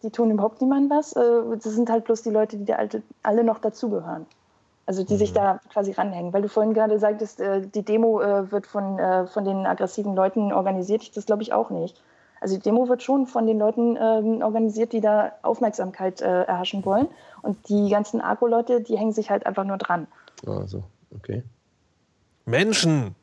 Die 0.02 0.10
tun 0.10 0.30
überhaupt 0.30 0.60
niemandem 0.60 0.96
was. 0.96 1.14
Äh, 1.14 1.56
das 1.62 1.74
sind 1.74 1.90
halt 1.90 2.04
bloß 2.04 2.22
die 2.22 2.30
Leute, 2.30 2.56
die 2.56 2.64
da 2.64 2.76
alte, 2.76 3.02
alle 3.22 3.44
noch 3.44 3.58
dazugehören. 3.58 4.26
Also 4.86 5.02
die 5.02 5.16
sich 5.16 5.32
da 5.32 5.58
quasi 5.72 5.90
ranhängen. 5.90 6.32
Weil 6.32 6.42
du 6.42 6.48
vorhin 6.48 6.72
gerade 6.72 6.98
sagtest, 7.00 7.40
äh, 7.40 7.62
die 7.62 7.82
Demo 7.82 8.20
äh, 8.20 8.52
wird 8.52 8.66
von, 8.66 8.98
äh, 8.98 9.26
von 9.26 9.44
den 9.44 9.66
aggressiven 9.66 10.14
Leuten 10.14 10.52
organisiert. 10.52 11.16
Das 11.16 11.26
glaube 11.26 11.42
ich 11.42 11.52
auch 11.52 11.70
nicht. 11.70 12.00
Also 12.40 12.56
die 12.56 12.62
Demo 12.62 12.88
wird 12.88 13.02
schon 13.02 13.26
von 13.26 13.46
den 13.46 13.58
Leuten 13.58 13.96
ähm, 13.96 14.42
organisiert, 14.42 14.92
die 14.92 15.00
da 15.00 15.32
Aufmerksamkeit 15.42 16.20
äh, 16.20 16.42
erhaschen 16.42 16.84
wollen. 16.84 17.08
Und 17.42 17.68
die 17.68 17.88
ganzen 17.88 18.20
Agro-Leute, 18.20 18.80
die 18.82 18.98
hängen 18.98 19.12
sich 19.12 19.30
halt 19.30 19.46
einfach 19.46 19.64
nur 19.64 19.78
dran. 19.78 20.06
Also, 20.46 20.84
okay. 21.14 21.42
Menschen! 22.44 23.14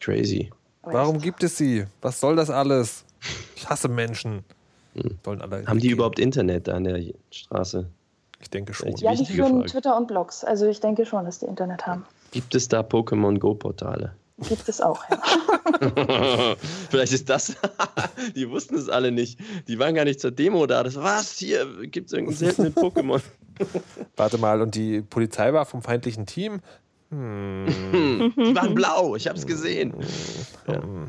Crazy. 0.00 0.50
Warum 0.82 1.18
gibt 1.18 1.42
es 1.42 1.56
sie? 1.56 1.84
Was 2.00 2.20
soll 2.20 2.36
das 2.36 2.48
alles? 2.48 3.04
Ich 3.54 3.68
hasse 3.68 3.88
Menschen. 3.88 4.44
Sollen 5.24 5.42
alle 5.42 5.58
Haben 5.58 5.78
die 5.78 5.84
weggehen. 5.84 5.92
überhaupt 5.94 6.18
Internet 6.18 6.68
da 6.68 6.74
an 6.74 6.84
der 6.84 7.02
Straße? 7.30 7.86
Ich 8.40 8.48
denke 8.48 8.72
schon. 8.72 8.94
Die 8.94 9.04
Ja, 9.04 9.14
die 9.14 9.26
führen 9.26 9.58
Frage. 9.58 9.66
Twitter 9.66 9.96
und 9.96 10.08
Blogs. 10.08 10.42
Also 10.44 10.66
ich 10.66 10.80
denke 10.80 11.04
schon, 11.04 11.26
dass 11.26 11.40
die 11.40 11.46
Internet 11.46 11.86
haben. 11.86 12.06
Gibt 12.30 12.54
es 12.54 12.68
da 12.68 12.80
Pokémon 12.80 13.38
Go-Portale? 13.38 14.12
Gibt 14.48 14.68
es 14.68 14.80
auch, 14.80 15.02
ja. 15.10 15.20
Vielleicht 16.90 17.12
ist 17.12 17.28
das. 17.28 17.54
die 18.36 18.48
wussten 18.48 18.76
es 18.76 18.88
alle 18.88 19.12
nicht. 19.12 19.38
Die 19.68 19.78
waren 19.78 19.94
gar 19.94 20.04
nicht 20.04 20.20
zur 20.20 20.30
Demo 20.30 20.66
da. 20.66 20.82
Das 20.82 20.96
was? 20.96 21.38
Hier 21.38 21.66
gibt 21.86 22.08
es 22.08 22.12
irgendeinen 22.12 22.38
seltenen 22.38 22.74
Pokémon. 22.74 23.20
Warte 24.16 24.38
mal, 24.38 24.62
und 24.62 24.74
die 24.74 25.02
Polizei 25.02 25.52
war 25.52 25.66
vom 25.66 25.82
feindlichen 25.82 26.26
Team? 26.26 26.60
Hm, 27.10 27.66
die 28.36 28.54
waren 28.54 28.74
blau. 28.74 29.16
Ich 29.16 29.26
habe 29.26 29.36
es 29.38 29.46
gesehen. 29.46 29.92
Ja. 30.68 30.82
hm, 30.82 31.06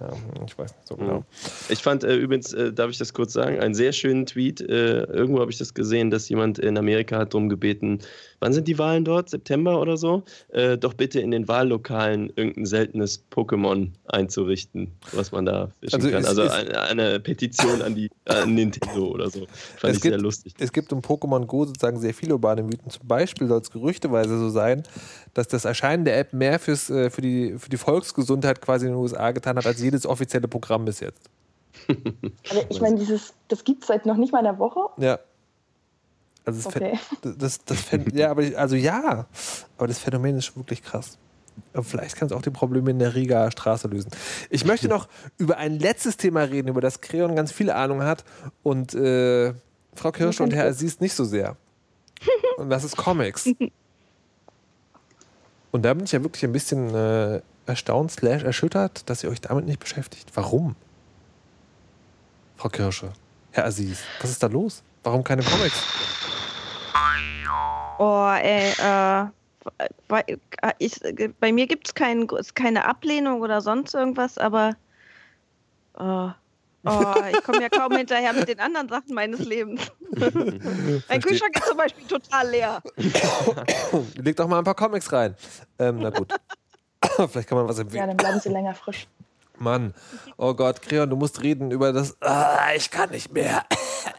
ja, 0.00 0.12
ich 0.46 0.56
weiß 0.58 0.74
nicht 0.74 0.88
so 0.88 0.96
genau. 0.96 1.24
Ich 1.68 1.80
fand 1.80 2.04
äh, 2.04 2.16
übrigens, 2.16 2.52
äh, 2.54 2.72
darf 2.72 2.90
ich 2.90 2.98
das 2.98 3.12
kurz 3.12 3.34
sagen, 3.34 3.60
einen 3.60 3.74
sehr 3.74 3.92
schönen 3.92 4.24
Tweet. 4.26 4.60
Äh, 4.62 5.02
irgendwo 5.04 5.40
habe 5.40 5.50
ich 5.50 5.58
das 5.58 5.74
gesehen, 5.74 6.10
dass 6.10 6.28
jemand 6.30 6.58
in 6.58 6.78
Amerika 6.78 7.18
hat 7.18 7.34
darum 7.34 7.48
gebeten, 7.50 7.98
wann 8.40 8.52
sind 8.54 8.66
die 8.66 8.78
Wahlen 8.78 9.04
dort? 9.04 9.28
September 9.28 9.78
oder 9.80 9.96
so? 9.98 10.22
Äh, 10.48 10.78
doch 10.78 10.94
bitte 10.94 11.20
in 11.20 11.30
den 11.30 11.46
Wahllokalen 11.48 12.32
irgendein 12.34 12.64
seltenes 12.66 13.22
Pokémon 13.30 13.90
einzurichten, 14.06 14.92
was 15.12 15.32
man 15.32 15.44
da 15.44 15.68
fischen 15.80 15.96
Also 15.96 16.10
kann. 16.10 16.22
es 16.22 16.28
Also 16.28 16.42
ist- 16.44 16.52
eine, 16.52 16.80
eine 16.80 17.20
Petition 17.20 17.82
an 17.82 17.94
die 17.94 18.08
an 18.24 18.54
Nintendo 18.54 19.06
oder 19.08 19.28
so. 19.30 19.40
Fand 19.76 19.90
Es 19.92 19.96
ich 19.98 20.02
sehr 20.02 20.12
gibt- 20.12 20.22
lustig. 20.22 20.54
Es 20.58 20.72
gibt 20.72 20.90
im 20.92 21.00
Pokémon 21.00 21.44
Go 21.46 21.66
sozusagen 21.66 21.98
sehr 22.00 22.14
viele 22.14 22.32
urbane 22.34 22.62
Mythen. 22.62 22.88
Zum 22.88 23.06
Beispiel 23.06 23.48
soll 23.48 23.60
es 23.60 23.70
gerüchteweise 23.70 24.38
so 24.38 24.48
sein, 24.48 24.82
dass 25.34 25.41
das 25.48 25.64
Erscheinen 25.64 26.04
der 26.04 26.18
App 26.18 26.32
mehr 26.32 26.58
fürs, 26.58 26.90
äh, 26.90 27.10
für, 27.10 27.20
die, 27.20 27.58
für 27.58 27.68
die 27.70 27.76
Volksgesundheit 27.76 28.60
quasi 28.60 28.86
in 28.86 28.92
den 28.92 28.98
USA 29.00 29.30
getan 29.32 29.56
hat, 29.56 29.66
als 29.66 29.80
jedes 29.80 30.06
offizielle 30.06 30.48
Programm 30.48 30.84
bis 30.84 31.00
jetzt. 31.00 31.28
Aber 32.50 32.60
ich 32.68 32.80
meine, 32.80 32.96
dieses, 32.98 33.32
das 33.48 33.64
gibt 33.64 33.82
es 33.82 33.88
seit 33.88 34.06
noch 34.06 34.16
nicht 34.16 34.32
mal 34.32 34.40
einer 34.40 34.58
Woche. 34.58 34.80
Ja. 34.98 35.18
Also 36.44 36.62
das, 36.70 36.76
Okay. 36.76 36.98
Phän- 37.22 37.36
das, 37.38 37.64
das 37.64 37.78
Phän- 37.78 38.14
ja, 38.16 38.30
aber 38.30 38.42
ich- 38.42 38.58
also 38.58 38.74
ja, 38.74 39.26
aber 39.78 39.86
das 39.86 39.98
Phänomen 39.98 40.36
ist 40.38 40.56
wirklich 40.56 40.82
krass. 40.82 41.16
Aber 41.72 41.84
vielleicht 41.84 42.16
kann 42.16 42.26
es 42.26 42.32
auch 42.32 42.42
die 42.42 42.50
Probleme 42.50 42.90
in 42.90 42.98
der 42.98 43.14
Riga 43.14 43.50
Straße 43.50 43.86
lösen. 43.88 44.10
Ich 44.50 44.64
möchte 44.64 44.88
noch 44.88 45.06
über 45.38 45.58
ein 45.58 45.78
letztes 45.78 46.16
Thema 46.16 46.42
reden, 46.42 46.68
über 46.68 46.80
das 46.80 47.00
Creon 47.00 47.36
ganz 47.36 47.52
viel 47.52 47.70
Ahnung 47.70 48.02
hat 48.02 48.24
und 48.62 48.92
äh, 48.94 49.54
Frau 49.94 50.10
Kirsch 50.12 50.40
und 50.40 50.52
Herr 50.54 50.66
Aziz 50.66 50.98
nicht 51.00 51.14
so 51.14 51.24
sehr. 51.24 51.56
Und 52.56 52.70
das 52.70 52.84
ist 52.84 52.96
Comics. 52.96 53.48
Und 55.72 55.82
da 55.82 55.94
bin 55.94 56.04
ich 56.04 56.12
ja 56.12 56.22
wirklich 56.22 56.44
ein 56.44 56.52
bisschen 56.52 56.94
äh, 56.94 57.40
erstaunt, 57.66 58.12
slash 58.12 58.44
erschüttert, 58.44 59.08
dass 59.08 59.24
ihr 59.24 59.30
euch 59.30 59.40
damit 59.40 59.64
nicht 59.64 59.80
beschäftigt. 59.80 60.30
Warum? 60.34 60.76
Frau 62.56 62.68
Kirsche, 62.68 63.12
Herr 63.50 63.64
Aziz, 63.64 64.00
was 64.20 64.30
ist 64.30 64.42
da 64.42 64.46
los? 64.46 64.82
Warum 65.02 65.24
keine 65.24 65.42
Comics? 65.42 65.82
Oh, 67.98 68.30
ey, 68.40 68.70
äh, 68.70 69.26
bei, 70.08 70.20
äh, 70.26 70.36
ich, 70.78 71.00
bei 71.40 71.52
mir 71.52 71.66
gibt 71.66 71.88
es 71.88 71.94
kein, 71.94 72.28
keine 72.54 72.84
Ablehnung 72.84 73.40
oder 73.40 73.60
sonst 73.60 73.94
irgendwas, 73.94 74.38
aber 74.38 74.76
oh, 75.98 76.30
oh, 76.84 77.14
ich 77.30 77.42
komme 77.44 77.62
ja 77.62 77.68
kaum 77.68 77.92
hinterher 77.96 78.32
mit 78.32 78.48
den 78.48 78.60
anderen 78.60 78.88
Sachen 78.88 79.14
meines 79.14 79.40
Lebens. 79.40 79.80
mein 81.08 81.20
Kühlschrank 81.22 81.56
ist 81.56 81.66
zum 81.66 81.76
Beispiel 81.76 82.06
total 82.06 82.48
leer. 82.50 82.82
Legt 84.16 84.38
doch 84.38 84.48
mal 84.48 84.58
ein 84.58 84.64
paar 84.64 84.74
Comics 84.74 85.12
rein. 85.12 85.36
Ähm, 85.78 85.98
na 86.00 86.10
gut. 86.10 86.32
Vielleicht 87.30 87.48
kann 87.48 87.58
man 87.58 87.68
was 87.68 87.76
Ja, 87.76 87.82
empfehlen. 87.82 88.08
dann 88.08 88.16
bleiben 88.16 88.40
sie 88.40 88.48
länger 88.48 88.74
frisch. 88.74 89.06
Mann. 89.58 89.94
Oh 90.36 90.54
Gott, 90.54 90.82
Creon, 90.82 91.08
du 91.08 91.16
musst 91.16 91.42
reden 91.42 91.70
über 91.70 91.92
das. 91.92 92.16
Ah, 92.20 92.70
ich 92.74 92.90
kann 92.90 93.10
nicht 93.10 93.32
mehr. 93.32 93.64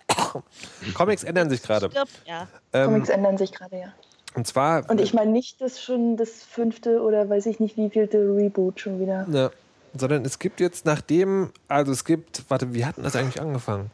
Comics 0.93 1.23
ändern 1.23 1.49
sich 1.49 1.61
gerade. 1.61 1.89
Ja. 2.25 2.47
Ähm, 2.71 2.85
Comics 2.85 3.09
ändern 3.09 3.37
sich 3.37 3.51
gerade, 3.51 3.77
ja. 3.77 3.93
und 4.35 4.47
zwar. 4.47 4.89
Und 4.89 5.01
ich 5.01 5.13
meine 5.13 5.31
nicht 5.31 5.59
das 5.61 5.81
schon 5.81 6.17
das 6.17 6.43
fünfte 6.43 7.01
oder 7.01 7.29
weiß 7.29 7.45
ich 7.47 7.59
nicht 7.59 7.77
wievielte 7.77 8.17
Reboot 8.19 8.79
schon 8.79 8.99
wieder. 8.99 9.25
Ja, 9.31 9.51
sondern 9.95 10.25
es 10.25 10.39
gibt 10.39 10.59
jetzt 10.59 10.85
nachdem, 10.85 11.51
also 11.67 11.91
es 11.91 12.05
gibt, 12.05 12.43
warte, 12.49 12.73
wie 12.73 12.85
hatten 12.85 13.03
das 13.03 13.15
eigentlich 13.15 13.41
angefangen? 13.41 13.91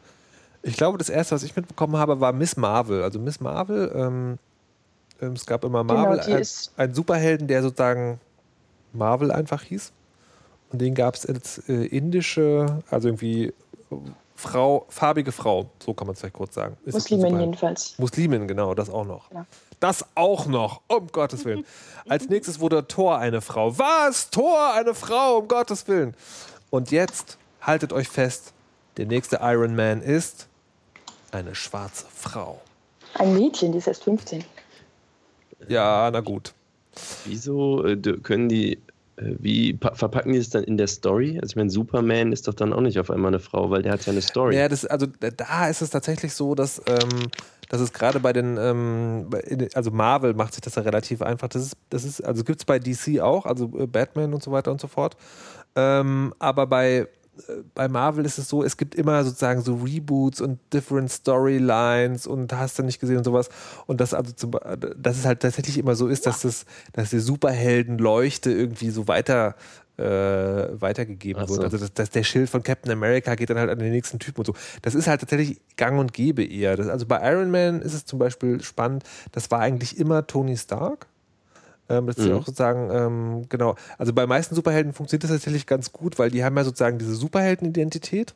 Ich 0.62 0.76
glaube, 0.76 0.98
das 0.98 1.08
erste, 1.08 1.34
was 1.34 1.42
ich 1.42 1.56
mitbekommen 1.56 1.96
habe, 1.96 2.20
war 2.20 2.32
Miss 2.32 2.56
Marvel. 2.56 3.02
Also 3.02 3.18
Miss 3.18 3.40
Marvel, 3.40 3.90
ähm, 3.94 4.38
ähm, 5.20 5.32
es 5.32 5.46
gab 5.46 5.64
immer 5.64 5.84
Genau, 5.84 6.02
Marvel, 6.02 6.20
die 6.26 6.34
ein, 6.34 6.46
einen 6.76 6.94
Superhelden, 6.94 7.48
der 7.48 7.62
sozusagen 7.62 8.20
Marvel 8.92 9.30
einfach 9.30 9.62
hieß. 9.62 9.92
Und 10.70 10.80
den 10.80 10.94
gab 10.94 11.14
es 11.14 11.26
als 11.26 11.58
äh, 11.68 11.86
indische, 11.86 12.82
also 12.90 13.08
irgendwie 13.08 13.52
Frau, 14.40 14.86
farbige 14.88 15.32
Frau, 15.32 15.70
so 15.84 15.92
kann 15.92 16.06
man 16.06 16.14
es 16.14 16.20
vielleicht 16.20 16.34
kurz 16.34 16.54
sagen. 16.54 16.76
Ist 16.86 16.94
Muslimin 16.94 17.38
jedenfalls. 17.38 17.98
Muslimin, 17.98 18.48
genau, 18.48 18.74
das 18.74 18.88
auch 18.88 19.04
noch. 19.04 19.28
Genau. 19.28 19.44
Das 19.80 20.04
auch 20.14 20.46
noch, 20.46 20.80
um 20.88 21.08
Gottes 21.08 21.44
Willen. 21.44 21.64
Als 22.08 22.28
nächstes 22.28 22.58
wurde 22.58 22.86
Thor 22.88 23.18
eine 23.18 23.42
Frau. 23.42 23.78
Was? 23.78 24.30
Thor 24.30 24.72
eine 24.72 24.94
Frau, 24.94 25.38
um 25.38 25.48
Gottes 25.48 25.86
Willen. 25.88 26.14
Und 26.70 26.90
jetzt, 26.90 27.36
haltet 27.60 27.92
euch 27.92 28.08
fest, 28.08 28.54
der 28.96 29.06
nächste 29.06 29.40
Iron 29.42 29.76
Man 29.76 30.00
ist 30.00 30.48
eine 31.32 31.54
schwarze 31.54 32.06
Frau. 32.14 32.60
Ein 33.14 33.34
Mädchen, 33.34 33.72
die 33.72 33.78
ist 33.78 33.88
erst 33.88 34.04
15. 34.04 34.42
Ja, 35.68 36.10
na 36.10 36.20
gut. 36.20 36.54
Wieso 37.26 37.84
äh, 37.84 37.96
können 37.96 38.48
die, 38.48 38.80
wie 39.22 39.74
pa- 39.74 39.94
verpacken 39.94 40.32
die 40.32 40.38
es 40.38 40.50
dann 40.50 40.64
in 40.64 40.76
der 40.76 40.86
Story? 40.86 41.38
Also 41.40 41.52
ich 41.52 41.56
meine, 41.56 41.70
Superman 41.70 42.32
ist 42.32 42.48
doch 42.48 42.54
dann 42.54 42.72
auch 42.72 42.80
nicht 42.80 42.98
auf 42.98 43.10
einmal 43.10 43.28
eine 43.28 43.38
Frau, 43.40 43.70
weil 43.70 43.82
der 43.82 43.92
hat 43.92 44.06
ja 44.06 44.12
eine 44.12 44.22
Story. 44.22 44.56
Ja, 44.56 44.68
das, 44.68 44.84
also 44.86 45.06
da- 45.06 45.68
ist 45.68 45.82
es 45.82 45.90
tatsächlich 45.90 46.32
so, 46.32 46.54
dass, 46.54 46.80
ähm, 46.86 47.28
dass 47.68 47.80
es 47.80 47.92
gerade 47.92 48.18
bei 48.20 48.32
den, 48.32 48.56
ähm, 48.58 49.28
also 49.74 49.90
Marvel 49.90 50.34
macht 50.34 50.54
sich 50.54 50.62
das 50.62 50.74
ja 50.74 50.82
relativ 50.82 51.22
einfach. 51.22 51.48
Das 51.48 51.62
ist, 51.62 51.76
das 51.90 52.04
ist, 52.04 52.20
also 52.22 52.42
gibt 52.44 52.60
es 52.60 52.64
bei 52.64 52.78
DC 52.78 53.20
auch, 53.20 53.46
also 53.46 53.70
äh, 53.78 53.86
Batman 53.86 54.32
und 54.34 54.42
so 54.42 54.50
weiter 54.52 54.70
und 54.72 54.80
so 54.80 54.88
fort. 54.88 55.16
Ähm, 55.76 56.34
aber 56.38 56.66
bei, 56.66 57.06
bei 57.74 57.88
Marvel 57.88 58.24
ist 58.24 58.38
es 58.38 58.48
so, 58.48 58.62
es 58.62 58.76
gibt 58.76 58.94
immer 58.94 59.24
sozusagen 59.24 59.62
so 59.62 59.76
Reboots 59.76 60.40
und 60.40 60.58
different 60.72 61.10
Storylines 61.10 62.26
und 62.26 62.52
hast 62.52 62.78
du 62.78 62.82
nicht 62.82 63.00
gesehen 63.00 63.18
und 63.18 63.24
sowas. 63.24 63.48
Und 63.86 64.00
das 64.00 64.14
also 64.14 64.32
zum, 64.32 64.52
dass 64.96 65.18
es 65.18 65.24
halt 65.24 65.40
tatsächlich 65.40 65.78
immer 65.78 65.94
so 65.94 66.08
ist, 66.08 66.26
dass 66.26 66.40
das, 66.40 66.64
dass 66.92 67.10
die 67.10 67.20
Superheldenleuchte 67.20 68.50
irgendwie 68.50 68.90
so 68.90 69.08
weiter 69.08 69.54
äh, 70.00 70.80
weitergegeben 70.80 71.46
so. 71.46 71.54
wird. 71.54 71.64
Also 71.64 71.78
dass, 71.78 71.92
dass 71.92 72.10
der 72.10 72.22
Schild 72.22 72.48
von 72.48 72.62
Captain 72.62 72.90
America 72.90 73.34
geht 73.34 73.50
dann 73.50 73.58
halt 73.58 73.70
an 73.70 73.78
den 73.78 73.92
nächsten 73.92 74.18
Typen 74.18 74.40
und 74.40 74.46
so. 74.46 74.54
Das 74.82 74.94
ist 74.94 75.06
halt 75.06 75.20
tatsächlich 75.20 75.60
gang 75.76 75.98
und 75.98 76.12
gäbe 76.12 76.42
eher. 76.42 76.76
Das, 76.76 76.88
also 76.88 77.06
bei 77.06 77.20
Iron 77.30 77.50
Man 77.50 77.82
ist 77.82 77.94
es 77.94 78.06
zum 78.06 78.18
Beispiel 78.18 78.62
spannend, 78.62 79.04
das 79.32 79.50
war 79.50 79.60
eigentlich 79.60 79.98
immer 79.98 80.26
Tony 80.26 80.56
Stark. 80.56 81.06
Ähm, 81.90 82.06
das 82.06 82.16
ist 82.16 82.26
ja 82.26 82.32
Mhm. 82.34 82.38
auch 82.38 82.46
sozusagen, 82.46 82.90
ähm, 82.90 83.48
genau. 83.48 83.74
Also 83.98 84.12
bei 84.12 84.26
meisten 84.26 84.54
Superhelden 84.54 84.92
funktioniert 84.92 85.24
das 85.24 85.30
tatsächlich 85.32 85.66
ganz 85.66 85.92
gut, 85.92 86.18
weil 86.18 86.30
die 86.30 86.44
haben 86.44 86.56
ja 86.56 86.64
sozusagen 86.64 86.98
diese 86.98 87.14
Superheldenidentität 87.14 88.34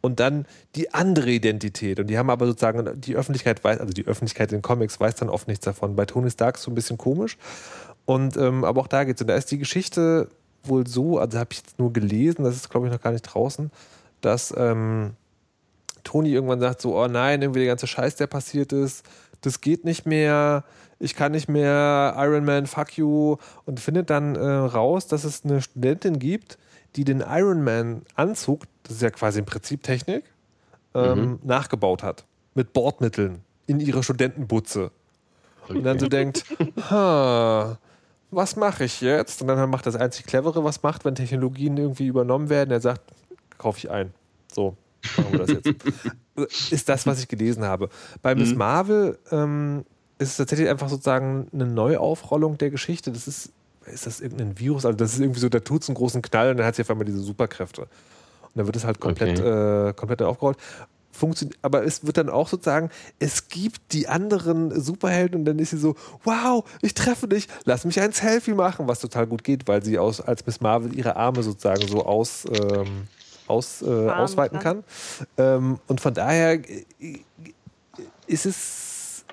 und 0.00 0.20
dann 0.20 0.46
die 0.74 0.94
andere 0.94 1.30
Identität. 1.30 2.00
Und 2.00 2.06
die 2.08 2.18
haben 2.18 2.30
aber 2.30 2.46
sozusagen, 2.46 3.00
die 3.00 3.16
Öffentlichkeit 3.16 3.62
weiß, 3.62 3.78
also 3.80 3.92
die 3.92 4.06
Öffentlichkeit 4.06 4.52
in 4.52 4.58
den 4.58 4.62
Comics 4.62 4.98
weiß 5.00 5.16
dann 5.16 5.28
oft 5.28 5.48
nichts 5.48 5.64
davon. 5.64 5.94
Bei 5.96 6.06
Tony 6.06 6.30
Stark 6.30 6.54
ist 6.56 6.60
es 6.60 6.64
so 6.64 6.70
ein 6.70 6.74
bisschen 6.74 6.98
komisch. 6.98 7.36
Und 8.04 8.36
ähm, 8.36 8.64
aber 8.64 8.80
auch 8.80 8.88
da 8.88 9.04
geht's. 9.04 9.20
Und 9.20 9.28
da 9.28 9.36
ist 9.36 9.50
die 9.50 9.58
Geschichte 9.58 10.28
wohl 10.64 10.86
so, 10.86 11.18
also 11.18 11.38
habe 11.38 11.48
ich 11.52 11.58
jetzt 11.58 11.78
nur 11.78 11.92
gelesen, 11.92 12.44
das 12.44 12.54
ist 12.56 12.68
glaube 12.70 12.86
ich 12.86 12.92
noch 12.92 13.00
gar 13.00 13.10
nicht 13.12 13.22
draußen, 13.22 13.70
dass 14.20 14.54
ähm, 14.56 15.12
Tony 16.04 16.30
irgendwann 16.30 16.60
sagt 16.60 16.80
so, 16.80 16.96
oh 17.00 17.06
nein, 17.08 17.42
irgendwie 17.42 17.60
der 17.60 17.68
ganze 17.68 17.86
Scheiß, 17.86 18.16
der 18.16 18.26
passiert 18.26 18.72
ist, 18.72 19.04
das 19.42 19.60
geht 19.60 19.84
nicht 19.84 20.06
mehr, 20.06 20.64
ich 20.98 21.14
kann 21.14 21.32
nicht 21.32 21.48
mehr, 21.48 22.14
Iron 22.16 22.44
Man, 22.44 22.66
fuck 22.66 22.96
you. 22.96 23.36
Und 23.66 23.80
findet 23.80 24.10
dann 24.10 24.36
äh, 24.36 24.40
raus, 24.40 25.06
dass 25.06 25.24
es 25.24 25.44
eine 25.44 25.60
Studentin 25.60 26.18
gibt, 26.18 26.58
die 26.96 27.04
den 27.04 27.20
Iron 27.20 27.62
Man 27.62 28.02
Anzug, 28.14 28.64
das 28.84 28.96
ist 28.96 29.02
ja 29.02 29.10
quasi 29.10 29.40
im 29.40 29.44
Prinzip 29.44 29.82
Technik, 29.82 30.24
ähm, 30.94 31.38
nachgebaut 31.42 32.02
hat. 32.02 32.24
Mit 32.54 32.72
Bordmitteln 32.72 33.40
in 33.66 33.80
ihre 33.80 34.02
Studentenbutze. 34.02 34.90
Und 35.68 35.84
dann 35.84 35.98
so 35.98 36.08
denkt, 36.08 36.44
ha, 36.90 37.78
was 38.30 38.56
mache 38.56 38.84
ich 38.84 39.00
jetzt? 39.00 39.42
Und 39.42 39.48
dann 39.48 39.70
macht 39.70 39.86
das 39.86 39.96
einzig 39.96 40.26
Clevere, 40.26 40.64
was 40.64 40.82
macht, 40.82 41.04
wenn 41.04 41.14
Technologien 41.14 41.76
irgendwie 41.76 42.06
übernommen 42.06 42.48
werden. 42.48 42.70
Er 42.70 42.80
sagt, 42.80 43.02
kaufe 43.58 43.78
ich 43.78 43.90
ein. 43.90 44.12
So, 44.52 44.76
machen 45.16 45.32
wir 45.32 45.38
das 45.38 45.50
jetzt. 45.50 46.72
ist 46.72 46.88
das, 46.88 47.06
was 47.06 47.20
ich 47.20 47.28
gelesen 47.28 47.64
habe. 47.64 47.88
Bei 48.22 48.34
Miss 48.34 48.54
Marvel 48.54 49.18
ähm, 49.30 49.84
ist 50.18 50.30
es 50.30 50.36
tatsächlich 50.36 50.68
einfach 50.68 50.88
sozusagen 50.88 51.48
eine 51.52 51.66
Neuaufrollung 51.66 52.58
der 52.58 52.70
Geschichte. 52.70 53.12
Das 53.12 53.28
ist, 53.28 53.50
ist 53.86 54.06
das 54.06 54.20
irgendein 54.20 54.58
Virus? 54.58 54.86
Also 54.86 54.96
das 54.96 55.14
ist 55.14 55.20
irgendwie 55.20 55.40
so, 55.40 55.48
da 55.48 55.60
tut 55.60 55.82
es 55.82 55.88
einen 55.88 55.96
großen 55.96 56.22
Knall 56.22 56.52
und 56.52 56.56
dann 56.58 56.66
hat 56.66 56.76
sie 56.76 56.82
auf 56.82 56.90
einmal 56.90 57.04
diese 57.04 57.20
Superkräfte. 57.20 57.82
Und 57.82 57.88
dann 58.54 58.66
wird 58.66 58.76
es 58.76 58.84
halt 58.84 59.00
komplett, 59.00 59.38
äh, 59.38 59.92
komplett 59.94 60.22
aufgerollt. 60.22 60.58
Funktioniert, 61.14 61.58
aber 61.60 61.84
es 61.84 62.06
wird 62.06 62.16
dann 62.16 62.30
auch 62.30 62.48
sozusagen, 62.48 62.88
es 63.18 63.48
gibt 63.48 63.92
die 63.92 64.08
anderen 64.08 64.80
Superhelden 64.80 65.40
und 65.40 65.44
dann 65.44 65.58
ist 65.58 65.70
sie 65.70 65.76
so, 65.76 65.94
wow, 66.24 66.64
ich 66.80 66.94
treffe 66.94 67.28
dich, 67.28 67.48
lass 67.64 67.84
mich 67.84 68.00
ein 68.00 68.12
Selfie 68.12 68.54
machen, 68.54 68.88
was 68.88 69.00
total 69.00 69.26
gut 69.26 69.44
geht, 69.44 69.68
weil 69.68 69.84
sie 69.84 69.98
aus, 69.98 70.22
als 70.22 70.46
Miss 70.46 70.62
Marvel 70.62 70.96
ihre 70.96 71.16
Arme 71.16 71.42
sozusagen 71.42 71.86
so 71.86 72.06
aus, 72.06 72.46
ähm, 72.46 73.08
aus, 73.46 73.82
äh, 73.82 74.08
ausweiten 74.08 74.58
kann. 74.58 74.84
Ähm, 75.36 75.78
und 75.86 76.00
von 76.00 76.14
daher 76.14 76.54
äh, 76.54 76.84
ist 78.26 78.46
es, 78.46 79.24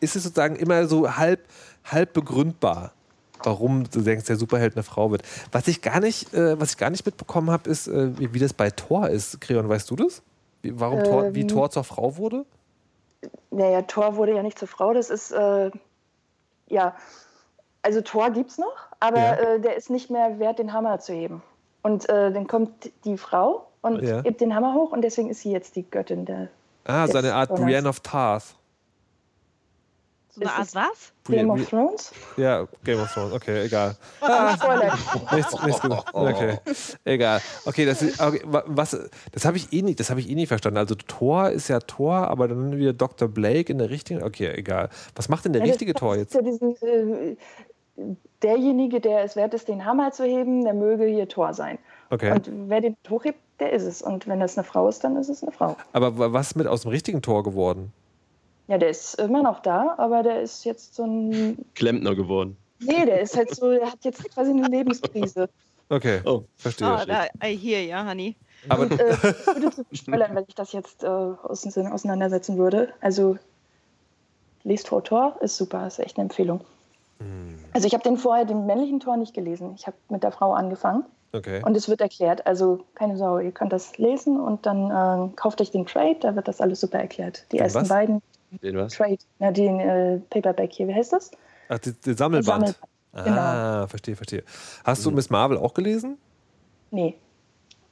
ist 0.00 0.16
es 0.16 0.22
sozusagen 0.24 0.56
immer 0.56 0.86
so 0.86 1.16
halb, 1.16 1.40
halb 1.84 2.12
begründbar, 2.12 2.92
warum 3.42 3.84
du 3.90 4.00
denkst, 4.00 4.26
der 4.26 4.36
Superheld 4.36 4.74
eine 4.74 4.82
Frau 4.82 5.10
wird. 5.10 5.22
Was 5.52 5.68
ich 5.68 5.82
gar 5.82 6.00
nicht, 6.00 6.32
äh, 6.34 6.58
was 6.60 6.70
ich 6.70 6.76
gar 6.78 6.90
nicht 6.90 7.04
mitbekommen 7.04 7.50
habe, 7.50 7.68
ist, 7.70 7.88
äh, 7.88 8.18
wie, 8.18 8.32
wie 8.34 8.38
das 8.38 8.52
bei 8.52 8.70
Thor 8.70 9.08
ist. 9.08 9.40
Creon, 9.40 9.68
weißt 9.68 9.90
du 9.90 9.96
das? 9.96 10.22
Wie, 10.62 10.78
warum 10.78 11.02
Thor, 11.04 11.34
wie 11.34 11.42
Ähm. 11.42 11.48
Thor 11.48 11.70
zur 11.70 11.84
Frau 11.84 12.16
wurde? 12.16 12.44
Naja, 13.50 13.82
Thor 13.82 14.16
wurde 14.16 14.34
ja 14.34 14.42
nicht 14.42 14.58
zur 14.58 14.68
Frau, 14.68 14.92
das 14.92 15.10
ist, 15.10 15.32
äh, 15.32 15.70
ja, 16.68 16.94
also 17.82 18.00
Thor 18.00 18.30
gibt's 18.30 18.58
noch, 18.58 18.76
aber 19.00 19.18
Ja. 19.18 19.34
äh, 19.34 19.60
der 19.60 19.76
ist 19.76 19.90
nicht 19.90 20.10
mehr 20.10 20.38
wert, 20.38 20.58
den 20.58 20.72
Hammer 20.72 20.98
zu 21.00 21.12
heben. 21.12 21.42
Und 21.86 22.08
äh, 22.08 22.32
dann 22.32 22.48
kommt 22.48 22.90
die 23.04 23.16
Frau 23.16 23.68
und 23.80 24.02
Ja. 24.02 24.22
hebt 24.22 24.40
den 24.40 24.54
Hammer 24.56 24.74
hoch 24.74 24.90
und 24.90 25.02
deswegen 25.02 25.30
ist 25.30 25.40
sie 25.42 25.52
jetzt 25.52 25.76
die 25.76 25.88
Göttin 25.88 26.24
der 26.24 26.48
Ah, 26.84 27.06
so 27.06 27.18
eine 27.18 27.32
Art 27.34 27.50
nice. 27.50 27.60
Brienne 27.60 27.88
of 27.88 28.00
Tarth. 28.00 28.56
So 30.30 30.40
eine 30.40 30.50
Art 30.52 30.62
ist- 30.66 30.74
was? 30.74 31.12
Game 31.28 31.48
of 31.50 31.64
Thrones. 31.68 32.12
Ja, 32.36 32.66
Game 32.84 33.00
of 33.00 33.12
Thrones, 33.12 33.32
okay, 33.32 33.64
egal. 33.66 33.96
Spoiler. 34.20 34.98
Nichts, 35.32 35.64
nichts 35.64 35.80
gesagt. 35.80 36.14
Okay, 36.14 36.58
egal. 37.04 37.40
Okay, 37.64 37.86
das 37.86 38.02
ist, 38.02 38.20
okay, 38.20 38.40
was, 38.44 38.98
das 39.32 39.44
habe 39.44 39.56
ich 39.56 39.72
eh 39.72 39.82
nicht, 39.82 39.98
das 40.00 40.10
habe 40.10 40.18
ich 40.20 40.28
eh 40.28 40.34
nicht 40.34 40.48
verstanden. 40.48 40.78
Also 40.78 40.94
Thor 40.96 41.50
ist 41.50 41.68
ja 41.68 41.78
Thor, 41.80 42.28
aber 42.28 42.48
dann 42.48 42.76
wieder 42.76 42.92
Dr. 42.92 43.28
Blake 43.28 43.70
in 43.72 43.78
der 43.78 43.90
richtigen. 43.90 44.22
Okay, 44.24 44.52
egal. 44.56 44.88
Was 45.14 45.28
macht 45.28 45.44
denn 45.44 45.52
der 45.52 45.60
Ja, 45.62 45.66
das- 45.66 45.74
richtige 45.74 45.92
das 45.92 46.00
Thor 46.00 46.14
ist 46.16 46.20
jetzt? 46.20 46.34
Ja 46.34 46.42
diesen, 46.42 46.76
äh, 46.82 47.36
derjenige, 48.42 49.00
der 49.00 49.24
es 49.24 49.36
wert 49.36 49.54
ist, 49.54 49.68
den 49.68 49.84
Hammer 49.84 50.12
zu 50.12 50.24
heben, 50.24 50.64
der 50.64 50.74
möge 50.74 51.04
hier 51.06 51.28
Thor 51.28 51.54
sein. 51.54 51.78
Okay. 52.10 52.32
Und 52.32 52.50
wer 52.68 52.80
den 52.80 52.96
hochhebt, 53.08 53.38
der 53.60 53.72
ist 53.72 53.84
es. 53.84 54.02
Und 54.02 54.26
wenn 54.28 54.40
das 54.40 54.56
eine 54.56 54.64
Frau 54.64 54.88
ist, 54.88 55.02
dann 55.04 55.16
ist 55.16 55.28
es 55.28 55.42
eine 55.42 55.52
Frau. 55.52 55.76
Aber 55.92 56.18
wa- 56.18 56.32
was 56.32 56.48
ist 56.48 56.56
mit 56.56 56.66
aus 56.66 56.82
dem 56.82 56.90
richtigen 56.90 57.22
Tor 57.22 57.42
geworden? 57.42 57.92
Ja, 58.68 58.78
der 58.78 58.90
ist 58.90 59.14
immer 59.20 59.42
noch 59.42 59.60
da, 59.60 59.94
aber 59.98 60.22
der 60.22 60.42
ist 60.42 60.64
jetzt 60.64 60.94
so 60.94 61.04
ein. 61.04 61.58
Klempner 61.74 62.14
geworden. 62.14 62.56
Nee, 62.80 63.06
der 63.06 63.20
ist 63.20 63.36
halt 63.36 63.54
so, 63.54 63.70
der 63.70 63.86
hat 63.90 63.98
jetzt 64.04 64.22
quasi 64.32 64.50
eine 64.50 64.66
Lebenskrise. 64.68 65.48
Okay, 65.88 66.20
Oh. 66.24 66.42
verstehe. 66.56 66.86
Ah, 66.88 67.06
da, 67.06 67.24
I 67.44 67.56
hear, 67.56 67.80
ja, 67.82 68.04
Honey. 68.06 68.34
Aber 68.68 68.82
Und 68.82 69.00
äh, 69.00 69.10
ich 69.12 69.46
würde 69.46 69.70
zu 69.70 69.84
spoilern, 69.92 70.34
wenn 70.34 70.44
ich 70.48 70.54
das 70.56 70.72
jetzt 70.72 71.04
äh, 71.04 71.06
auseinandersetzen 71.06 72.58
würde. 72.58 72.88
Also, 73.00 73.38
lest 74.64 74.88
vor 74.88 75.04
Tor 75.04 75.36
ist 75.40 75.56
super, 75.56 75.86
ist 75.86 76.00
echt 76.00 76.16
eine 76.18 76.24
Empfehlung. 76.24 76.60
Also, 77.76 77.86
ich 77.86 77.94
habe 77.94 78.02
den 78.02 78.16
vorher, 78.16 78.44
den 78.46 78.64
männlichen 78.66 79.00
Tor 79.00 79.16
nicht 79.18 79.34
gelesen. 79.34 79.74
Ich 79.76 79.86
habe 79.86 79.96
mit 80.08 80.22
der 80.22 80.32
Frau 80.32 80.54
angefangen 80.54 81.04
okay. 81.32 81.62
und 81.64 81.76
es 81.76 81.88
wird 81.88 82.00
erklärt. 82.00 82.46
Also, 82.46 82.84
keine 82.94 83.16
Sorge, 83.16 83.44
ihr 83.44 83.52
könnt 83.52 83.72
das 83.72 83.98
lesen 83.98 84.40
und 84.40 84.64
dann 84.66 84.90
äh, 84.90 85.32
kauft 85.36 85.60
euch 85.60 85.70
den 85.70 85.84
Trade, 85.86 86.16
da 86.20 86.34
wird 86.34 86.48
das 86.48 86.60
alles 86.60 86.80
super 86.80 86.98
erklärt. 86.98 87.44
Die 87.52 87.56
Den 87.58 87.64
ersten 87.64 87.80
was? 87.82 87.88
beiden 87.88 88.22
Den 88.62 88.76
was? 88.78 88.94
Trade, 88.94 89.18
na, 89.38 89.50
den 89.52 89.78
äh, 89.80 90.18
Paperback 90.30 90.72
hier, 90.72 90.88
wie 90.88 90.94
heißt 90.94 91.12
das? 91.12 91.30
Ach, 91.68 91.78
die, 91.78 91.92
die 91.92 92.14
Sammelband. 92.14 92.76
Sammelband, 93.12 93.24
genau. 93.26 93.40
Ah, 93.40 93.86
verstehe, 93.88 94.16
verstehe. 94.16 94.42
Hast 94.84 95.04
du 95.04 95.10
Miss 95.10 95.28
Marvel 95.28 95.58
auch 95.58 95.74
gelesen? 95.74 96.16
Nee. 96.90 97.16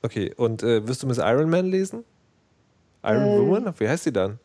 Okay, 0.03 0.33
und 0.37 0.63
äh, 0.63 0.87
wirst 0.89 1.03
du 1.03 1.07
Miss 1.07 1.19
Iron 1.19 1.51
Man 1.51 1.67
lesen? 1.67 2.05
Iron 3.03 3.23
Äh. 3.25 3.39
Woman? 3.39 3.75
Wie 3.79 3.89
heißt 3.89 4.05
sie 4.05 4.13
dann? 4.13 4.39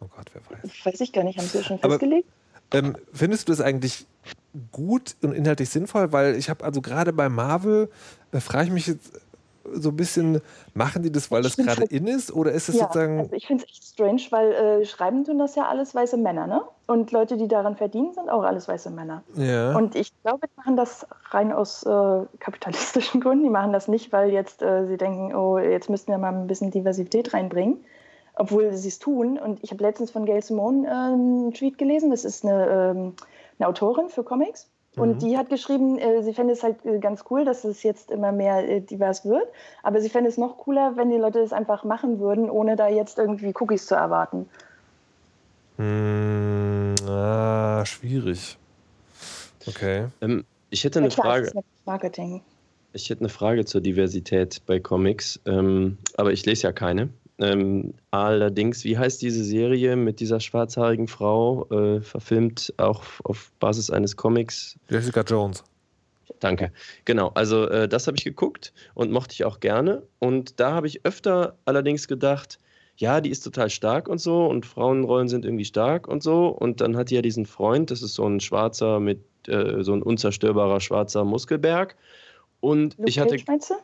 Oh 0.00 0.06
Gott, 0.14 0.30
wer 0.34 0.42
weiß. 0.62 0.84
Weiß 0.84 1.00
ich 1.00 1.12
gar 1.14 1.24
nicht, 1.24 1.38
haben 1.38 1.46
Sie 1.46 1.56
das 1.58 1.66
schon 1.66 1.78
Aber- 1.80 1.90
festgelegt? 1.94 2.28
Ähm, 2.72 2.96
findest 3.12 3.48
du 3.48 3.52
das 3.52 3.60
eigentlich 3.60 4.06
gut 4.72 5.16
und 5.22 5.32
inhaltlich 5.32 5.70
sinnvoll? 5.70 6.12
Weil 6.12 6.36
ich 6.36 6.48
habe 6.50 6.64
also 6.64 6.80
gerade 6.80 7.12
bei 7.12 7.28
Marvel, 7.28 7.90
äh, 8.32 8.40
frage 8.40 8.66
ich 8.66 8.72
mich 8.72 8.86
jetzt 8.86 9.12
so 9.72 9.88
ein 9.90 9.96
bisschen, 9.96 10.40
machen 10.74 11.02
die 11.02 11.10
das, 11.10 11.30
weil 11.30 11.42
das 11.42 11.56
gerade 11.56 11.84
in 11.84 12.06
ist? 12.06 12.32
Oder 12.32 12.52
ist 12.52 12.68
es 12.68 12.76
Ja, 12.76 12.82
sozusagen. 12.84 13.20
also 13.20 13.32
ich 13.32 13.46
finde 13.46 13.64
es 13.64 13.70
echt 13.70 13.84
strange, 13.84 14.20
weil 14.30 14.52
äh, 14.52 14.84
schreiben 14.84 15.24
tun 15.24 15.38
das 15.38 15.54
ja 15.54 15.68
alles 15.68 15.94
weiße 15.94 16.16
Männer, 16.16 16.46
ne? 16.46 16.62
Und 16.86 17.12
Leute, 17.12 17.38
die 17.38 17.48
daran 17.48 17.76
verdienen, 17.76 18.12
sind 18.12 18.28
auch 18.28 18.42
alles 18.42 18.68
weiße 18.68 18.90
Männer. 18.90 19.22
ja. 19.36 19.74
Und 19.74 19.94
ich 19.94 20.12
glaube, 20.22 20.46
die 20.46 20.52
machen 20.56 20.76
das 20.76 21.06
rein 21.30 21.50
aus 21.52 21.82
äh, 21.84 22.26
kapitalistischen 22.40 23.20
Gründen. 23.22 23.44
Die 23.44 23.50
machen 23.50 23.72
das 23.72 23.88
nicht, 23.88 24.12
weil 24.12 24.30
jetzt 24.30 24.60
äh, 24.62 24.86
sie 24.86 24.98
denken, 24.98 25.34
oh, 25.34 25.58
jetzt 25.58 25.88
müssten 25.88 26.12
wir 26.12 26.18
mal 26.18 26.34
ein 26.34 26.46
bisschen 26.46 26.70
Diversität 26.70 27.32
reinbringen. 27.32 27.78
Obwohl 28.36 28.72
sie 28.72 28.88
es 28.88 28.98
tun. 28.98 29.38
Und 29.38 29.62
ich 29.62 29.70
habe 29.70 29.82
letztens 29.82 30.10
von 30.10 30.26
Gail 30.26 30.42
Simone 30.42 30.86
äh, 30.86 30.90
einen 30.90 31.52
Tweet 31.52 31.78
gelesen. 31.78 32.10
Das 32.10 32.24
ist 32.24 32.44
eine, 32.44 32.66
ähm, 32.66 33.14
eine 33.58 33.68
Autorin 33.68 34.08
für 34.08 34.24
Comics. 34.24 34.68
Und 34.96 35.22
die 35.22 35.36
hat 35.36 35.48
geschrieben, 35.48 35.98
äh, 35.98 36.22
sie 36.22 36.32
fände 36.32 36.52
es 36.52 36.62
halt 36.62 36.84
äh, 36.84 36.98
ganz 36.98 37.24
cool, 37.30 37.44
dass 37.44 37.64
es 37.64 37.82
jetzt 37.82 38.10
immer 38.10 38.30
mehr 38.30 38.68
äh, 38.68 38.80
divers 38.80 39.24
wird. 39.24 39.46
Aber 39.82 40.00
sie 40.00 40.08
fände 40.08 40.28
es 40.28 40.38
noch 40.38 40.58
cooler, 40.58 40.96
wenn 40.96 41.10
die 41.10 41.16
Leute 41.16 41.40
das 41.40 41.52
einfach 41.52 41.84
machen 41.84 42.20
würden, 42.20 42.48
ohne 42.48 42.76
da 42.76 42.88
jetzt 42.88 43.18
irgendwie 43.18 43.52
Cookies 43.58 43.86
zu 43.86 43.96
erwarten. 43.96 44.48
Hm, 45.78 46.94
ah, 47.08 47.84
schwierig. 47.84 48.56
Okay. 49.66 50.06
Ähm, 50.20 50.44
ich 50.70 50.84
hätte 50.84 51.00
eine 51.00 51.08
Na 51.08 51.14
klar, 51.14 51.26
Frage. 51.26 51.46
Ist 51.46 51.86
Marketing. 51.86 52.42
Ich 52.92 53.10
hätte 53.10 53.22
eine 53.22 53.28
Frage 53.28 53.64
zur 53.64 53.80
Diversität 53.80 54.62
bei 54.66 54.78
Comics, 54.78 55.40
ähm, 55.46 55.98
aber 56.16 56.32
ich 56.32 56.46
lese 56.46 56.64
ja 56.64 56.72
keine. 56.72 57.08
Ähm, 57.38 57.94
allerdings, 58.10 58.84
wie 58.84 58.96
heißt 58.96 59.20
diese 59.20 59.42
Serie 59.42 59.96
mit 59.96 60.20
dieser 60.20 60.38
schwarzhaarigen 60.38 61.08
Frau, 61.08 61.66
äh, 61.70 62.00
verfilmt 62.00 62.72
auch 62.76 63.02
auf 63.24 63.50
Basis 63.58 63.90
eines 63.90 64.16
Comics? 64.16 64.78
Jessica 64.88 65.22
Jones. 65.22 65.64
Danke. 66.40 66.72
Genau, 67.04 67.28
also 67.34 67.66
äh, 67.68 67.88
das 67.88 68.06
habe 68.06 68.16
ich 68.16 68.24
geguckt 68.24 68.72
und 68.94 69.10
mochte 69.10 69.32
ich 69.32 69.44
auch 69.44 69.60
gerne. 69.60 70.02
Und 70.18 70.60
da 70.60 70.72
habe 70.72 70.86
ich 70.86 71.04
öfter 71.04 71.56
allerdings 71.64 72.06
gedacht, 72.06 72.58
ja, 72.96 73.20
die 73.20 73.30
ist 73.30 73.40
total 73.40 73.70
stark 73.70 74.08
und 74.08 74.18
so 74.18 74.46
und 74.46 74.66
Frauenrollen 74.66 75.28
sind 75.28 75.44
irgendwie 75.44 75.64
stark 75.64 76.06
und 76.06 76.22
so. 76.22 76.48
Und 76.48 76.80
dann 76.80 76.96
hat 76.96 77.10
die 77.10 77.16
ja 77.16 77.22
diesen 77.22 77.46
Freund, 77.46 77.90
das 77.90 78.02
ist 78.02 78.14
so 78.14 78.26
ein 78.26 78.40
schwarzer 78.40 79.00
mit, 79.00 79.20
äh, 79.48 79.82
so 79.82 79.92
ein 79.92 80.02
unzerstörbarer 80.02 80.80
schwarzer 80.80 81.24
Muskelberg. 81.24 81.96
Und 82.60 82.96
Luke 82.96 83.08
ich 83.08 83.18
hatte 83.18 83.36
Cage, 83.36 83.46
meinst 83.46 83.70
du? 83.70 83.74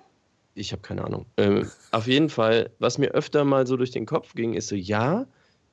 Ich 0.55 0.73
habe 0.73 0.83
keine 0.83 1.05
Ahnung. 1.05 1.27
Ähm, 1.37 1.71
auf 1.93 2.07
jeden 2.07 2.29
Fall, 2.29 2.71
was 2.79 2.99
mir 2.99 3.09
öfter 3.09 3.45
mal 3.45 3.67
so 3.67 3.77
durch 3.77 3.91
den 3.91 4.07
Kopf 4.07 4.35
ging, 4.35 4.55
ist 4.55 4.69
so, 4.69 4.75
ja, 4.75 5.27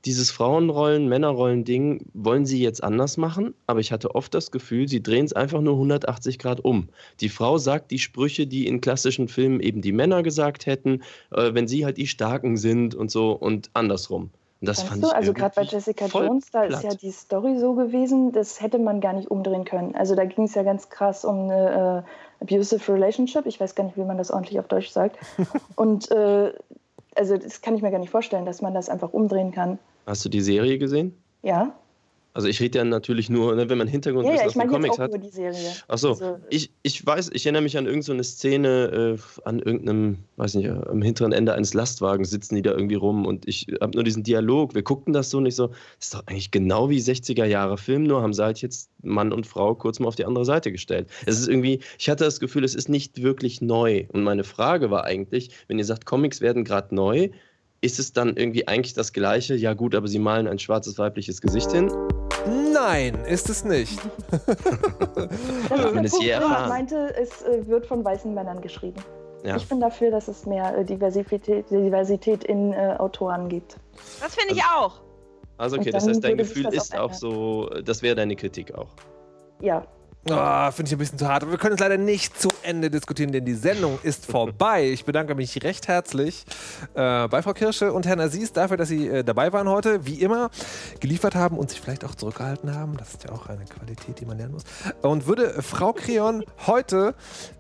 dieses 0.06 0.32
Frauenrollen, 0.32 1.10
Männerrollen-Ding 1.10 2.06
wollen 2.14 2.46
sie 2.46 2.62
jetzt 2.62 2.84
anders 2.84 3.18
machen, 3.18 3.54
aber 3.66 3.80
ich 3.80 3.92
hatte 3.92 4.16
oft 4.16 4.34
das 4.34 4.52
Gefühl, 4.52 4.88
sie 4.88 5.02
drehen 5.02 5.26
es 5.26 5.34
einfach 5.34 5.60
nur 5.60 5.74
180 5.74 6.40
Grad 6.40 6.64
um. 6.64 6.90
Die 7.20 7.30
Frau 7.30 7.58
sagt 7.58 7.92
die 7.92 8.00
Sprüche, 8.00 8.48
die 8.48 8.68
in 8.68 8.80
klassischen 8.80 9.28
Filmen 9.28 9.60
eben 9.60 9.82
die 9.82 9.92
Männer 9.92 10.24
gesagt 10.24 10.66
hätten, 10.66 11.02
äh, 11.32 11.54
wenn 11.54 11.68
sie 11.68 11.84
halt 11.84 11.98
die 11.98 12.08
Starken 12.08 12.58
sind 12.58 12.96
und 12.96 13.12
so 13.12 13.32
und 13.32 13.70
andersrum. 13.74 14.30
Und 14.62 14.70
das 14.70 14.78
Meinst 14.78 14.90
fand 14.90 15.04
du? 15.04 15.08
ich 15.08 15.14
Also 15.14 15.34
gerade 15.34 15.56
bei 15.56 15.64
Jessica 15.64 16.06
Jones, 16.06 16.52
da 16.52 16.66
platt. 16.66 16.84
ist 16.84 16.84
ja 16.84 16.96
die 16.96 17.12
Story 17.12 17.60
so 17.60 17.74
gewesen, 17.74 18.32
das 18.32 18.62
hätte 18.62 18.80
man 18.80 19.02
gar 19.02 19.14
nicht 19.14 19.30
umdrehen 19.30 19.66
können. 19.66 19.96
Also 19.96 20.16
da 20.16 20.26
ging 20.26 20.46
es 20.46 20.56
ja 20.56 20.64
ganz 20.64 20.90
krass 20.90 21.26
um 21.26 21.50
eine 21.50 22.06
äh, 22.06 22.10
abusive 22.42 22.94
relationship. 22.94 23.46
Ich 23.46 23.60
weiß 23.60 23.76
gar 23.76 23.84
nicht, 23.84 23.98
wie 23.98 24.04
man 24.04 24.18
das 24.18 24.32
ordentlich 24.32 24.60
auf 24.60 24.68
Deutsch 24.68 24.90
sagt. 24.90 25.18
Und 25.76 26.12
äh, 26.12 26.54
also 27.16 27.38
das 27.38 27.62
kann 27.62 27.76
ich 27.76 27.82
mir 27.82 27.92
gar 27.92 28.00
nicht 28.00 28.12
vorstellen, 28.12 28.46
dass 28.46 28.62
man 28.62 28.74
das 28.74 28.90
einfach 28.90 29.14
umdrehen 29.14 29.52
kann. 29.52 29.80
Hast 30.06 30.24
du 30.24 30.30
die 30.30 30.42
Serie 30.42 30.78
gesehen? 30.78 31.18
Ja, 31.44 31.74
Also 32.38 32.50
ich 32.50 32.60
rede 32.60 32.78
ja 32.78 32.84
natürlich 32.86 33.32
nur, 33.32 33.56
ne, 33.56 33.68
wenn 33.68 33.80
man 33.80 33.88
Hintergrund 33.88 34.28
ja, 34.28 34.36
ja 34.36 34.46
ich 34.46 34.54
den 34.54 34.60
meine 34.60 34.70
Comics 34.70 35.00
hat. 35.00 35.10
über 35.10 35.18
die 35.18 35.32
Serie. 35.32 35.72
Ach 35.88 35.98
so, 35.98 36.10
Also, 36.10 36.38
ich, 36.52 36.70
ich 36.84 37.04
weiß, 37.04 37.32
ich 37.34 37.48
erinnere 37.48 37.64
mich 37.64 37.80
an 37.80 37.88
irgendeine 37.88 38.24
so 38.24 38.30
Szene, 38.30 39.18
äh, 39.18 39.42
an 39.44 39.58
irgendeinem, 39.58 40.20
weiß 40.36 40.54
nicht, 40.54 40.70
am 40.70 41.02
hinteren 41.02 41.32
Ende 41.32 41.56
eines 41.56 41.74
Lastwagens 41.74 42.30
sitzen 42.30 42.54
die 42.54 42.62
da 42.62 42.74
irgendwie 42.74 42.94
rum 42.94 43.26
und 43.26 43.48
ich 43.48 43.66
habe 43.82 43.98
nur 43.98 44.04
diesen 44.04 44.22
Dialog. 44.22 44.76
Wir 44.76 44.84
guckten 44.84 45.14
das 45.14 45.32
so 45.32 45.40
nicht 45.40 45.56
so, 45.56 45.70
das 45.70 45.78
ist 46.02 46.14
doch 46.14 46.28
eigentlich 46.28 46.52
genau 46.52 46.92
wie 46.92 47.00
60er 47.00 47.46
Jahre 47.46 47.80
Film, 47.80 48.04
nur 48.04 48.22
haben 48.22 48.34
sie 48.34 48.44
halt 48.44 48.62
jetzt 48.62 48.92
Mann 49.02 49.34
und 49.34 49.48
Frau 49.48 49.74
kurz 49.74 50.00
mal 50.00 50.08
auf 50.08 50.16
die 50.16 50.26
andere 50.26 50.46
Seite 50.46 50.72
gestellt. 50.72 51.10
Es 51.26 51.40
ist 51.40 51.48
irgendwie, 51.48 51.80
ich 51.98 52.08
hatte 52.08 52.24
das 52.24 52.40
Gefühl, 52.40 52.64
es 52.64 52.76
ist 52.76 52.88
nicht 52.88 53.24
wirklich 53.24 53.62
neu. 53.62 54.06
Und 54.14 54.22
meine 54.22 54.44
Frage 54.44 54.92
war 54.92 55.06
eigentlich, 55.06 55.50
wenn 55.68 55.80
ihr 55.80 55.86
sagt, 55.86 56.06
Comics 56.06 56.40
werden 56.40 56.66
gerade 56.66 56.94
neu, 56.94 57.30
ist 57.82 57.98
es 57.98 58.14
dann 58.14 58.38
irgendwie 58.38 58.68
eigentlich 58.68 58.94
das 58.94 59.12
Gleiche? 59.12 59.56
Ja 59.56 59.74
gut, 59.74 59.96
aber 59.96 60.08
sie 60.08 60.20
malen 60.20 60.48
ein 60.48 60.60
schwarzes 60.60 61.00
weibliches 61.00 61.42
Gesicht 61.42 61.72
hin. 61.72 61.92
Nein, 62.80 63.26
ist 63.26 63.50
es 63.50 63.64
nicht. 63.64 64.00
das 64.32 64.44
ist 64.44 65.70
der 65.70 65.96
Wenn 65.96 66.06
es 66.06 66.12
Punkt, 66.12 66.26
je 66.26 66.32
erfahren. 66.32 66.70
meinte, 66.70 67.16
es 67.16 67.42
äh, 67.42 67.68
wird 67.68 67.86
von 67.86 68.04
weißen 68.06 68.34
Männern 68.34 68.62
geschrieben. 68.62 69.02
Ja. 69.44 69.56
Ich 69.56 69.68
bin 69.68 69.80
dafür, 69.80 70.12
dass 70.12 70.28
es 70.28 70.46
mehr 70.46 70.78
äh, 70.78 70.86
Diversität, 70.86 71.70
Diversität 71.70 72.44
in 72.44 72.74
äh, 72.74 72.96
Autoren 72.98 73.50
gibt. 73.50 73.78
Das 74.20 74.36
finde 74.36 74.54
ich 74.54 74.64
auch. 74.64 75.02
Also 75.58 75.78
okay, 75.78 75.90
das 75.90 76.08
heißt, 76.08 76.24
dein 76.24 76.38
Gefühl 76.38 76.64
das 76.64 76.76
ist 76.76 76.96
auch 76.96 77.12
auch 77.12 77.14
so, 77.14 77.70
das 77.84 78.04
wäre 78.04 78.16
deine 78.16 78.36
Kritik 78.36 78.76
auch. 78.76 78.90
Ja, 79.60 79.84
Ah, 80.30 80.72
Finde 80.72 80.89
ich 80.89 80.95
ein 80.95 80.99
bisschen 80.99 81.18
zu 81.18 81.28
hart. 81.28 81.43
Aber 81.43 81.53
wir 81.53 81.59
können 81.59 81.76
es 81.76 81.80
leider 81.80 81.97
nicht 81.97 82.39
zu 82.39 82.49
Ende 82.61 82.89
diskutieren, 82.89 83.32
denn 83.32 83.45
die 83.45 83.53
Sendung 83.53 83.99
ist 84.03 84.26
vorbei. 84.32 84.89
Ich 84.89 85.05
bedanke 85.05 85.36
mich 85.36 85.63
recht 85.63 85.88
herzlich 85.88 86.45
äh, 86.95 87.28
bei 87.28 87.41
Frau 87.41 87.53
Kirsche 87.53 87.93
und 87.93 88.05
Herrn 88.05 88.20
Aziz 88.20 88.51
dafür, 88.51 88.78
dass 88.78 88.89
Sie 88.89 89.07
äh, 89.07 89.24
dabei 89.24 89.53
waren 89.53 89.70
heute, 89.70 90.05
wie 90.05 90.22
immer, 90.22 90.49
geliefert 90.99 91.36
haben 91.36 91.57
und 91.57 91.70
sich 91.70 91.80
vielleicht 91.80 92.03
auch 92.03 92.15
zurückgehalten 92.15 92.76
haben. 92.76 92.97
Das 92.97 93.11
ist 93.11 93.24
ja 93.24 93.32
auch 93.32 93.47
eine 93.47 93.65
Qualität, 93.65 94.20
die 94.20 94.26
man 94.26 94.38
lernen 94.38 94.53
muss. 94.53 94.63
Und 95.01 95.28
würde 95.28 95.61
Frau 95.61 95.93
Kreon 95.93 96.43
heute, 96.65 97.15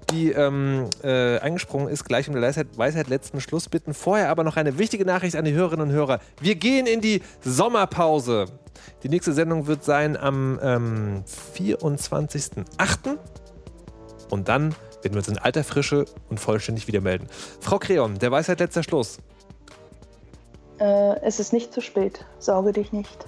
die 0.09 0.31
ähm, 0.31 0.89
äh, 1.03 1.39
eingesprungen 1.39 1.87
ist, 1.89 2.05
gleich 2.05 2.27
um 2.27 2.33
der 2.33 2.43
Weisheit, 2.43 2.67
Weisheit 2.77 3.07
letzten 3.07 3.41
Schluss 3.41 3.69
bitten. 3.69 3.93
Vorher 3.93 4.29
aber 4.29 4.43
noch 4.43 4.57
eine 4.57 4.77
wichtige 4.77 5.05
Nachricht 5.05 5.35
an 5.35 5.45
die 5.45 5.53
Hörerinnen 5.53 5.89
und 5.89 5.93
Hörer. 5.93 6.19
Wir 6.41 6.55
gehen 6.55 6.85
in 6.85 7.01
die 7.01 7.21
Sommerpause. 7.41 8.47
Die 9.03 9.09
nächste 9.09 9.33
Sendung 9.33 9.67
wird 9.67 9.83
sein 9.83 10.17
am 10.17 10.59
ähm, 10.61 11.23
24.08. 11.55 13.17
Und 14.29 14.49
dann 14.49 14.75
werden 15.01 15.13
wir 15.13 15.17
uns 15.17 15.27
in 15.27 15.37
alter 15.37 15.63
Frische 15.63 16.05
und 16.29 16.39
vollständig 16.39 16.87
wieder 16.87 17.01
melden. 17.01 17.27
Frau 17.61 17.79
Kreon, 17.79 18.19
der 18.19 18.31
Weisheit 18.31 18.59
letzter 18.59 18.83
Schluss. 18.83 19.19
äh, 20.79 21.19
es 21.21 21.39
ist 21.39 21.53
nicht 21.53 21.73
zu 21.73 21.81
spät. 21.81 22.25
Sorge 22.39 22.71
dich 22.71 22.91
nicht. 22.91 23.25